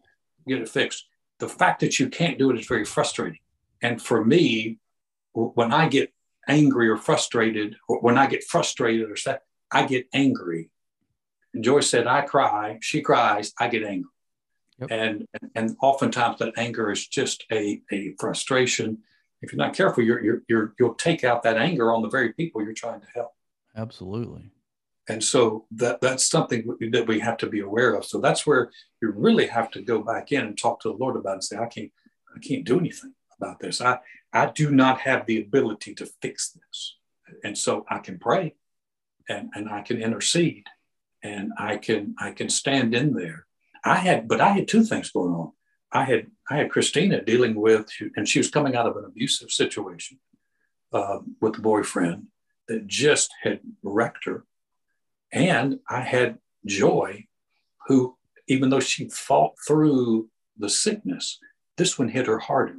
get 0.46 0.60
it 0.60 0.68
fixed 0.68 1.07
the 1.38 1.48
fact 1.48 1.80
that 1.80 1.98
you 1.98 2.08
can't 2.08 2.38
do 2.38 2.50
it 2.50 2.58
is 2.58 2.66
very 2.66 2.84
frustrating. 2.84 3.40
And 3.82 4.00
for 4.02 4.24
me, 4.24 4.78
when 5.32 5.72
I 5.72 5.88
get 5.88 6.12
angry 6.48 6.88
or 6.88 6.96
frustrated, 6.96 7.76
or 7.88 8.00
when 8.00 8.18
I 8.18 8.26
get 8.26 8.44
frustrated 8.44 9.10
or 9.10 9.16
sad, 9.16 9.40
I 9.70 9.86
get 9.86 10.08
angry. 10.12 10.70
And 11.54 11.62
Joyce 11.62 11.88
said, 11.88 12.06
I 12.06 12.22
cry, 12.22 12.78
she 12.80 13.02
cries, 13.02 13.52
I 13.58 13.68
get 13.68 13.84
angry. 13.84 14.10
Yep. 14.80 14.90
And 14.90 15.26
and 15.54 15.76
oftentimes 15.82 16.38
that 16.38 16.54
anger 16.56 16.90
is 16.90 17.06
just 17.06 17.44
a, 17.50 17.82
a 17.92 18.14
frustration. 18.18 18.98
If 19.42 19.52
you're 19.52 19.58
not 19.58 19.74
careful, 19.74 20.02
you're, 20.04 20.24
you're, 20.24 20.42
you're, 20.48 20.74
you'll 20.78 20.94
take 20.94 21.22
out 21.24 21.42
that 21.44 21.56
anger 21.56 21.92
on 21.92 22.02
the 22.02 22.08
very 22.08 22.32
people 22.32 22.62
you're 22.62 22.72
trying 22.72 23.00
to 23.00 23.06
help. 23.14 23.32
Absolutely. 23.76 24.50
And 25.08 25.24
so 25.24 25.66
that 25.72 26.00
that's 26.00 26.26
something 26.26 26.76
that 26.92 27.06
we 27.06 27.20
have 27.20 27.38
to 27.38 27.46
be 27.46 27.60
aware 27.60 27.94
of. 27.94 28.04
So 28.04 28.20
that's 28.20 28.46
where 28.46 28.70
you 29.00 29.12
really 29.16 29.46
have 29.46 29.70
to 29.72 29.82
go 29.82 30.02
back 30.02 30.32
in 30.32 30.44
and 30.44 30.58
talk 30.58 30.80
to 30.80 30.88
the 30.88 30.98
Lord 30.98 31.16
about 31.16 31.34
and 31.34 31.44
say, 31.44 31.56
I 31.56 31.66
can't, 31.66 31.90
I 32.34 32.38
can't 32.40 32.64
do 32.64 32.78
anything 32.78 33.14
about 33.40 33.58
this. 33.60 33.80
I, 33.80 34.00
I 34.32 34.46
do 34.46 34.70
not 34.70 35.00
have 35.00 35.24
the 35.24 35.40
ability 35.40 35.94
to 35.96 36.06
fix 36.20 36.50
this. 36.50 36.96
And 37.42 37.56
so 37.56 37.86
I 37.88 37.98
can 37.98 38.18
pray 38.18 38.54
and, 39.28 39.50
and 39.54 39.68
I 39.68 39.80
can 39.80 40.00
intercede 40.00 40.66
and 41.22 41.52
I 41.58 41.76
can 41.76 42.14
I 42.18 42.30
can 42.32 42.48
stand 42.48 42.94
in 42.94 43.14
there. 43.14 43.46
I 43.84 43.96
had, 43.96 44.28
but 44.28 44.40
I 44.40 44.50
had 44.50 44.68
two 44.68 44.84
things 44.84 45.10
going 45.10 45.32
on. 45.32 45.52
I 45.92 46.04
had 46.04 46.26
I 46.50 46.58
had 46.58 46.70
Christina 46.70 47.22
dealing 47.22 47.54
with, 47.54 47.88
and 48.16 48.28
she 48.28 48.38
was 48.38 48.50
coming 48.50 48.76
out 48.76 48.86
of 48.86 48.96
an 48.96 49.04
abusive 49.04 49.50
situation 49.50 50.18
uh, 50.92 51.18
with 51.40 51.58
a 51.58 51.62
boyfriend 51.62 52.26
that 52.68 52.86
just 52.86 53.32
had 53.42 53.60
wrecked 53.82 54.26
her, 54.26 54.44
and 55.32 55.80
I 55.88 56.00
had 56.00 56.38
Joy, 56.66 57.26
who 57.86 58.16
even 58.46 58.70
though 58.70 58.80
she 58.80 59.08
fought 59.08 59.54
through 59.66 60.28
the 60.56 60.70
sickness, 60.70 61.38
this 61.76 61.98
one 61.98 62.08
hit 62.08 62.26
her 62.26 62.38
harder 62.38 62.76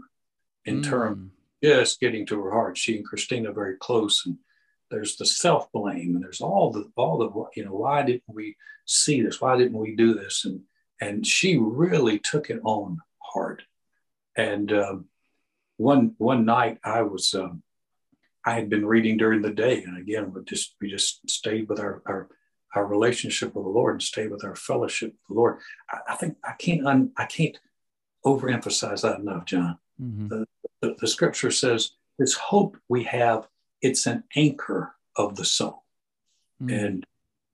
in 0.65 0.81
mm. 0.81 0.89
terms 0.89 1.31
just 1.63 1.99
getting 1.99 2.25
to 2.27 2.41
her 2.41 2.51
heart. 2.51 2.77
She 2.77 2.97
and 2.97 3.05
Christina 3.05 3.51
very 3.51 3.75
close, 3.77 4.25
and 4.25 4.37
there's 4.91 5.15
the 5.17 5.25
self 5.25 5.71
blame, 5.71 6.15
and 6.15 6.23
there's 6.23 6.41
all 6.41 6.71
the 6.71 6.89
all 6.95 7.17
the 7.17 7.59
you 7.59 7.65
know 7.65 7.73
why 7.73 8.03
didn't 8.03 8.23
we 8.27 8.55
see 8.85 9.21
this? 9.21 9.41
Why 9.41 9.57
didn't 9.57 9.77
we 9.77 9.95
do 9.95 10.13
this? 10.13 10.45
And 10.45 10.61
and 11.01 11.25
she 11.25 11.57
really 11.57 12.19
took 12.19 12.49
it 12.49 12.59
on 12.63 12.99
hard. 13.19 13.63
And 14.35 14.71
um, 14.71 15.05
one 15.77 16.15
one 16.17 16.45
night 16.45 16.79
I 16.83 17.01
was 17.01 17.33
um, 17.33 17.63
I 18.45 18.53
had 18.53 18.69
been 18.69 18.85
reading 18.85 19.17
during 19.17 19.41
the 19.41 19.51
day, 19.51 19.83
and 19.83 19.97
again 19.97 20.33
we 20.33 20.43
just 20.43 20.75
we 20.81 20.89
just 20.89 21.29
stayed 21.29 21.67
with 21.67 21.79
our 21.79 22.01
our, 22.05 22.29
our 22.75 22.85
relationship 22.85 23.55
with 23.55 23.65
the 23.65 23.69
Lord 23.69 23.95
and 23.95 24.03
stay 24.03 24.27
with 24.27 24.43
our 24.43 24.55
fellowship 24.55 25.11
with 25.11 25.27
the 25.29 25.33
Lord. 25.33 25.57
I, 25.89 26.13
I 26.13 26.15
think 26.15 26.37
I 26.43 26.53
can't 26.53 26.85
un, 26.85 27.11
I 27.17 27.25
can't 27.25 27.57
overemphasize 28.25 29.01
that 29.01 29.19
enough, 29.19 29.45
John. 29.45 29.77
Mm-hmm. 30.01 30.27
The, 30.27 30.45
the, 30.81 30.95
the 30.99 31.07
scripture 31.07 31.51
says 31.51 31.91
this 32.17 32.33
hope 32.33 32.77
we 32.87 33.03
have 33.03 33.47
it's 33.81 34.05
an 34.07 34.23
anchor 34.35 34.95
of 35.15 35.35
the 35.35 35.45
soul, 35.45 35.83
mm-hmm. 36.61 36.73
and 36.73 37.05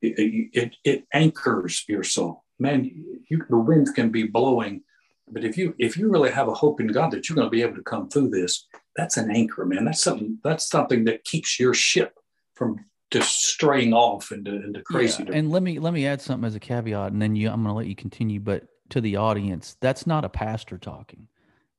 it, 0.02 0.50
it, 0.54 0.76
it 0.84 1.08
anchors 1.14 1.86
your 1.88 2.04
soul 2.04 2.46
man, 2.60 2.90
you, 3.28 3.46
the 3.50 3.58
wind 3.58 3.94
can 3.96 4.10
be 4.10 4.24
blowing, 4.24 4.82
but 5.28 5.44
if 5.44 5.58
you 5.58 5.74
if 5.80 5.98
you 5.98 6.10
really 6.10 6.32
have 6.32 6.48
a 6.48 6.54
hope 6.54 6.80
in 6.80 6.88
God 6.88 7.12
that 7.12 7.28
you're 7.28 7.36
going 7.36 7.48
to 7.48 7.52
be 7.52 7.62
able 7.62 7.76
to 7.76 7.84
come 7.84 8.10
through 8.10 8.30
this, 8.30 8.68
that's 8.96 9.18
an 9.18 9.32
anchor, 9.32 9.66
man. 9.66 9.86
That's 9.86 10.02
something 10.02 10.40
that's 10.44 10.70
something 10.70 11.06
that 11.06 11.24
keeps 11.24 11.60
your 11.60 11.74
ship 11.74 12.20
from 12.54 12.86
just 13.12 13.46
straying 13.46 13.94
off 13.94 14.32
into, 14.32 14.52
into 14.64 14.82
crazy. 14.82 15.24
Yeah, 15.24 15.36
and 15.36 15.52
let 15.52 15.64
me 15.64 15.80
let 15.80 15.94
me 15.94 16.06
add 16.08 16.22
something 16.22 16.46
as 16.46 16.56
a 16.56 16.60
caveat, 16.60 17.12
and 17.12 17.22
then 17.22 17.36
you 17.36 17.50
I'm 17.50 17.64
going 17.64 17.74
to 17.74 17.78
let 17.78 17.88
you 17.88 17.96
continue. 17.96 18.40
But 18.40 18.68
to 18.90 19.02
the 19.02 19.18
audience, 19.18 19.78
that's 19.80 20.06
not 20.06 20.26
a 20.26 20.30
pastor 20.30 20.78
talking. 20.78 21.28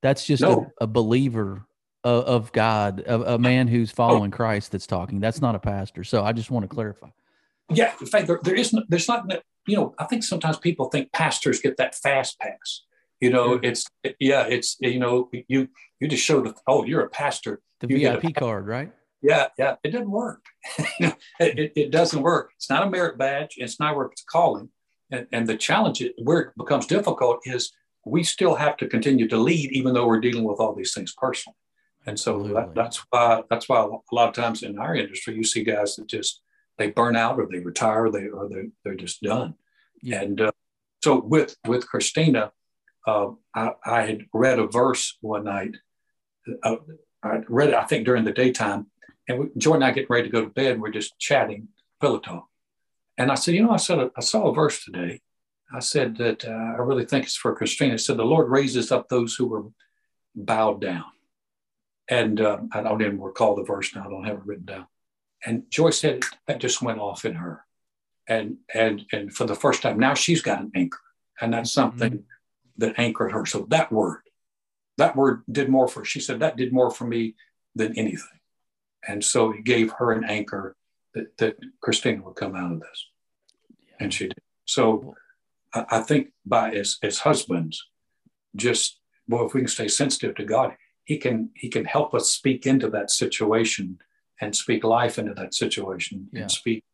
That's 0.02 0.24
just 0.24 0.42
no. 0.42 0.72
a, 0.80 0.84
a, 0.84 0.86
believer 0.86 1.66
of, 2.04 2.24
of 2.24 2.52
God, 2.52 3.00
a, 3.00 3.34
a, 3.34 3.38
man 3.38 3.66
who's 3.66 3.90
oh. 3.92 3.94
following 3.94 4.32
oh. 4.32 4.36
Christ 4.36 4.72
that's 4.72 4.86
talking. 4.86 5.20
That's 5.20 5.40
not 5.40 5.54
a 5.54 5.58
pastor. 5.58 6.04
So 6.04 6.22
I 6.22 6.32
just 6.32 6.50
want 6.50 6.64
to 6.64 6.68
clarify. 6.68 7.08
Yeah, 7.70 7.92
in 8.00 8.06
fact, 8.06 8.28
there, 8.28 8.38
there 8.42 8.54
isn't. 8.54 8.88
there's 8.88 9.08
not 9.08 9.28
you 9.66 9.76
know, 9.76 9.94
I 9.98 10.04
think 10.04 10.22
sometimes 10.22 10.58
people 10.58 10.88
think 10.90 11.12
pastors 11.12 11.60
get 11.60 11.76
that 11.78 11.94
fast 11.94 12.38
pass. 12.38 12.82
You 13.20 13.30
know, 13.30 13.54
yeah. 13.54 13.70
it's 13.70 13.86
yeah, 14.20 14.46
it's 14.46 14.76
you 14.80 14.98
know, 14.98 15.30
you 15.32 15.68
you 16.00 16.08
just 16.08 16.22
show 16.22 16.40
the 16.40 16.54
oh, 16.66 16.84
you're 16.84 17.00
a 17.00 17.08
pastor. 17.08 17.60
The 17.80 17.88
you 17.88 17.98
VIP 17.98 18.34
card, 18.34 18.66
right? 18.66 18.92
Yeah, 19.22 19.48
yeah, 19.58 19.76
it 19.82 19.90
doesn't 19.90 20.10
work. 20.10 20.44
it, 20.78 21.16
it, 21.40 21.72
it, 21.74 21.90
doesn't 21.90 22.22
work. 22.22 22.50
It's 22.56 22.70
not 22.70 22.86
a 22.86 22.90
merit 22.90 23.18
badge. 23.18 23.54
It's 23.56 23.80
not 23.80 23.96
it's 24.12 24.24
calling. 24.24 24.68
And, 25.10 25.26
and 25.32 25.46
the 25.46 25.56
challenge 25.56 26.02
where 26.22 26.40
it 26.40 26.52
becomes 26.56 26.86
difficult 26.86 27.40
is 27.44 27.72
we 28.04 28.22
still 28.22 28.54
have 28.54 28.76
to 28.78 28.88
continue 28.88 29.26
to 29.28 29.38
lead, 29.38 29.72
even 29.72 29.94
though 29.94 30.06
we're 30.06 30.20
dealing 30.20 30.44
with 30.44 30.60
all 30.60 30.74
these 30.74 30.94
things 30.94 31.14
personally. 31.16 31.56
And 32.06 32.18
so 32.18 32.44
that, 32.54 32.74
that's 32.74 33.04
why 33.10 33.42
that's 33.50 33.68
why 33.68 33.80
a 33.80 34.14
lot 34.14 34.28
of 34.28 34.34
times 34.34 34.62
in 34.62 34.78
our 34.78 34.94
industry 34.94 35.34
you 35.34 35.42
see 35.42 35.64
guys 35.64 35.96
that 35.96 36.06
just 36.06 36.40
they 36.78 36.90
burn 36.90 37.16
out 37.16 37.38
or 37.38 37.48
they 37.50 37.58
retire 37.58 38.06
or 38.06 38.10
they 38.12 38.28
or 38.28 38.48
they 38.48 38.68
they're 38.84 38.94
just 38.94 39.22
done. 39.22 39.54
Yeah. 40.02 40.22
And 40.22 40.40
uh, 40.40 40.52
so 41.02 41.20
with 41.20 41.56
with 41.66 41.88
Christina, 41.88 42.52
uh, 43.06 43.30
I, 43.54 43.72
I, 43.84 44.02
had 44.02 44.26
read 44.32 44.58
a 44.58 44.66
verse 44.66 45.16
one 45.20 45.44
night. 45.44 45.76
Uh, 46.62 46.76
I 47.22 47.40
read 47.48 47.70
it, 47.70 47.74
I 47.74 47.84
think, 47.84 48.04
during 48.04 48.24
the 48.24 48.32
daytime, 48.32 48.86
and 49.28 49.38
we, 49.38 49.46
Joy 49.56 49.74
and 49.74 49.84
I 49.84 49.90
getting 49.90 50.08
ready 50.10 50.28
to 50.28 50.32
go 50.32 50.42
to 50.42 50.50
bed. 50.50 50.72
And 50.72 50.82
we're 50.82 50.90
just 50.90 51.18
chatting, 51.18 51.68
pillow 52.00 52.18
talk. 52.18 52.48
And 53.18 53.30
I 53.30 53.34
said, 53.34 53.54
you 53.54 53.62
know, 53.62 53.70
I 53.70 53.76
said 53.78 54.10
I 54.16 54.20
saw 54.20 54.48
a 54.48 54.54
verse 54.54 54.84
today. 54.84 55.20
I 55.72 55.80
said 55.80 56.16
that 56.18 56.44
uh, 56.44 56.50
I 56.50 56.76
really 56.78 57.04
think 57.04 57.24
it's 57.24 57.36
for 57.36 57.54
Christina. 57.56 57.94
It 57.94 57.98
said 57.98 58.16
the 58.16 58.24
Lord 58.24 58.50
raises 58.50 58.92
up 58.92 59.08
those 59.08 59.34
who 59.34 59.46
were 59.46 59.64
bowed 60.34 60.80
down. 60.80 61.04
And 62.08 62.40
uh, 62.40 62.58
I 62.72 62.82
don't 62.82 63.02
even 63.02 63.20
recall 63.20 63.56
the 63.56 63.64
verse 63.64 63.94
now. 63.94 64.04
I 64.06 64.10
don't 64.10 64.24
have 64.24 64.36
it 64.36 64.46
written 64.46 64.66
down. 64.66 64.86
And 65.44 65.64
Joy 65.70 65.90
said 65.90 66.22
that 66.46 66.60
just 66.60 66.82
went 66.82 67.00
off 67.00 67.24
in 67.24 67.34
her. 67.34 67.64
And 68.28 68.58
and 68.72 69.04
and 69.12 69.32
for 69.32 69.44
the 69.44 69.54
first 69.54 69.82
time, 69.82 69.98
now 69.98 70.14
she's 70.14 70.42
got 70.42 70.60
an 70.60 70.72
anchor. 70.74 71.00
And 71.40 71.52
that's 71.52 71.70
mm-hmm. 71.70 71.80
something 71.80 72.12
mm-hmm. 72.12 72.78
that 72.78 72.98
anchored 72.98 73.32
her. 73.32 73.46
So 73.46 73.66
that 73.70 73.90
word, 73.90 74.20
that 74.98 75.16
word 75.16 75.42
did 75.50 75.68
more 75.68 75.88
for 75.88 76.04
she 76.04 76.20
said 76.20 76.40
that 76.40 76.56
did 76.56 76.72
more 76.72 76.90
for 76.90 77.06
me 77.06 77.34
than 77.74 77.96
anything. 77.98 78.35
And 79.08 79.24
so 79.24 79.52
it 79.52 79.64
gave 79.64 79.92
her 79.92 80.12
an 80.12 80.24
anchor 80.24 80.76
that, 81.14 81.36
that 81.38 81.56
Christina 81.80 82.22
would 82.22 82.36
come 82.36 82.54
out 82.54 82.72
of 82.72 82.80
this. 82.80 83.06
And 84.00 84.12
she 84.12 84.28
did. 84.28 84.38
So 84.64 85.14
I, 85.72 85.86
I 85.90 86.00
think 86.00 86.28
by 86.44 86.72
as 86.72 86.98
as 87.02 87.18
husbands, 87.18 87.82
just 88.54 89.00
well, 89.28 89.46
if 89.46 89.54
we 89.54 89.60
can 89.60 89.68
stay 89.68 89.88
sensitive 89.88 90.34
to 90.36 90.44
God, 90.44 90.76
He 91.04 91.16
can 91.16 91.50
He 91.54 91.68
can 91.68 91.84
help 91.84 92.14
us 92.14 92.30
speak 92.30 92.66
into 92.66 92.90
that 92.90 93.10
situation 93.10 93.98
and 94.40 94.54
speak 94.54 94.84
life 94.84 95.18
into 95.18 95.34
that 95.34 95.54
situation 95.54 96.28
yeah. 96.32 96.42
and 96.42 96.50
speak 96.50 96.84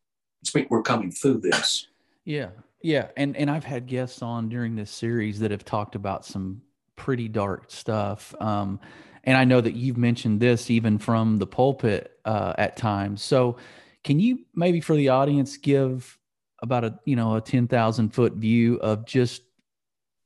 speak 0.44 0.68
we're 0.70 0.82
coming 0.82 1.10
through 1.10 1.38
this 1.38 1.86
yeah 2.24 2.48
yeah 2.82 3.08
and 3.16 3.36
and 3.36 3.50
i've 3.50 3.64
had 3.64 3.86
guests 3.86 4.22
on 4.22 4.48
during 4.48 4.74
this 4.74 4.90
series 4.90 5.38
that 5.40 5.50
have 5.50 5.64
talked 5.64 5.94
about 5.94 6.24
some 6.24 6.60
pretty 6.96 7.28
dark 7.28 7.64
stuff 7.68 8.34
um 8.40 8.78
and 9.24 9.36
i 9.36 9.44
know 9.44 9.60
that 9.60 9.74
you've 9.74 9.96
mentioned 9.96 10.40
this 10.40 10.70
even 10.70 10.98
from 10.98 11.38
the 11.38 11.46
pulpit 11.46 12.12
uh, 12.24 12.54
at 12.58 12.76
times. 12.76 13.22
So 13.22 13.56
can 14.04 14.20
you 14.20 14.40
maybe 14.54 14.80
for 14.80 14.96
the 14.96 15.10
audience 15.10 15.56
give 15.56 16.18
about 16.60 16.84
a 16.84 16.98
you 17.04 17.16
know 17.16 17.36
a 17.36 17.40
10,000 17.40 18.10
foot 18.10 18.34
view 18.34 18.76
of 18.76 19.06
just 19.06 19.42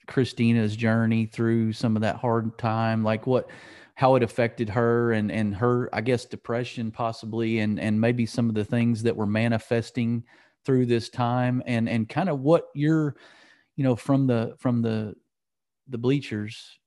Christina's 0.07 0.77
journey 0.77 1.27
through 1.27 1.73
some 1.73 1.97
of 1.97 2.03
that 2.03 2.17
hard 2.17 2.59
time? 2.59 3.05
Like 3.05 3.27
what 3.27 3.49
how 3.95 4.15
it 4.15 4.23
affected 4.23 4.69
her 4.71 5.13
and 5.13 5.33
and 5.33 5.55
her 5.57 5.89
I 5.93 6.01
guess 6.01 6.25
depression 6.25 6.91
possibly 6.91 7.61
and 7.61 7.81
and 7.81 8.01
maybe 8.01 8.27
some 8.27 8.49
of 8.49 8.55
the 8.55 8.65
things 8.65 9.03
that 9.05 9.17
were 9.17 9.27
manifesting 9.27 10.25
through 10.65 10.87
this 10.87 11.09
time? 11.09 11.63
And 11.67 11.89
and 11.89 12.09
kind 12.09 12.29
of 12.29 12.41
what 12.41 12.69
you're 12.75 13.17
you 13.77 13.85
know 13.85 13.97
from 13.97 14.27
the 14.27 14.55
from 14.59 14.83
the 14.83 15.15
the 15.89 15.99
bleachers 15.99 16.79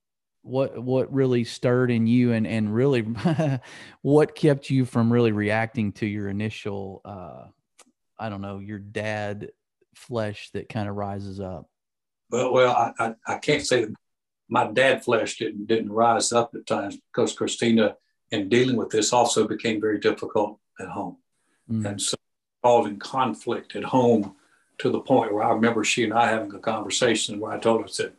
what 0.42 0.82
what 0.82 1.14
really 1.14 1.44
stirred 1.44 1.92
in 1.92 2.08
you 2.08 2.32
and 2.32 2.48
and 2.48 2.74
really 2.74 3.02
what 4.02 4.36
kept 4.36 4.70
you 4.70 4.86
from 4.86 5.12
really 5.12 5.32
reacting 5.32 5.92
to 5.92 6.06
your 6.06 6.30
initial 6.30 7.02
uh 7.06 7.46
I 8.18 8.30
don't 8.30 8.42
know 8.42 8.60
your 8.60 8.80
dad 8.80 9.52
flesh 9.96 10.50
that 10.52 10.70
kind 10.70 10.88
of 10.88 10.96
rises 10.96 11.40
up 11.40 11.70
well 12.30 12.54
well 12.54 12.72
I, 12.74 13.06
I, 13.06 13.16
I 13.28 13.38
can't 13.38 13.66
say 13.66 13.88
my 14.50 14.66
dad 14.68 15.04
flesh 15.04 15.38
didn't 15.38 15.68
didn't 15.68 15.92
rise 15.92 16.34
up 16.34 16.54
at 16.56 16.66
times 16.66 16.98
because 16.98 17.34
Christina, 17.34 17.96
in 18.32 18.50
dealing 18.50 18.76
with 18.76 18.90
this, 18.90 19.14
also 19.14 19.48
became 19.48 19.80
very 19.80 20.00
difficult 20.00 20.60
at 20.80 20.90
home, 20.90 21.18
mm. 21.72 21.86
and 21.86 22.02
so 22.02 22.16
involving 22.64 22.98
conflict 22.98 23.76
at 23.76 23.84
home 23.84 24.36
to 24.80 24.90
the 24.90 25.00
point 25.00 25.34
where 25.34 25.44
I 25.44 25.52
remember 25.52 25.84
she 25.84 26.04
and 26.04 26.14
I 26.14 26.28
having 26.28 26.54
a 26.54 26.60
conversation 26.60 27.40
where 27.40 27.54
I 27.54 27.60
told 27.60 27.82
her, 27.82 27.86
I 27.86 27.90
said, 27.90 28.14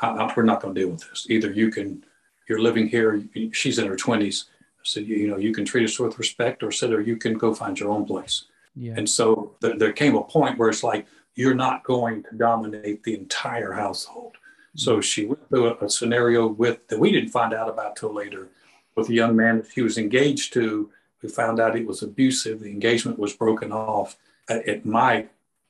I, 0.00 0.32
"We're 0.36 0.42
not 0.42 0.62
going 0.62 0.74
to 0.74 0.80
deal 0.80 0.90
with 0.90 1.08
this. 1.08 1.26
Either 1.28 1.50
you 1.50 1.70
can, 1.70 2.04
you're 2.48 2.60
living 2.60 2.88
here. 2.88 3.22
She's 3.52 3.78
in 3.78 3.88
her 3.88 3.96
twenties. 3.96 4.46
I 4.78 4.84
said, 4.84 5.06
you, 5.06 5.16
you 5.16 5.28
know, 5.28 5.36
you 5.36 5.52
can 5.52 5.64
treat 5.64 5.84
us 5.84 5.98
with 5.98 6.18
respect, 6.18 6.62
or 6.62 6.72
said, 6.72 6.92
or 6.92 7.00
you 7.00 7.16
can 7.16 7.34
go 7.34 7.54
find 7.54 7.78
your 7.78 7.90
own 7.90 8.04
place." 8.04 8.44
Yeah. 8.74 8.94
And 8.96 9.08
so 9.08 9.54
th- 9.60 9.78
there 9.78 9.92
came 9.92 10.16
a 10.16 10.22
point 10.22 10.58
where 10.58 10.70
it's 10.70 10.82
like 10.82 11.06
you're 11.34 11.54
not 11.54 11.84
going 11.84 12.22
to 12.24 12.34
dominate 12.36 13.02
the 13.02 13.14
entire 13.14 13.72
household 13.72 14.36
So 14.74 14.92
mm-hmm. 14.92 15.00
she 15.00 15.26
went 15.26 15.48
through 15.48 15.68
a, 15.68 15.84
a 15.84 15.90
scenario 15.90 16.46
with 16.46 16.88
that 16.88 16.98
we 16.98 17.12
didn't 17.12 17.30
find 17.30 17.52
out 17.52 17.68
about 17.68 17.96
till 17.96 18.12
later 18.12 18.48
with 18.96 19.08
a 19.08 19.14
young 19.14 19.36
man 19.36 19.58
that 19.58 19.72
she 19.72 19.82
was 19.82 19.98
engaged 19.98 20.52
to. 20.54 20.90
We 21.22 21.28
found 21.28 21.60
out 21.60 21.76
it 21.76 21.86
was 21.86 22.02
abusive. 22.02 22.60
The 22.60 22.70
engagement 22.70 23.18
was 23.18 23.32
broken 23.32 23.72
off. 23.72 24.16
At, 24.48 24.68
at 24.68 24.84
my 24.84 25.26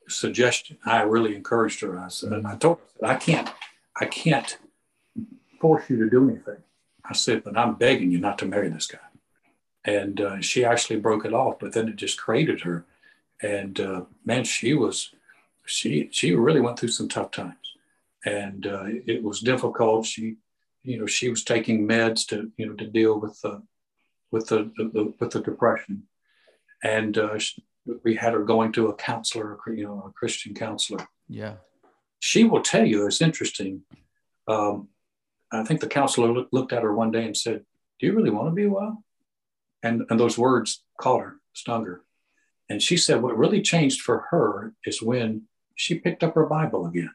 suggestion, 0.07 0.77
I 0.85 1.01
really 1.03 1.35
encouraged 1.35 1.81
her. 1.81 1.99
I 1.99 2.07
said, 2.07 2.31
mm-hmm. 2.31 2.47
I 2.47 2.55
told 2.55 2.79
her, 3.01 3.07
I 3.07 3.15
can't, 3.15 3.49
I 3.99 4.05
can't 4.05 4.57
force 5.59 5.89
you 5.89 5.97
to 5.97 6.09
do 6.09 6.29
anything. 6.29 6.63
I 7.05 7.13
said, 7.13 7.43
but 7.43 7.57
I'm 7.57 7.75
begging 7.75 8.11
you 8.11 8.19
not 8.19 8.37
to 8.39 8.45
marry 8.45 8.69
this 8.69 8.87
guy. 8.87 8.99
And 9.85 10.21
uh, 10.21 10.41
she 10.41 10.63
actually 10.63 10.99
broke 10.99 11.25
it 11.25 11.33
off, 11.33 11.59
but 11.59 11.73
then 11.73 11.89
it 11.89 11.97
just 11.97 12.19
created 12.19 12.61
her. 12.61 12.85
And 13.41 13.79
uh, 13.79 14.03
man, 14.25 14.45
she 14.45 14.73
was, 14.73 15.11
she 15.65 16.09
she 16.11 16.33
really 16.33 16.61
went 16.61 16.79
through 16.79 16.89
some 16.89 17.09
tough 17.09 17.31
times, 17.31 17.75
and 18.25 18.65
uh, 18.65 18.83
it 18.85 19.23
was 19.23 19.39
difficult. 19.41 20.05
She, 20.05 20.35
you 20.83 20.99
know, 20.99 21.05
she 21.05 21.29
was 21.29 21.43
taking 21.43 21.87
meds 21.87 22.25
to 22.27 22.51
you 22.57 22.67
know 22.67 22.73
to 22.73 22.87
deal 22.87 23.19
with 23.19 23.41
the 23.41 23.61
with 24.31 24.47
the, 24.47 24.71
the 24.77 25.13
with 25.19 25.31
the 25.31 25.41
depression, 25.41 26.03
and 26.83 27.17
uh, 27.17 27.37
she, 27.37 27.63
we 28.03 28.15
had 28.15 28.33
her 28.33 28.43
going 28.43 28.71
to 28.73 28.87
a 28.87 28.95
counselor, 28.95 29.57
you 29.67 29.83
know, 29.83 30.03
a 30.07 30.11
Christian 30.11 30.53
counselor. 30.53 31.05
Yeah, 31.27 31.55
she 32.23 32.45
will 32.45 32.61
tell 32.61 32.85
you. 32.85 33.05
It's 33.05 33.21
interesting. 33.21 33.81
Um, 34.47 34.87
I 35.51 35.65
think 35.65 35.81
the 35.81 35.87
counselor 35.87 36.45
looked 36.53 36.71
at 36.71 36.81
her 36.81 36.95
one 36.95 37.11
day 37.11 37.25
and 37.25 37.35
said, 37.35 37.65
"Do 37.99 38.05
you 38.05 38.13
really 38.13 38.29
want 38.29 38.47
to 38.47 38.55
be 38.55 38.65
well?" 38.65 39.03
And 39.83 40.05
and 40.09 40.17
those 40.17 40.37
words 40.37 40.83
caught 41.01 41.19
her, 41.19 41.41
stung 41.51 41.83
her, 41.83 42.05
and 42.69 42.81
she 42.81 42.95
said, 42.95 43.21
"What 43.21 43.37
really 43.37 43.61
changed 43.61 43.99
for 44.01 44.19
her 44.31 44.73
is 44.85 45.01
when 45.01 45.49
she 45.75 45.99
picked 45.99 46.23
up 46.23 46.35
her 46.35 46.45
Bible 46.45 46.85
again, 46.85 47.13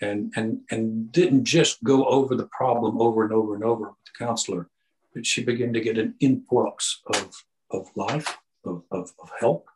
and 0.00 0.32
and 0.34 0.62
and 0.68 1.12
didn't 1.12 1.44
just 1.44 1.84
go 1.84 2.04
over 2.06 2.34
the 2.34 2.48
problem 2.48 3.00
over 3.00 3.22
and 3.22 3.32
over 3.32 3.54
and 3.54 3.62
over 3.62 3.90
with 3.90 4.04
the 4.04 4.24
counselor, 4.24 4.68
but 5.14 5.24
she 5.24 5.44
began 5.44 5.72
to 5.74 5.80
get 5.80 5.96
an 5.96 6.16
influx 6.18 7.02
of 7.06 7.44
of 7.70 7.88
life, 7.94 8.36
of 8.64 8.82
of, 8.90 9.12
of 9.22 9.30
help, 9.38 9.68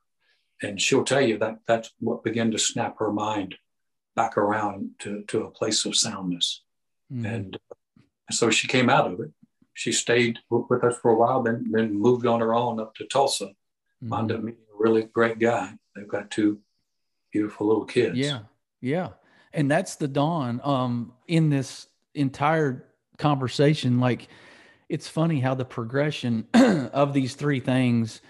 and 0.62 0.82
she'll 0.82 1.04
tell 1.04 1.22
you 1.22 1.38
that 1.38 1.60
that's 1.68 1.92
what 2.00 2.24
began 2.24 2.50
to 2.50 2.58
snap 2.58 2.98
her 2.98 3.12
mind 3.12 3.56
back 4.18 4.36
around 4.36 4.90
to, 4.98 5.22
to 5.28 5.44
a 5.44 5.50
place 5.50 5.84
of 5.84 5.94
soundness. 5.94 6.62
Mm-hmm. 7.12 7.26
And 7.26 7.58
so 8.32 8.50
she 8.50 8.66
came 8.66 8.90
out 8.90 9.06
of 9.06 9.20
it. 9.20 9.30
She 9.74 9.92
stayed 9.92 10.40
with 10.50 10.82
us 10.82 10.96
for 11.00 11.12
a 11.12 11.14
while, 11.14 11.40
then 11.40 11.66
then 11.70 11.94
moved 11.94 12.26
on 12.26 12.40
her 12.40 12.52
own 12.52 12.80
up 12.80 12.96
to 12.96 13.04
Tulsa. 13.06 13.44
Mm-hmm. 13.44 14.08
Wound 14.08 14.32
up 14.32 14.42
meeting 14.42 14.66
a 14.74 14.82
really 14.82 15.02
great 15.02 15.38
guy. 15.38 15.72
They've 15.94 16.08
got 16.08 16.32
two 16.32 16.58
beautiful 17.32 17.68
little 17.68 17.84
kids. 17.84 18.18
Yeah, 18.18 18.40
yeah, 18.80 19.10
and 19.52 19.70
that's 19.70 19.94
the 19.94 20.08
dawn. 20.08 20.60
Um, 20.64 21.12
in 21.28 21.48
this 21.48 21.86
entire 22.16 22.86
conversation, 23.18 24.00
like 24.00 24.26
it's 24.88 25.06
funny 25.06 25.38
how 25.38 25.54
the 25.54 25.64
progression 25.64 26.48
of 26.92 27.12
these 27.12 27.36
three 27.36 27.60
things 27.60 28.20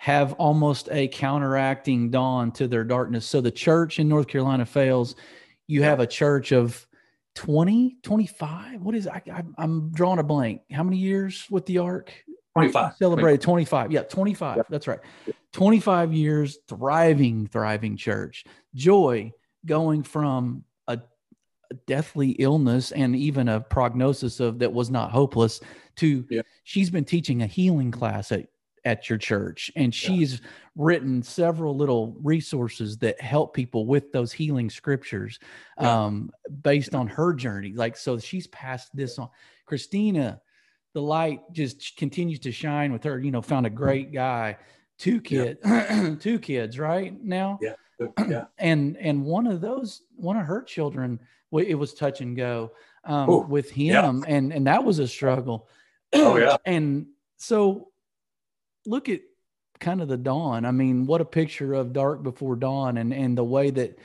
have 0.00 0.32
almost 0.34 0.88
a 0.90 1.08
counteracting 1.08 2.10
dawn 2.10 2.50
to 2.50 2.66
their 2.66 2.84
darkness. 2.84 3.26
So 3.26 3.42
the 3.42 3.50
church 3.50 3.98
in 3.98 4.08
North 4.08 4.28
Carolina 4.28 4.64
fails. 4.64 5.14
You 5.66 5.82
have 5.82 6.00
a 6.00 6.06
church 6.06 6.52
of 6.52 6.86
20, 7.34 7.98
25. 8.02 8.80
What 8.80 8.94
is 8.94 9.06
I, 9.06 9.20
I 9.30 9.62
am 9.62 9.90
drawing 9.92 10.18
a 10.18 10.22
blank. 10.22 10.62
How 10.72 10.82
many 10.82 10.96
years 10.96 11.46
with 11.50 11.66
the 11.66 11.78
Ark? 11.78 12.14
25. 12.54 12.96
Celebrated 12.96 13.42
25. 13.42 13.92
Yeah, 13.92 14.04
25. 14.04 14.56
Yep. 14.56 14.66
That's 14.70 14.88
right. 14.88 15.00
25 15.52 16.14
years, 16.14 16.56
thriving, 16.66 17.46
thriving 17.46 17.98
church. 17.98 18.46
Joy 18.74 19.32
going 19.66 20.02
from 20.02 20.64
a, 20.88 20.98
a 21.70 21.74
deathly 21.86 22.30
illness 22.30 22.90
and 22.92 23.14
even 23.14 23.50
a 23.50 23.60
prognosis 23.60 24.40
of 24.40 24.60
that 24.60 24.72
was 24.72 24.88
not 24.88 25.10
hopeless 25.10 25.60
to 25.96 26.24
yep. 26.30 26.46
she's 26.64 26.88
been 26.88 27.04
teaching 27.04 27.42
a 27.42 27.46
healing 27.46 27.90
class 27.90 28.32
at 28.32 28.46
at 28.84 29.08
your 29.08 29.18
church 29.18 29.70
and 29.76 29.94
she's 29.94 30.40
yeah. 30.40 30.46
written 30.76 31.22
several 31.22 31.76
little 31.76 32.16
resources 32.22 32.96
that 32.98 33.20
help 33.20 33.54
people 33.54 33.86
with 33.86 34.10
those 34.12 34.32
healing 34.32 34.70
scriptures 34.70 35.38
yeah. 35.80 36.04
um, 36.04 36.30
based 36.62 36.94
on 36.94 37.06
her 37.06 37.34
journey 37.34 37.72
like 37.74 37.96
so 37.96 38.18
she's 38.18 38.46
passed 38.48 38.94
this 38.96 39.18
on 39.18 39.28
christina 39.66 40.40
the 40.92 41.02
light 41.02 41.40
just 41.52 41.96
continues 41.96 42.40
to 42.40 42.52
shine 42.52 42.92
with 42.92 43.04
her. 43.04 43.18
You 43.18 43.30
know, 43.30 43.42
found 43.42 43.66
a 43.66 43.70
great 43.70 44.12
guy, 44.12 44.56
two 44.98 45.20
kids, 45.20 45.60
yeah. 45.64 46.14
two 46.20 46.38
kids, 46.38 46.78
right 46.78 47.22
now. 47.22 47.58
Yeah, 47.62 47.74
yeah. 48.28 48.44
and 48.58 48.96
and 48.96 49.24
one 49.24 49.46
of 49.46 49.60
those, 49.60 50.02
one 50.16 50.36
of 50.36 50.46
her 50.46 50.62
children, 50.62 51.20
it 51.52 51.74
was 51.74 51.94
touch 51.94 52.20
and 52.20 52.36
go 52.36 52.72
um, 53.04 53.30
Ooh, 53.30 53.40
with 53.40 53.70
him, 53.70 54.24
and 54.26 54.52
and 54.52 54.66
that 54.66 54.82
was 54.82 54.98
a 54.98 55.06
struggle. 55.06 55.68
Oh 56.12 56.36
yeah. 56.36 56.56
and 56.64 57.06
so, 57.36 57.89
look 58.90 59.08
at 59.08 59.20
kind 59.78 60.02
of 60.02 60.08
the 60.08 60.16
dawn. 60.16 60.64
I 60.64 60.72
mean, 60.72 61.06
what 61.06 61.20
a 61.20 61.24
picture 61.24 61.72
of 61.74 61.92
dark 61.92 62.22
before 62.22 62.56
dawn, 62.56 62.98
and 62.98 63.14
and 63.14 63.38
the 63.38 63.44
way 63.44 63.70
that 63.70 63.98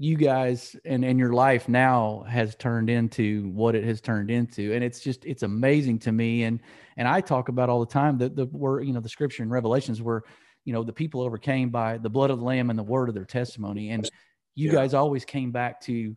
you 0.00 0.16
guys 0.16 0.74
and, 0.86 1.04
and 1.04 1.18
your 1.18 1.34
life 1.34 1.68
now 1.68 2.24
has 2.26 2.54
turned 2.54 2.88
into 2.88 3.50
what 3.50 3.74
it 3.74 3.84
has 3.84 4.00
turned 4.00 4.30
into 4.30 4.72
and 4.72 4.82
it's 4.82 5.00
just 5.00 5.26
it's 5.26 5.42
amazing 5.42 5.98
to 5.98 6.10
me 6.10 6.44
and 6.44 6.58
and 6.96 7.06
i 7.06 7.20
talk 7.20 7.50
about 7.50 7.68
all 7.68 7.80
the 7.80 7.92
time 7.92 8.16
that 8.16 8.34
the 8.34 8.46
word 8.46 8.86
you 8.86 8.94
know 8.94 9.00
the 9.00 9.10
scripture 9.10 9.42
and 9.42 9.52
revelations 9.52 10.00
where 10.00 10.22
you 10.64 10.72
know 10.72 10.82
the 10.82 10.92
people 10.92 11.20
overcame 11.20 11.68
by 11.68 11.98
the 11.98 12.08
blood 12.08 12.30
of 12.30 12.38
the 12.38 12.44
lamb 12.44 12.70
and 12.70 12.78
the 12.78 12.82
word 12.82 13.10
of 13.10 13.14
their 13.14 13.26
testimony 13.26 13.90
and 13.90 14.08
you 14.54 14.68
yeah. 14.68 14.76
guys 14.76 14.94
always 14.94 15.26
came 15.26 15.50
back 15.50 15.82
to 15.82 16.16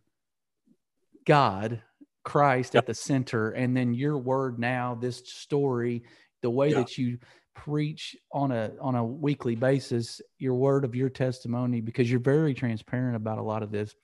god 1.26 1.82
christ 2.24 2.74
at 2.74 2.86
the 2.86 2.94
center 2.94 3.50
and 3.50 3.76
then 3.76 3.92
your 3.92 4.16
word 4.16 4.58
now 4.58 4.96
this 4.98 5.18
story 5.26 6.04
the 6.40 6.48
way 6.48 6.70
yeah. 6.70 6.78
that 6.78 6.96
you 6.96 7.18
preach 7.54 8.16
on 8.32 8.52
a 8.52 8.72
on 8.80 8.94
a 8.94 9.04
weekly 9.04 9.54
basis 9.54 10.20
your 10.38 10.54
word 10.54 10.84
of 10.84 10.94
your 10.94 11.08
testimony 11.08 11.80
because 11.80 12.10
you're 12.10 12.20
very 12.20 12.54
transparent 12.54 13.16
about 13.16 13.38
a 13.38 13.42
lot 13.42 13.62
of 13.62 13.70
this. 13.70 13.94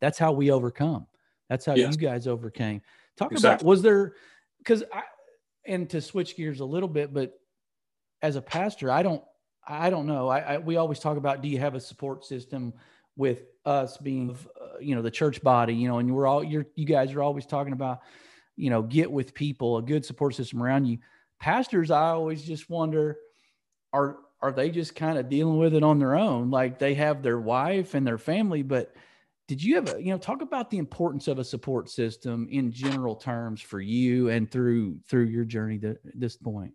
That's 0.00 0.18
how 0.18 0.32
we 0.32 0.50
overcome. 0.50 1.06
That's 1.48 1.66
how 1.66 1.74
yes. 1.74 1.92
you 1.92 1.98
guys 1.98 2.26
overcame. 2.26 2.82
Talk 3.16 3.32
exactly. 3.32 3.64
about 3.64 3.68
was 3.68 3.82
there 3.82 4.14
because 4.58 4.82
i 4.92 5.02
and 5.66 5.88
to 5.90 6.00
switch 6.00 6.36
gears 6.36 6.60
a 6.60 6.64
little 6.64 6.88
bit 6.88 7.14
but 7.14 7.38
as 8.22 8.36
a 8.36 8.42
pastor 8.42 8.90
i 8.90 9.02
don't 9.02 9.22
i 9.66 9.88
don't 9.88 10.06
know. 10.06 10.28
I, 10.28 10.40
I 10.40 10.58
we 10.58 10.76
always 10.76 10.98
talk 10.98 11.16
about 11.16 11.42
do 11.42 11.48
you 11.48 11.58
have 11.58 11.74
a 11.74 11.80
support 11.80 12.24
system 12.24 12.72
with 13.16 13.44
us 13.64 13.96
being 13.96 14.36
uh, 14.60 14.78
you 14.80 14.94
know 14.94 15.02
the 15.02 15.10
church 15.10 15.42
body 15.42 15.74
you 15.74 15.88
know 15.88 15.98
and 15.98 16.14
we're 16.14 16.26
all 16.26 16.42
you're 16.42 16.66
you 16.74 16.84
guys 16.84 17.12
are 17.12 17.22
always 17.22 17.46
talking 17.46 17.72
about 17.72 18.00
you 18.56 18.70
know 18.70 18.82
get 18.82 19.10
with 19.10 19.34
people 19.34 19.78
a 19.78 19.82
good 19.82 20.04
support 20.04 20.34
system 20.34 20.62
around 20.62 20.84
you 20.84 20.98
pastors, 21.44 21.90
I 21.90 22.08
always 22.08 22.42
just 22.42 22.70
wonder, 22.70 23.18
are 23.92 24.16
are 24.40 24.50
they 24.50 24.70
just 24.70 24.96
kind 24.96 25.18
of 25.18 25.28
dealing 25.28 25.58
with 25.58 25.74
it 25.74 25.82
on 25.82 25.98
their 25.98 26.14
own? 26.14 26.50
Like 26.50 26.78
they 26.78 26.94
have 26.94 27.22
their 27.22 27.38
wife 27.38 27.92
and 27.92 28.06
their 28.06 28.16
family, 28.16 28.62
but 28.62 28.94
did 29.46 29.62
you 29.62 29.74
have 29.74 29.94
a, 29.94 30.02
you 30.02 30.10
know, 30.10 30.16
talk 30.16 30.40
about 30.40 30.70
the 30.70 30.78
importance 30.78 31.28
of 31.28 31.38
a 31.38 31.44
support 31.44 31.90
system 31.90 32.48
in 32.50 32.72
general 32.72 33.14
terms 33.14 33.60
for 33.60 33.78
you 33.78 34.30
and 34.30 34.50
through 34.50 35.00
through 35.06 35.24
your 35.24 35.44
journey 35.44 35.78
to 35.80 35.98
this 36.14 36.34
point? 36.34 36.72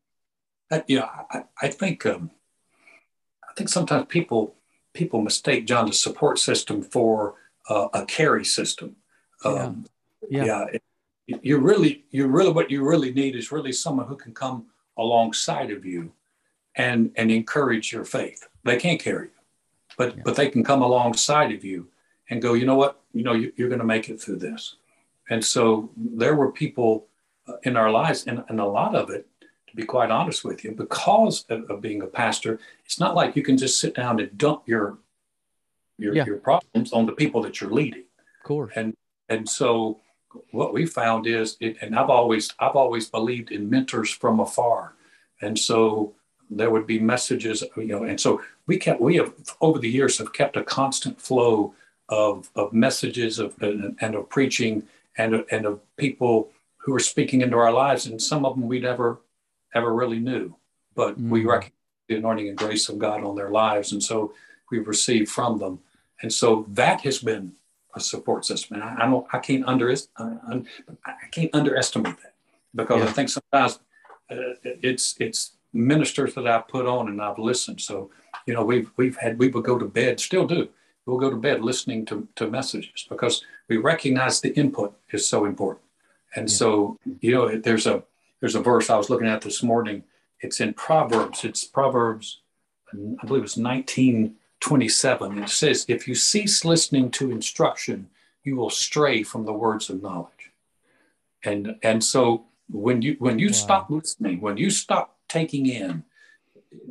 Uh, 0.69 0.81
yeah, 0.87 1.09
I, 1.31 1.45
I 1.59 1.69
think 1.69 2.05
um, 2.05 2.29
I 3.49 3.53
think 3.55 3.69
sometimes 3.69 4.05
people 4.07 4.55
people 4.93 5.21
mistake 5.23 5.65
John's 5.65 5.99
support 5.99 6.37
system 6.37 6.83
for 6.83 7.35
uh, 7.69 7.87
a 7.93 8.05
carry 8.05 8.45
system. 8.45 8.97
Um, 9.43 9.87
yeah, 10.29 10.45
yeah. 10.45 10.65
yeah 10.73 10.79
you 11.41 11.57
really, 11.59 12.05
you 12.11 12.27
really, 12.27 12.51
what 12.51 12.71
you 12.71 12.87
really 12.87 13.11
need 13.11 13.35
is 13.35 13.51
really 13.51 13.71
someone 13.71 14.07
who 14.07 14.15
can 14.15 14.33
come 14.33 14.65
alongside 14.97 15.71
of 15.71 15.85
you 15.85 16.11
and 16.75 17.11
and 17.15 17.31
encourage 17.31 17.91
your 17.91 18.05
faith. 18.05 18.47
They 18.63 18.77
can't 18.77 18.99
carry 18.99 19.27
you, 19.27 19.41
but 19.97 20.15
yeah. 20.15 20.21
but 20.25 20.35
they 20.35 20.49
can 20.49 20.63
come 20.63 20.81
alongside 20.81 21.51
of 21.51 21.63
you 21.63 21.87
and 22.29 22.41
go. 22.41 22.53
You 22.53 22.65
know 22.65 22.75
what? 22.75 23.01
You 23.13 23.23
know 23.23 23.33
you, 23.33 23.51
are 23.59 23.67
going 23.67 23.79
to 23.79 23.85
make 23.85 24.09
it 24.09 24.21
through 24.21 24.37
this. 24.37 24.75
And 25.29 25.43
so 25.43 25.89
there 25.95 26.35
were 26.35 26.51
people 26.51 27.05
uh, 27.47 27.53
in 27.63 27.77
our 27.77 27.91
lives, 27.91 28.25
and, 28.25 28.43
and 28.49 28.59
a 28.59 28.65
lot 28.65 28.95
of 28.95 29.11
it, 29.11 29.27
to 29.67 29.75
be 29.75 29.83
quite 29.83 30.09
honest 30.09 30.43
with 30.43 30.63
you, 30.63 30.71
because 30.71 31.45
of, 31.49 31.69
of 31.69 31.81
being 31.81 32.01
a 32.01 32.07
pastor, 32.07 32.59
it's 32.83 32.99
not 32.99 33.13
like 33.13 33.35
you 33.35 33.43
can 33.43 33.57
just 33.57 33.79
sit 33.79 33.93
down 33.93 34.19
and 34.19 34.37
dump 34.37 34.63
your 34.67 34.97
your, 35.97 36.15
yeah. 36.15 36.25
your 36.25 36.37
problems 36.37 36.93
on 36.93 37.05
the 37.05 37.11
people 37.11 37.41
that 37.43 37.59
you're 37.59 37.71
leading. 37.71 38.05
Of 38.41 38.43
course. 38.43 38.73
And 38.75 38.95
and 39.27 39.47
so 39.47 39.99
what 40.51 40.73
we 40.73 40.85
found 40.85 41.27
is, 41.27 41.57
it, 41.59 41.77
and 41.81 41.95
I've 41.95 42.09
always 42.09 42.53
I've 42.59 42.75
always 42.75 43.09
believed 43.09 43.51
in 43.51 43.69
mentors 43.69 44.11
from 44.11 44.39
afar, 44.39 44.93
and 45.41 45.57
so 45.57 46.13
there 46.49 46.71
would 46.71 46.87
be 46.87 46.99
messages, 46.99 47.63
you 47.77 47.85
know, 47.85 48.03
and 48.03 48.19
so 48.19 48.41
we 48.65 48.77
kept 48.77 49.01
we 49.01 49.15
have 49.17 49.33
over 49.61 49.79
the 49.79 49.89
years 49.89 50.17
have 50.17 50.33
kept 50.33 50.57
a 50.57 50.63
constant 50.63 51.21
flow 51.21 51.73
of 52.09 52.49
of 52.55 52.73
messages 52.73 53.39
of 53.39 53.55
and, 53.61 53.97
and 54.01 54.15
of 54.15 54.29
preaching 54.29 54.83
and 55.17 55.45
and 55.51 55.65
of 55.65 55.79
people 55.97 56.49
who 56.77 56.93
are 56.93 56.99
speaking 56.99 57.41
into 57.41 57.57
our 57.57 57.71
lives, 57.71 58.05
and 58.05 58.21
some 58.21 58.45
of 58.45 58.55
them 58.55 58.67
we 58.67 58.79
never 58.79 59.19
ever 59.73 59.93
really 59.93 60.19
knew, 60.19 60.55
but 60.95 61.13
mm-hmm. 61.13 61.29
we 61.29 61.45
recognize 61.45 61.73
the 62.07 62.15
anointing 62.15 62.49
and 62.49 62.57
grace 62.57 62.89
of 62.89 62.97
God 62.97 63.23
on 63.23 63.35
their 63.35 63.51
lives, 63.51 63.91
and 63.91 64.03
so 64.03 64.33
we've 64.71 64.87
received 64.87 65.29
from 65.29 65.59
them, 65.59 65.79
and 66.21 66.33
so 66.33 66.65
that 66.69 67.01
has 67.01 67.19
been 67.19 67.53
a 67.99 68.03
support 68.03 68.45
system, 68.45 68.75
and 68.75 68.83
I, 68.83 68.91
I 69.01 69.05
don't, 69.09 69.25
I 69.31 69.39
can't 69.39 69.65
under, 69.65 69.87
I, 70.17 70.59
I 71.05 71.27
can't 71.31 71.53
underestimate 71.53 72.17
that 72.23 72.33
because 72.75 72.99
Yeah. 73.01 73.09
I 73.09 73.11
think 73.11 73.29
sometimes 73.29 73.79
uh, 74.31 74.35
it's 74.63 75.15
it's 75.19 75.41
ministers 75.73 76.33
that 76.35 76.47
I 76.47 76.57
put 76.75 76.85
on 76.85 77.07
and 77.09 77.21
I've 77.21 77.39
listened. 77.39 77.79
So 77.81 78.09
you 78.45 78.53
know, 78.53 78.63
we've 78.63 78.89
we've 78.97 79.17
had 79.17 79.37
we 79.39 79.49
would 79.49 79.63
go 79.71 79.77
to 79.77 79.85
bed, 79.85 80.19
still 80.19 80.47
do. 80.47 80.69
We'll 81.05 81.19
go 81.25 81.29
to 81.31 81.37
bed 81.37 81.61
listening 81.61 82.05
to 82.07 82.27
to 82.35 82.49
messages 82.49 83.05
because 83.09 83.43
we 83.69 83.77
recognize 83.77 84.41
the 84.41 84.53
input 84.63 84.91
is 85.11 85.27
so 85.27 85.45
important. 85.45 85.85
And 86.35 86.49
Yeah. 86.49 86.55
so 86.61 86.97
you 87.21 87.31
know, 87.35 87.43
there's 87.57 87.87
a 87.87 88.03
there's 88.39 88.55
a 88.55 88.61
verse 88.71 88.89
I 88.89 88.97
was 88.97 89.09
looking 89.09 89.27
at 89.27 89.41
this 89.41 89.61
morning. 89.63 90.03
It's 90.41 90.59
in 90.61 90.73
Proverbs. 90.73 91.43
It's 91.43 91.63
Proverbs, 91.65 92.39
I 93.21 93.25
believe 93.27 93.43
it's 93.43 93.57
1927. 94.61 95.43
It 95.43 95.49
says, 95.49 95.85
"If 95.87 96.07
you 96.07 96.15
cease 96.15 96.65
listening 96.65 97.11
to 97.11 97.31
instruction, 97.31 98.09
you 98.43 98.55
will 98.55 98.69
stray 98.69 99.23
from 99.23 99.45
the 99.45 99.53
words 99.53 99.89
of 99.89 100.01
knowledge." 100.01 100.51
And 101.43 101.77
and 101.83 102.03
so 102.03 102.45
when 102.69 103.01
you 103.01 103.15
when 103.19 103.39
you 103.39 103.47
Wow. 103.47 103.53
stop 103.53 103.89
listening, 103.89 104.41
when 104.41 104.57
you 104.57 104.69
stop 104.69 105.17
taking 105.27 105.65
in, 105.65 106.03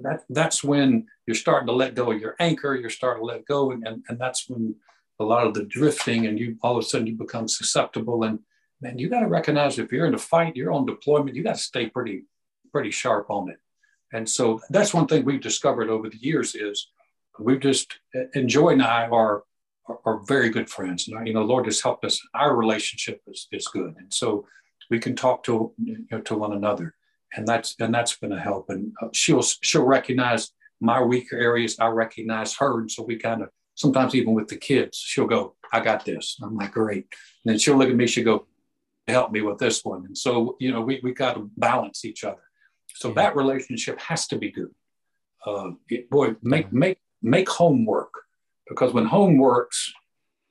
that 0.02 0.24
that's 0.30 0.64
when 0.64 1.06
you're 1.26 1.34
starting 1.34 1.66
to 1.66 1.72
let 1.72 1.94
go 1.94 2.10
of 2.10 2.20
your 2.20 2.36
anchor. 2.40 2.74
You're 2.74 2.90
starting 2.90 3.22
to 3.22 3.26
let 3.26 3.44
go, 3.44 3.70
and 3.72 3.86
and, 3.86 4.02
and 4.08 4.18
that's 4.18 4.48
when 4.48 4.74
a 5.20 5.24
lot 5.24 5.46
of 5.46 5.54
the 5.54 5.64
drifting, 5.64 6.26
and 6.26 6.38
you 6.38 6.56
all 6.62 6.78
of 6.78 6.84
a 6.84 6.86
sudden 6.86 7.06
you 7.06 7.14
become 7.16 7.48
susceptible. 7.48 8.24
And 8.24 8.40
man, 8.80 8.98
you 8.98 9.08
got 9.08 9.20
to 9.20 9.26
recognize 9.28 9.78
if 9.78 9.92
you're 9.92 10.06
in 10.06 10.14
a 10.14 10.18
fight, 10.18 10.56
you're 10.56 10.72
on 10.72 10.86
deployment. 10.86 11.36
You 11.36 11.42
got 11.42 11.56
to 11.56 11.62
stay 11.62 11.88
pretty 11.90 12.24
pretty 12.72 12.90
sharp 12.90 13.30
on 13.30 13.50
it. 13.50 13.58
And 14.12 14.28
so 14.28 14.60
that's 14.70 14.94
one 14.94 15.06
thing 15.06 15.24
we've 15.24 15.40
discovered 15.40 15.90
over 15.90 16.08
the 16.08 16.16
years 16.18 16.54
is 16.54 16.88
we've 17.38 17.60
just 17.60 17.98
and 18.34 18.48
Joy 18.48 18.70
and 18.70 18.82
I 18.82 19.06
are 19.08 19.44
are, 19.88 19.98
are 20.04 20.20
very 20.26 20.50
good 20.50 20.68
friends. 20.68 21.08
And 21.08 21.26
you 21.26 21.34
know, 21.34 21.42
Lord 21.42 21.66
has 21.66 21.80
helped 21.80 22.04
us. 22.04 22.20
Our 22.34 22.54
relationship 22.56 23.20
is 23.26 23.48
is 23.52 23.66
good, 23.68 23.94
and 23.98 24.12
so 24.12 24.46
we 24.90 24.98
can 24.98 25.14
talk 25.16 25.42
to 25.44 25.72
you 25.82 26.04
know, 26.10 26.20
to 26.22 26.34
one 26.34 26.52
another, 26.52 26.94
and 27.34 27.46
that's 27.46 27.74
and 27.80 27.94
that's 27.94 28.16
been 28.16 28.32
a 28.32 28.40
help. 28.40 28.70
And 28.70 28.92
uh, 29.02 29.08
she'll 29.12 29.42
she'll 29.42 29.84
recognize 29.84 30.50
my 30.80 31.02
weaker 31.02 31.36
areas. 31.36 31.78
I 31.78 31.88
recognize 31.88 32.54
her, 32.56 32.80
and 32.80 32.90
so 32.90 33.02
we 33.02 33.16
kind 33.16 33.42
of 33.42 33.48
sometimes 33.74 34.14
even 34.14 34.34
with 34.34 34.48
the 34.48 34.56
kids, 34.56 34.96
she'll 34.98 35.26
go, 35.26 35.54
"I 35.72 35.80
got 35.80 36.04
this." 36.04 36.36
I'm 36.42 36.56
like, 36.56 36.72
"Great," 36.72 37.06
and 37.44 37.52
then 37.52 37.58
she'll 37.58 37.76
look 37.76 37.90
at 37.90 37.96
me. 37.96 38.06
She'll 38.06 38.24
go, 38.24 38.46
"Help 39.06 39.30
me 39.32 39.40
with 39.42 39.58
this 39.58 39.84
one." 39.84 40.04
And 40.06 40.16
so 40.16 40.56
you 40.60 40.72
know, 40.72 40.80
we 40.80 41.00
we 41.02 41.12
got 41.12 41.34
to 41.34 41.50
balance 41.56 42.04
each 42.04 42.24
other. 42.24 42.42
So 42.94 43.08
Yeah. 43.08 43.14
that 43.16 43.36
relationship 43.36 44.00
has 44.00 44.26
to 44.28 44.36
be 44.38 44.50
good. 44.50 44.74
Uh, 45.46 45.70
it- 45.88 46.08
boy, 46.10 46.36
make 46.42 46.72
make 46.72 46.98
make 47.22 47.48
home 47.48 47.84
work 47.84 48.12
because 48.68 48.92
when 48.92 49.06
home 49.06 49.38
works, 49.38 49.92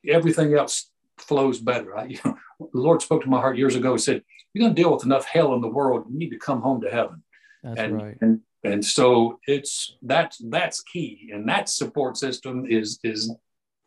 everything 0.08 0.54
else 0.54 0.90
flows 1.18 1.60
better. 1.60 1.98
I, 1.98 2.06
you 2.06 2.20
know, 2.26 2.38
the 2.60 2.80
Lord 2.80 3.02
spoke 3.02 3.24
to 3.24 3.30
my 3.30 3.40
heart 3.40 3.58
years 3.58 3.76
ago. 3.76 3.94
He 3.94 4.00
said, 4.00 4.24
"You're 4.54 4.64
going 4.64 4.76
to 4.76 4.82
deal 4.82 4.94
with 4.94 5.06
enough 5.06 5.26
hell 5.26 5.54
in 5.54 5.62
the 5.62 5.68
world. 5.68 6.06
You 6.10 6.18
need 6.18 6.32
to 6.32 6.40
come 6.40 6.62
home 6.62 6.82
to 6.82 6.90
heaven." 6.90 7.24
That's 7.64 7.80
and, 7.80 7.96
right. 7.96 8.18
and 8.22 8.42
and 8.64 8.86
so 8.86 9.40
it's 9.48 9.98
that's 10.02 10.42
that's 10.50 10.82
key, 10.82 11.32
and 11.34 11.48
that 11.50 11.70
support 11.70 12.18
system 12.18 12.66
is 12.68 13.00
is 13.04 13.34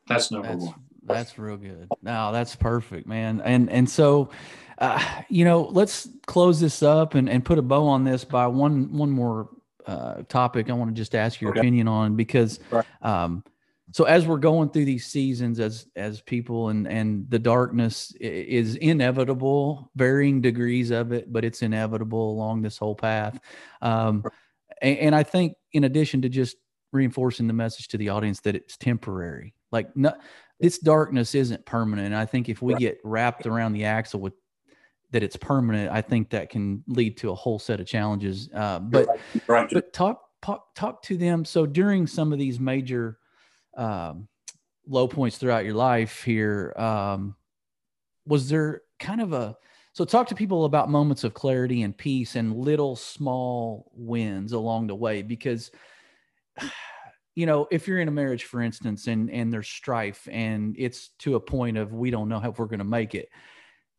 that's 0.06 0.30
number 0.30 0.48
That's 0.48 0.64
one. 0.64 0.74
that's 1.04 1.38
real 1.38 1.56
good. 1.56 1.88
No, 2.02 2.32
that's 2.32 2.56
perfect, 2.56 3.06
man. 3.06 3.40
And 3.44 3.70
and 3.70 3.88
so, 3.88 4.30
uh, 4.78 5.02
you 5.28 5.44
know, 5.44 5.62
let's 5.62 6.08
close 6.26 6.60
this 6.60 6.82
up 6.82 7.14
and 7.14 7.28
and 7.28 7.44
put 7.44 7.58
a 7.58 7.62
bow 7.62 7.86
on 7.86 8.04
this 8.04 8.24
by 8.24 8.46
one 8.46 8.92
one 8.92 9.10
more 9.10 9.48
uh, 9.86 10.22
topic. 10.28 10.70
I 10.70 10.72
want 10.72 10.90
to 10.94 11.00
just 11.00 11.14
ask 11.14 11.40
your 11.40 11.50
Okay. 11.50 11.60
opinion 11.60 11.88
on 11.88 12.16
because, 12.16 12.60
um, 13.02 13.44
so 13.92 14.04
as 14.04 14.26
we're 14.26 14.38
going 14.38 14.70
through 14.70 14.84
these 14.84 15.06
seasons, 15.06 15.58
as 15.58 15.86
as 15.96 16.20
people 16.20 16.68
and 16.68 16.86
and 16.86 17.28
the 17.28 17.38
darkness 17.38 18.12
is 18.20 18.76
inevitable, 18.76 19.90
varying 19.96 20.40
degrees 20.40 20.90
of 20.90 21.12
it, 21.12 21.32
but 21.32 21.44
it's 21.44 21.62
inevitable 21.62 22.30
along 22.30 22.62
this 22.62 22.78
whole 22.78 22.94
path. 22.94 23.40
Um, 23.82 24.24
and, 24.80 24.98
and 24.98 25.14
I 25.14 25.24
think 25.24 25.54
in 25.72 25.84
addition 25.84 26.22
to 26.22 26.28
just 26.28 26.56
reinforcing 26.92 27.46
the 27.46 27.52
message 27.52 27.88
to 27.88 27.98
the 27.98 28.10
audience 28.10 28.40
that 28.40 28.54
it's 28.54 28.76
temporary, 28.76 29.54
like 29.72 29.96
no, 29.96 30.12
this 30.60 30.78
darkness 30.78 31.34
isn't 31.34 31.64
permanent. 31.66 32.06
And 32.06 32.16
I 32.16 32.26
think 32.26 32.48
if 32.48 32.62
we 32.62 32.74
get 32.74 32.98
wrapped 33.02 33.46
around 33.46 33.72
the 33.72 33.86
axle 33.86 34.20
with 34.20 34.34
that 35.12 35.22
it's 35.22 35.36
permanent, 35.36 35.90
I 35.90 36.00
think 36.00 36.30
that 36.30 36.50
can 36.50 36.84
lead 36.86 37.16
to 37.18 37.30
a 37.30 37.34
whole 37.34 37.58
set 37.58 37.80
of 37.80 37.86
challenges. 37.86 38.48
Uh, 38.54 38.78
but 38.78 39.08
right, 39.46 39.68
but 39.72 39.92
talk 39.92 40.22
talk 40.42 40.74
talk 40.74 41.02
to 41.02 41.16
them. 41.16 41.44
So 41.44 41.66
during 41.66 42.06
some 42.06 42.32
of 42.32 42.38
these 42.38 42.60
major 42.60 43.18
um, 43.76 44.28
low 44.86 45.08
points 45.08 45.38
throughout 45.38 45.64
your 45.64 45.74
life 45.74 46.22
here, 46.22 46.72
um, 46.76 47.34
was 48.26 48.48
there 48.48 48.82
kind 48.98 49.20
of 49.20 49.32
a 49.32 49.56
so 49.92 50.04
talk 50.04 50.28
to 50.28 50.34
people 50.34 50.64
about 50.66 50.88
moments 50.88 51.24
of 51.24 51.34
clarity 51.34 51.82
and 51.82 51.96
peace 51.96 52.36
and 52.36 52.56
little 52.56 52.94
small 52.94 53.90
wins 53.94 54.52
along 54.52 54.86
the 54.86 54.94
way 54.94 55.22
because 55.22 55.70
you 57.34 57.46
know 57.46 57.66
if 57.70 57.88
you're 57.88 57.98
in 57.98 58.08
a 58.08 58.12
marriage 58.12 58.44
for 58.44 58.60
instance 58.60 59.06
and 59.06 59.30
and 59.30 59.52
there's 59.52 59.68
strife 59.68 60.28
and 60.30 60.76
it's 60.78 61.08
to 61.18 61.34
a 61.34 61.40
point 61.40 61.76
of 61.76 61.92
we 61.92 62.10
don't 62.10 62.28
know 62.28 62.38
how 62.38 62.50
if 62.50 62.58
we're 62.58 62.66
going 62.66 62.78
to 62.78 62.84
make 62.84 63.14
it 63.14 63.28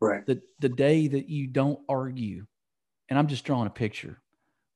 right. 0.01 0.25
the 0.25 0.41
the 0.59 0.69
day 0.69 1.07
that 1.07 1.29
you 1.29 1.47
don't 1.47 1.79
argue 1.87 2.45
and 3.09 3.17
i'm 3.17 3.27
just 3.27 3.45
drawing 3.45 3.67
a 3.67 3.71
picture 3.71 4.21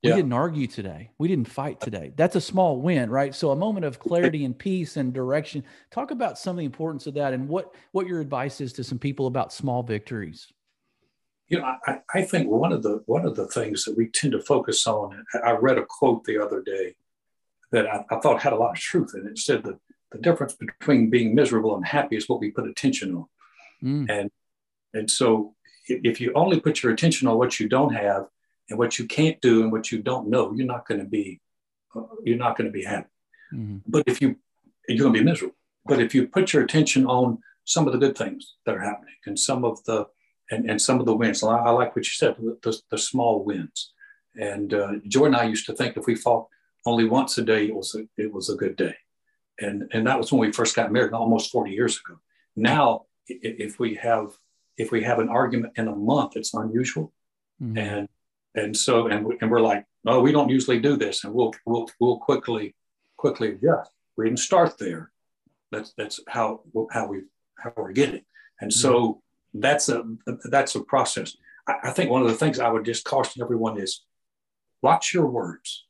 we 0.04 0.10
Yeah. 0.10 0.16
didn't 0.18 0.34
argue 0.34 0.68
today 0.68 1.10
we 1.18 1.28
didn't 1.28 1.48
fight 1.50 1.82
today 1.82 2.14
that's 2.16 2.36
a 2.36 2.42
small 2.42 2.80
win 2.80 3.10
right 3.10 3.34
so 3.36 3.52
a 3.52 3.56
moment 3.56 3.86
of 3.86 4.00
clarity 4.00 4.46
and 4.46 4.58
peace 4.58 4.98
and 4.98 5.14
direction 5.14 5.64
talk 5.92 6.12
about 6.12 6.38
some 6.38 6.52
of 6.56 6.60
the 6.60 6.66
importance 6.66 7.08
of 7.08 7.16
that 7.16 7.34
and 7.34 7.48
what 7.50 7.74
what 7.92 8.08
your 8.08 8.22
advice 8.22 8.62
is 8.62 8.72
to 8.74 8.84
some 8.84 9.00
people 9.00 9.28
about 9.28 9.52
small 9.52 9.84
victories 9.84 10.52
You 11.48 11.60
know, 11.60 11.66
I, 11.88 12.00
I 12.14 12.22
think 12.24 12.50
one 12.50 12.74
of 12.74 12.82
the 12.82 13.04
one 13.06 13.26
of 13.26 13.36
the 13.36 13.48
things 13.48 13.84
that 13.86 13.96
we 13.98 14.08
tend 14.08 14.32
to 14.34 14.42
focus 14.42 14.88
on. 14.88 15.24
I 15.50 15.52
read 15.52 15.78
a 15.78 15.86
quote 15.86 16.24
the 16.24 16.40
other 16.44 16.62
day 16.64 16.96
that 17.72 17.86
I, 17.86 17.98
I 18.14 18.20
thought 18.20 18.42
had 18.42 18.54
a 18.54 18.62
lot 18.64 18.72
of 18.76 18.80
truth 18.80 19.12
in 19.14 19.28
it. 19.28 19.32
It 19.32 19.38
said 19.38 19.64
that 19.66 19.78
the 20.12 20.18
difference 20.28 20.54
between 20.56 21.12
being 21.12 21.36
miserable 21.36 21.76
and 21.76 21.86
happy 21.86 22.16
is 22.18 22.28
what 22.28 22.40
we 22.40 22.50
put 22.50 22.68
attention 22.68 23.14
on. 23.20 23.26
Mm, 23.84 24.06
And 24.10 24.32
and 24.96 25.10
so 25.10 25.56
if, 25.88 26.20
you 26.20 26.32
only 26.34 26.60
put 26.60 26.82
your 26.82 26.92
attention 26.92 27.28
on 27.28 27.38
what 27.38 27.60
you 27.60 27.70
don't 27.70 27.94
have 27.94 28.26
and 28.70 28.80
what 28.80 28.98
you 28.98 29.06
can't 29.06 29.40
do 29.42 29.62
and 29.62 29.72
what 29.72 29.92
you 29.92 30.02
don't 30.02 30.30
know, 30.30 30.54
you're 30.56 30.66
not 30.66 30.88
going 30.88 31.00
to 31.00 31.06
be 31.06 31.40
you're 32.24 32.38
not 32.38 32.58
going 32.58 32.68
to 32.68 32.74
be 32.74 32.84
happy. 32.84 33.08
mhm, 33.54 33.82
But 33.88 34.04
if 34.08 34.22
you 34.22 34.36
you're 34.88 35.04
going 35.04 35.14
to 35.14 35.20
be 35.20 35.26
miserable. 35.26 35.56
But 35.86 36.02
if 36.02 36.16
you 36.16 36.28
put 36.28 36.52
your 36.54 36.64
attention 36.64 37.06
on 37.06 37.40
some 37.64 37.88
of 37.88 37.94
the 37.94 38.00
good 38.00 38.18
things 38.18 38.56
that 38.66 38.76
are 38.76 38.82
happening 38.82 39.16
and 39.26 39.40
some 39.40 39.64
of 39.64 39.84
the 39.86 40.08
and, 40.52 40.70
and 40.70 40.80
some 40.82 41.00
of 41.00 41.06
the 41.06 41.16
wins, 41.16 41.44
I, 41.44 41.58
I 41.58 41.70
like 41.72 41.96
what 41.96 42.06
you 42.06 42.12
said, 42.12 42.36
the, 42.38 42.80
the, 42.92 42.98
small 43.00 43.44
wins. 43.44 43.94
And 44.40 44.76
uh, 44.76 44.92
Joy 45.08 45.26
and 45.26 45.36
I 45.36 45.46
used 45.46 45.66
to 45.66 45.74
think 45.74 45.98
if 45.98 46.06
we 46.06 46.14
fought 46.14 46.48
only 46.86 47.06
once 47.06 47.40
a 47.40 47.42
day, 47.42 47.66
it 47.66 47.76
was 47.76 47.96
a, 47.96 48.04
it 48.22 48.32
was 48.32 48.50
a 48.50 48.56
good 48.56 48.76
day. 48.76 48.96
And 49.60 49.90
and 49.94 50.06
that 50.06 50.18
was 50.20 50.32
when 50.32 50.42
we 50.42 50.52
first 50.52 50.76
got 50.76 50.92
married, 50.92 51.14
almost 51.14 51.52
40 51.52 51.72
years 51.72 52.00
ago. 52.00 52.20
Now, 52.56 53.06
if 53.28 53.80
we 53.80 53.96
have 53.96 54.38
if 54.78 54.92
we 54.92 55.04
have 55.04 55.20
an 55.20 55.30
argument 55.30 55.74
in 55.78 55.88
a 55.88 55.96
month, 55.96 56.36
it's 56.36 56.54
unusual. 56.54 57.12
Mhm. 57.62 57.78
and 57.78 58.10
and 58.56 58.76
so 58.76 59.08
and, 59.08 59.26
we, 59.26 59.38
and 59.42 59.50
we're 59.50 59.62
like 59.62 59.86
oh 60.06 60.20
we 60.22 60.32
don't 60.32 60.50
usually 60.50 60.80
do 60.80 60.98
this. 60.98 61.24
And 61.24 61.34
we'll 61.34 61.54
we'll 61.66 61.90
we'll 62.00 62.18
quickly 62.20 62.76
quickly 63.18 63.50
adjust. 63.50 63.92
We 64.18 64.26
didn't 64.26 64.40
start 64.40 64.78
there. 64.78 65.12
That's 65.72 65.94
that's 65.98 66.20
how 66.28 66.62
how 66.92 67.08
we 67.08 67.22
how 67.58 67.74
we're 67.76 67.94
getting. 67.94 68.24
And 68.62 68.72
so 68.72 69.22
that's 69.54 69.90
a 69.90 70.04
that's 70.46 70.76
a 70.76 70.84
process. 70.84 71.36
I, 71.68 71.76
I 71.86 71.92
think 71.92 72.12
one 72.12 72.22
of 72.22 72.28
the 72.28 72.36
things 72.36 72.60
i 72.60 72.70
would 72.70 72.86
just 72.86 73.06
caution 73.06 73.42
everyone 73.42 73.80
is 73.80 74.04
watch 74.82 75.14
your 75.14 75.28
words. 75.28 75.86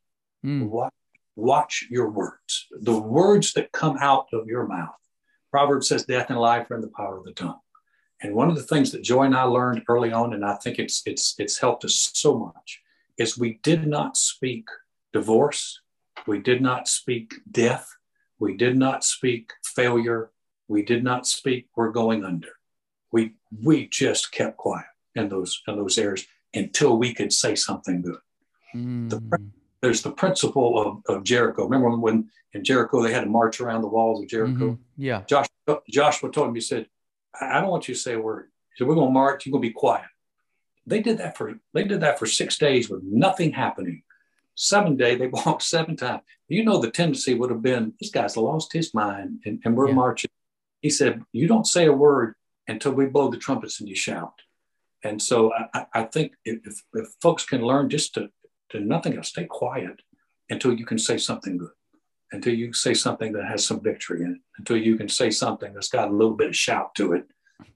Mm, 0.45 0.69
watch, 0.69 0.93
watch 1.35 1.87
your 1.89 2.09
words. 2.09 2.67
The 2.71 2.99
words 2.99 3.53
that 3.53 3.71
come 3.71 3.97
out 3.99 4.27
of 4.33 4.47
your 4.47 4.67
mouth. 4.67 4.95
Proverbs 5.51 5.87
says 5.87 6.05
death 6.05 6.29
and 6.29 6.39
life 6.39 6.69
are 6.69 6.75
in 6.75 6.81
the 6.81 6.91
power 6.95 7.17
of 7.17 7.23
the 7.25 7.31
tongue 7.33 7.59
and 8.21 8.33
one 8.33 8.49
of 8.49 8.55
the 8.55 8.63
things 8.63 8.91
that 8.91 9.03
Joy 9.03 9.23
and 9.23 9.35
I 9.35 9.43
learned 9.43 9.83
early 9.87 10.11
on, 10.11 10.33
and 10.33 10.45
I 10.45 10.55
think 10.55 10.79
it's 10.79 11.01
it's 11.05 11.35
it's 11.37 11.57
helped 11.59 11.85
us 11.85 12.11
so 12.13 12.37
much, 12.37 12.81
is 13.17 13.37
we 13.37 13.59
did 13.63 13.87
not 13.87 14.17
speak 14.17 14.67
divorce, 15.13 15.81
we 16.27 16.39
did 16.39 16.61
not 16.61 16.87
speak 16.87 17.33
death, 17.51 17.87
we 18.39 18.55
did 18.55 18.77
not 18.77 19.03
speak 19.03 19.51
failure, 19.63 20.31
we 20.67 20.83
did 20.83 21.03
not 21.03 21.27
speak 21.27 21.67
we're 21.75 21.91
going 21.91 22.23
under. 22.23 22.49
We 23.11 23.33
we 23.63 23.87
just 23.87 24.31
kept 24.31 24.57
quiet 24.57 24.85
in 25.15 25.29
those 25.29 25.61
in 25.67 25.75
those 25.75 25.97
areas 25.97 26.25
until 26.53 26.97
we 26.97 27.13
could 27.13 27.33
say 27.33 27.53
something 27.55 28.01
good. 28.01 28.19
mm, 28.73 29.51
There's 29.81 30.01
the 30.01 30.11
principle 30.11 31.03
of, 31.07 31.15
of 31.17 31.23
Jericho. 31.23 31.65
Remember 31.65 31.89
when, 31.89 32.01
when 32.01 32.29
in 32.53 32.63
Jericho 32.63 33.03
they 33.03 33.13
had 33.13 33.25
to 33.25 33.29
march 33.29 33.59
around 33.59 33.81
the 33.81 33.89
walls 33.89 34.21
of 34.21 34.29
Jericho? 34.29 34.71
mhm, 34.71 34.77
yeah 34.97 35.23
Josh, 35.27 35.47
Joshua 35.89 36.31
told 36.31 36.47
him, 36.49 36.55
he 36.55 36.61
said, 36.61 36.87
I 37.41 37.59
don't 37.61 37.69
want 37.69 37.87
you 37.87 37.93
to 37.93 37.99
say 37.99 38.13
a 38.13 38.19
word. 38.19 38.49
He 38.73 38.77
said, 38.83 38.87
We're 38.87 38.95
going 38.95 39.09
to 39.09 39.13
march, 39.13 39.45
you're 39.45 39.51
going 39.51 39.61
to 39.63 39.69
be 39.69 39.73
quiet. 39.73 40.05
They 40.87 41.01
did 41.01 41.17
that 41.17 41.35
for 41.37 41.55
they 41.73 41.83
did 41.83 42.01
that 42.01 42.19
for 42.19 42.25
six 42.25 42.57
days 42.57 42.89
with 42.89 43.01
nothing 43.03 43.51
happening. 43.53 44.03
Seven 44.55 44.95
day, 44.95 45.15
they 45.15 45.27
walked 45.45 45.63
seven 45.63 45.95
times. 45.95 46.21
You 46.47 46.63
know 46.63 46.79
the 46.79 46.91
tendency 46.91 47.33
would 47.33 47.49
have 47.49 47.61
been 47.61 47.93
this 47.99 48.11
guy's 48.11 48.37
lost 48.37 48.71
his 48.73 48.93
mind 48.93 49.39
and, 49.45 49.59
and 49.65 49.75
we're 49.75 49.89
Yeah. 49.89 49.95
marching. 49.95 50.31
he 50.81 50.89
said, 50.89 51.23
You 51.31 51.47
don't 51.47 51.67
say 51.67 51.85
a 51.87 51.93
word 51.93 52.35
until 52.67 52.91
we 52.93 53.05
blow 53.05 53.29
the 53.29 53.37
trumpets 53.37 53.79
and 53.79 53.89
you 53.89 53.95
shout. 53.95 54.33
And 55.03 55.21
so 55.21 55.51
I, 55.73 55.85
I 55.93 56.03
think 56.03 56.33
if, 56.45 56.81
if 56.93 57.07
folks 57.21 57.45
can 57.45 57.61
learn 57.61 57.89
just 57.89 58.13
to, 58.15 58.29
to 58.69 58.79
nothing 58.79 59.15
else, 59.17 59.29
stay 59.29 59.45
quiet 59.45 60.01
until 60.49 60.73
you 60.73 60.85
can 60.85 60.97
say 60.97 61.17
something 61.17 61.57
good, 61.57 61.69
until 62.35 62.53
you 62.53 62.73
say 62.73 62.93
something 62.93 63.33
that 63.33 63.45
has 63.45 63.65
some 63.65 63.81
victory 63.81 64.21
in 64.21 64.33
it, 64.33 64.41
until 64.57 64.77
you 64.77 64.95
can 64.95 65.09
say 65.09 65.31
something 65.31 65.73
that's 65.73 65.89
got 65.89 66.09
a 66.09 66.11
little 66.11 66.35
bit 66.35 66.49
of 66.49 66.55
shout 66.55 66.93
to 66.95 67.13
it, 67.13 67.25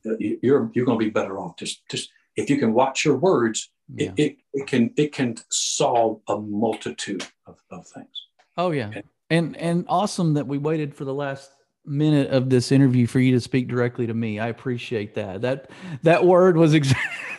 uh, 0.05 0.15
you're, 0.19 0.69
you're 0.73 0.85
going 0.85 0.99
to 0.99 1.05
be 1.05 1.09
better 1.09 1.39
off. 1.39 1.57
Just, 1.57 1.87
just 1.89 2.09
if 2.35 2.49
you 2.49 2.57
can 2.57 2.73
watch 2.73 3.05
your 3.05 3.17
words, 3.17 3.71
yeah. 3.93 4.11
it, 4.15 4.19
it, 4.19 4.37
it, 4.53 4.67
can, 4.67 4.93
it 4.97 5.13
can 5.13 5.35
solve 5.49 6.21
a 6.27 6.37
multitude 6.37 7.25
of, 7.47 7.57
of 7.71 7.87
things. 7.87 8.27
Oh 8.57 8.71
yeah. 8.71 8.91
And, 8.93 9.03
and, 9.29 9.57
and 9.57 9.85
awesome 9.87 10.33
that 10.35 10.47
we 10.47 10.57
waited 10.57 10.93
for 10.93 11.05
the 11.05 11.13
last 11.13 11.51
minute 11.85 12.29
of 12.29 12.49
this 12.49 12.71
interview 12.71 13.07
for 13.07 13.19
you 13.19 13.31
to 13.33 13.39
speak 13.39 13.67
directly 13.67 14.07
to 14.07 14.13
me. 14.13 14.39
I 14.39 14.47
appreciate 14.47 15.15
that. 15.15 15.41
That 15.41 15.71
that 16.03 16.25
word 16.25 16.57
was 16.57 16.73
exactly. 16.73 17.37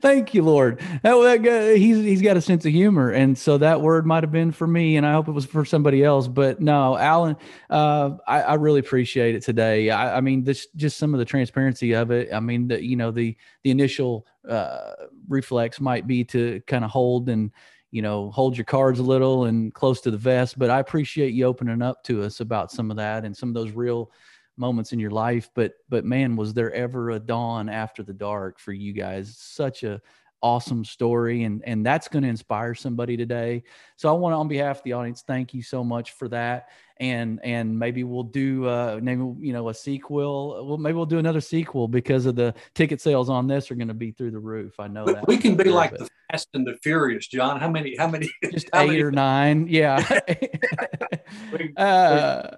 Thank 0.00 0.34
you, 0.34 0.42
Lord. 0.42 0.80
That, 1.02 1.14
that 1.14 1.42
guy, 1.42 1.76
he's 1.76 1.98
he's 1.98 2.22
got 2.22 2.36
a 2.36 2.40
sense 2.40 2.64
of 2.64 2.72
humor, 2.72 3.10
and 3.10 3.36
so 3.36 3.58
that 3.58 3.80
word 3.80 4.06
might 4.06 4.22
have 4.22 4.32
been 4.32 4.52
for 4.52 4.66
me, 4.66 4.96
and 4.96 5.06
I 5.06 5.12
hope 5.12 5.28
it 5.28 5.32
was 5.32 5.46
for 5.46 5.64
somebody 5.64 6.04
else. 6.04 6.28
But 6.28 6.60
no, 6.60 6.96
Alan, 6.96 7.36
uh, 7.70 8.16
I, 8.26 8.42
I, 8.42 8.54
really 8.54 8.80
appreciate 8.80 9.34
it 9.34 9.42
today. 9.42 9.90
I, 9.90 10.18
I, 10.18 10.20
mean, 10.20 10.44
this 10.44 10.66
just 10.76 10.98
some 10.98 11.14
of 11.14 11.18
the 11.18 11.24
transparency 11.24 11.92
of 11.92 12.10
it. 12.10 12.32
I 12.32 12.40
mean, 12.40 12.68
the 12.68 12.84
you 12.84 12.96
know 12.96 13.10
the 13.10 13.36
the 13.62 13.70
initial 13.70 14.26
uh, 14.48 14.92
reflex 15.28 15.80
might 15.80 16.06
be 16.06 16.24
to 16.24 16.60
kind 16.66 16.84
of 16.84 16.90
hold 16.90 17.28
and 17.28 17.50
you 17.92 18.00
know, 18.00 18.30
hold 18.30 18.56
your 18.56 18.64
cards 18.64 18.98
a 18.98 19.02
little 19.02 19.44
and 19.44 19.72
close 19.74 20.00
to 20.00 20.10
the 20.10 20.16
vest. 20.16 20.58
But 20.58 20.70
I 20.70 20.80
appreciate 20.80 21.34
you 21.34 21.44
opening 21.44 21.82
up 21.82 22.02
to 22.04 22.22
us 22.22 22.40
about 22.40 22.72
some 22.72 22.90
of 22.90 22.96
that 22.96 23.24
and 23.24 23.36
some 23.36 23.50
of 23.50 23.54
those 23.54 23.70
real 23.72 24.10
moments 24.56 24.92
in 24.92 24.98
your 24.98 25.10
life. 25.10 25.50
But 25.54 25.72
but 25.88 26.04
man, 26.04 26.36
was 26.36 26.54
there 26.54 26.72
ever 26.72 27.10
a 27.10 27.18
dawn 27.18 27.68
after 27.68 28.02
the 28.02 28.12
dark 28.12 28.58
for 28.58 28.72
you 28.72 28.92
guys? 28.92 29.36
Such 29.36 29.82
a 29.82 30.00
awesome 30.42 30.84
story 30.84 31.44
and 31.44 31.62
and 31.64 31.86
that's 31.86 32.08
going 32.08 32.22
to 32.24 32.28
inspire 32.28 32.74
somebody 32.74 33.16
today 33.16 33.62
so 33.96 34.08
i 34.08 34.12
want 34.12 34.32
to 34.32 34.36
on 34.36 34.48
behalf 34.48 34.78
of 34.78 34.82
the 34.82 34.92
audience 34.92 35.22
thank 35.24 35.54
you 35.54 35.62
so 35.62 35.84
much 35.84 36.10
for 36.12 36.26
that 36.28 36.68
and 36.96 37.38
and 37.44 37.78
maybe 37.78 38.02
we'll 38.02 38.24
do 38.24 38.66
uh 38.66 38.98
maybe 39.00 39.22
you 39.38 39.52
know 39.52 39.68
a 39.68 39.74
sequel 39.74 40.66
well 40.66 40.76
maybe 40.76 40.94
we'll 40.94 41.06
do 41.06 41.20
another 41.20 41.40
sequel 41.40 41.86
because 41.86 42.26
of 42.26 42.34
the 42.34 42.52
ticket 42.74 43.00
sales 43.00 43.30
on 43.30 43.46
this 43.46 43.70
are 43.70 43.76
going 43.76 43.86
to 43.86 43.94
be 43.94 44.10
through 44.10 44.32
the 44.32 44.38
roof 44.38 44.80
i 44.80 44.88
know 44.88 45.04
we, 45.04 45.12
that 45.12 45.28
we 45.28 45.36
can 45.36 45.56
be 45.56 45.70
like 45.70 45.96
the 45.96 46.08
fast 46.32 46.48
and 46.54 46.66
the 46.66 46.76
furious 46.82 47.28
john 47.28 47.60
how 47.60 47.70
many 47.70 47.94
how 47.96 48.08
many 48.08 48.28
just 48.50 48.68
how 48.72 48.82
eight 48.82 48.88
many? 48.88 49.02
or 49.02 49.12
nine 49.12 49.68
yeah 49.68 49.96
uh, 51.76 52.50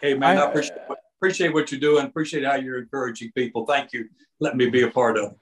hey 0.00 0.14
man 0.14 0.38
I, 0.38 0.42
I 0.42 0.48
appreciate, 0.48 0.78
appreciate 1.22 1.54
what 1.54 1.70
you're 1.70 1.80
doing 1.80 2.04
appreciate 2.04 2.44
how 2.44 2.56
you're 2.56 2.80
encouraging 2.80 3.30
people 3.34 3.64
thank 3.64 3.92
you 3.92 4.08
let 4.42 4.56
me 4.56 4.68
be 4.68 4.82
a 4.82 4.90
part 4.90 5.16
of. 5.16 5.24
of 5.24 5.36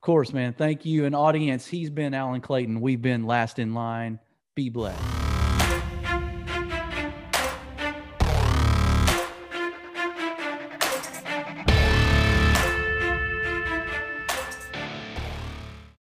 course, 0.00 0.32
man. 0.32 0.54
Thank 0.54 0.84
you. 0.84 1.04
And 1.04 1.14
audience, 1.14 1.66
he's 1.66 1.90
been 1.90 2.14
Alan 2.14 2.40
Clayton. 2.40 2.80
We've 2.80 3.02
been 3.02 3.24
last 3.24 3.58
in 3.58 3.74
line. 3.74 4.18
Be 4.54 4.70
blessed. 4.70 5.35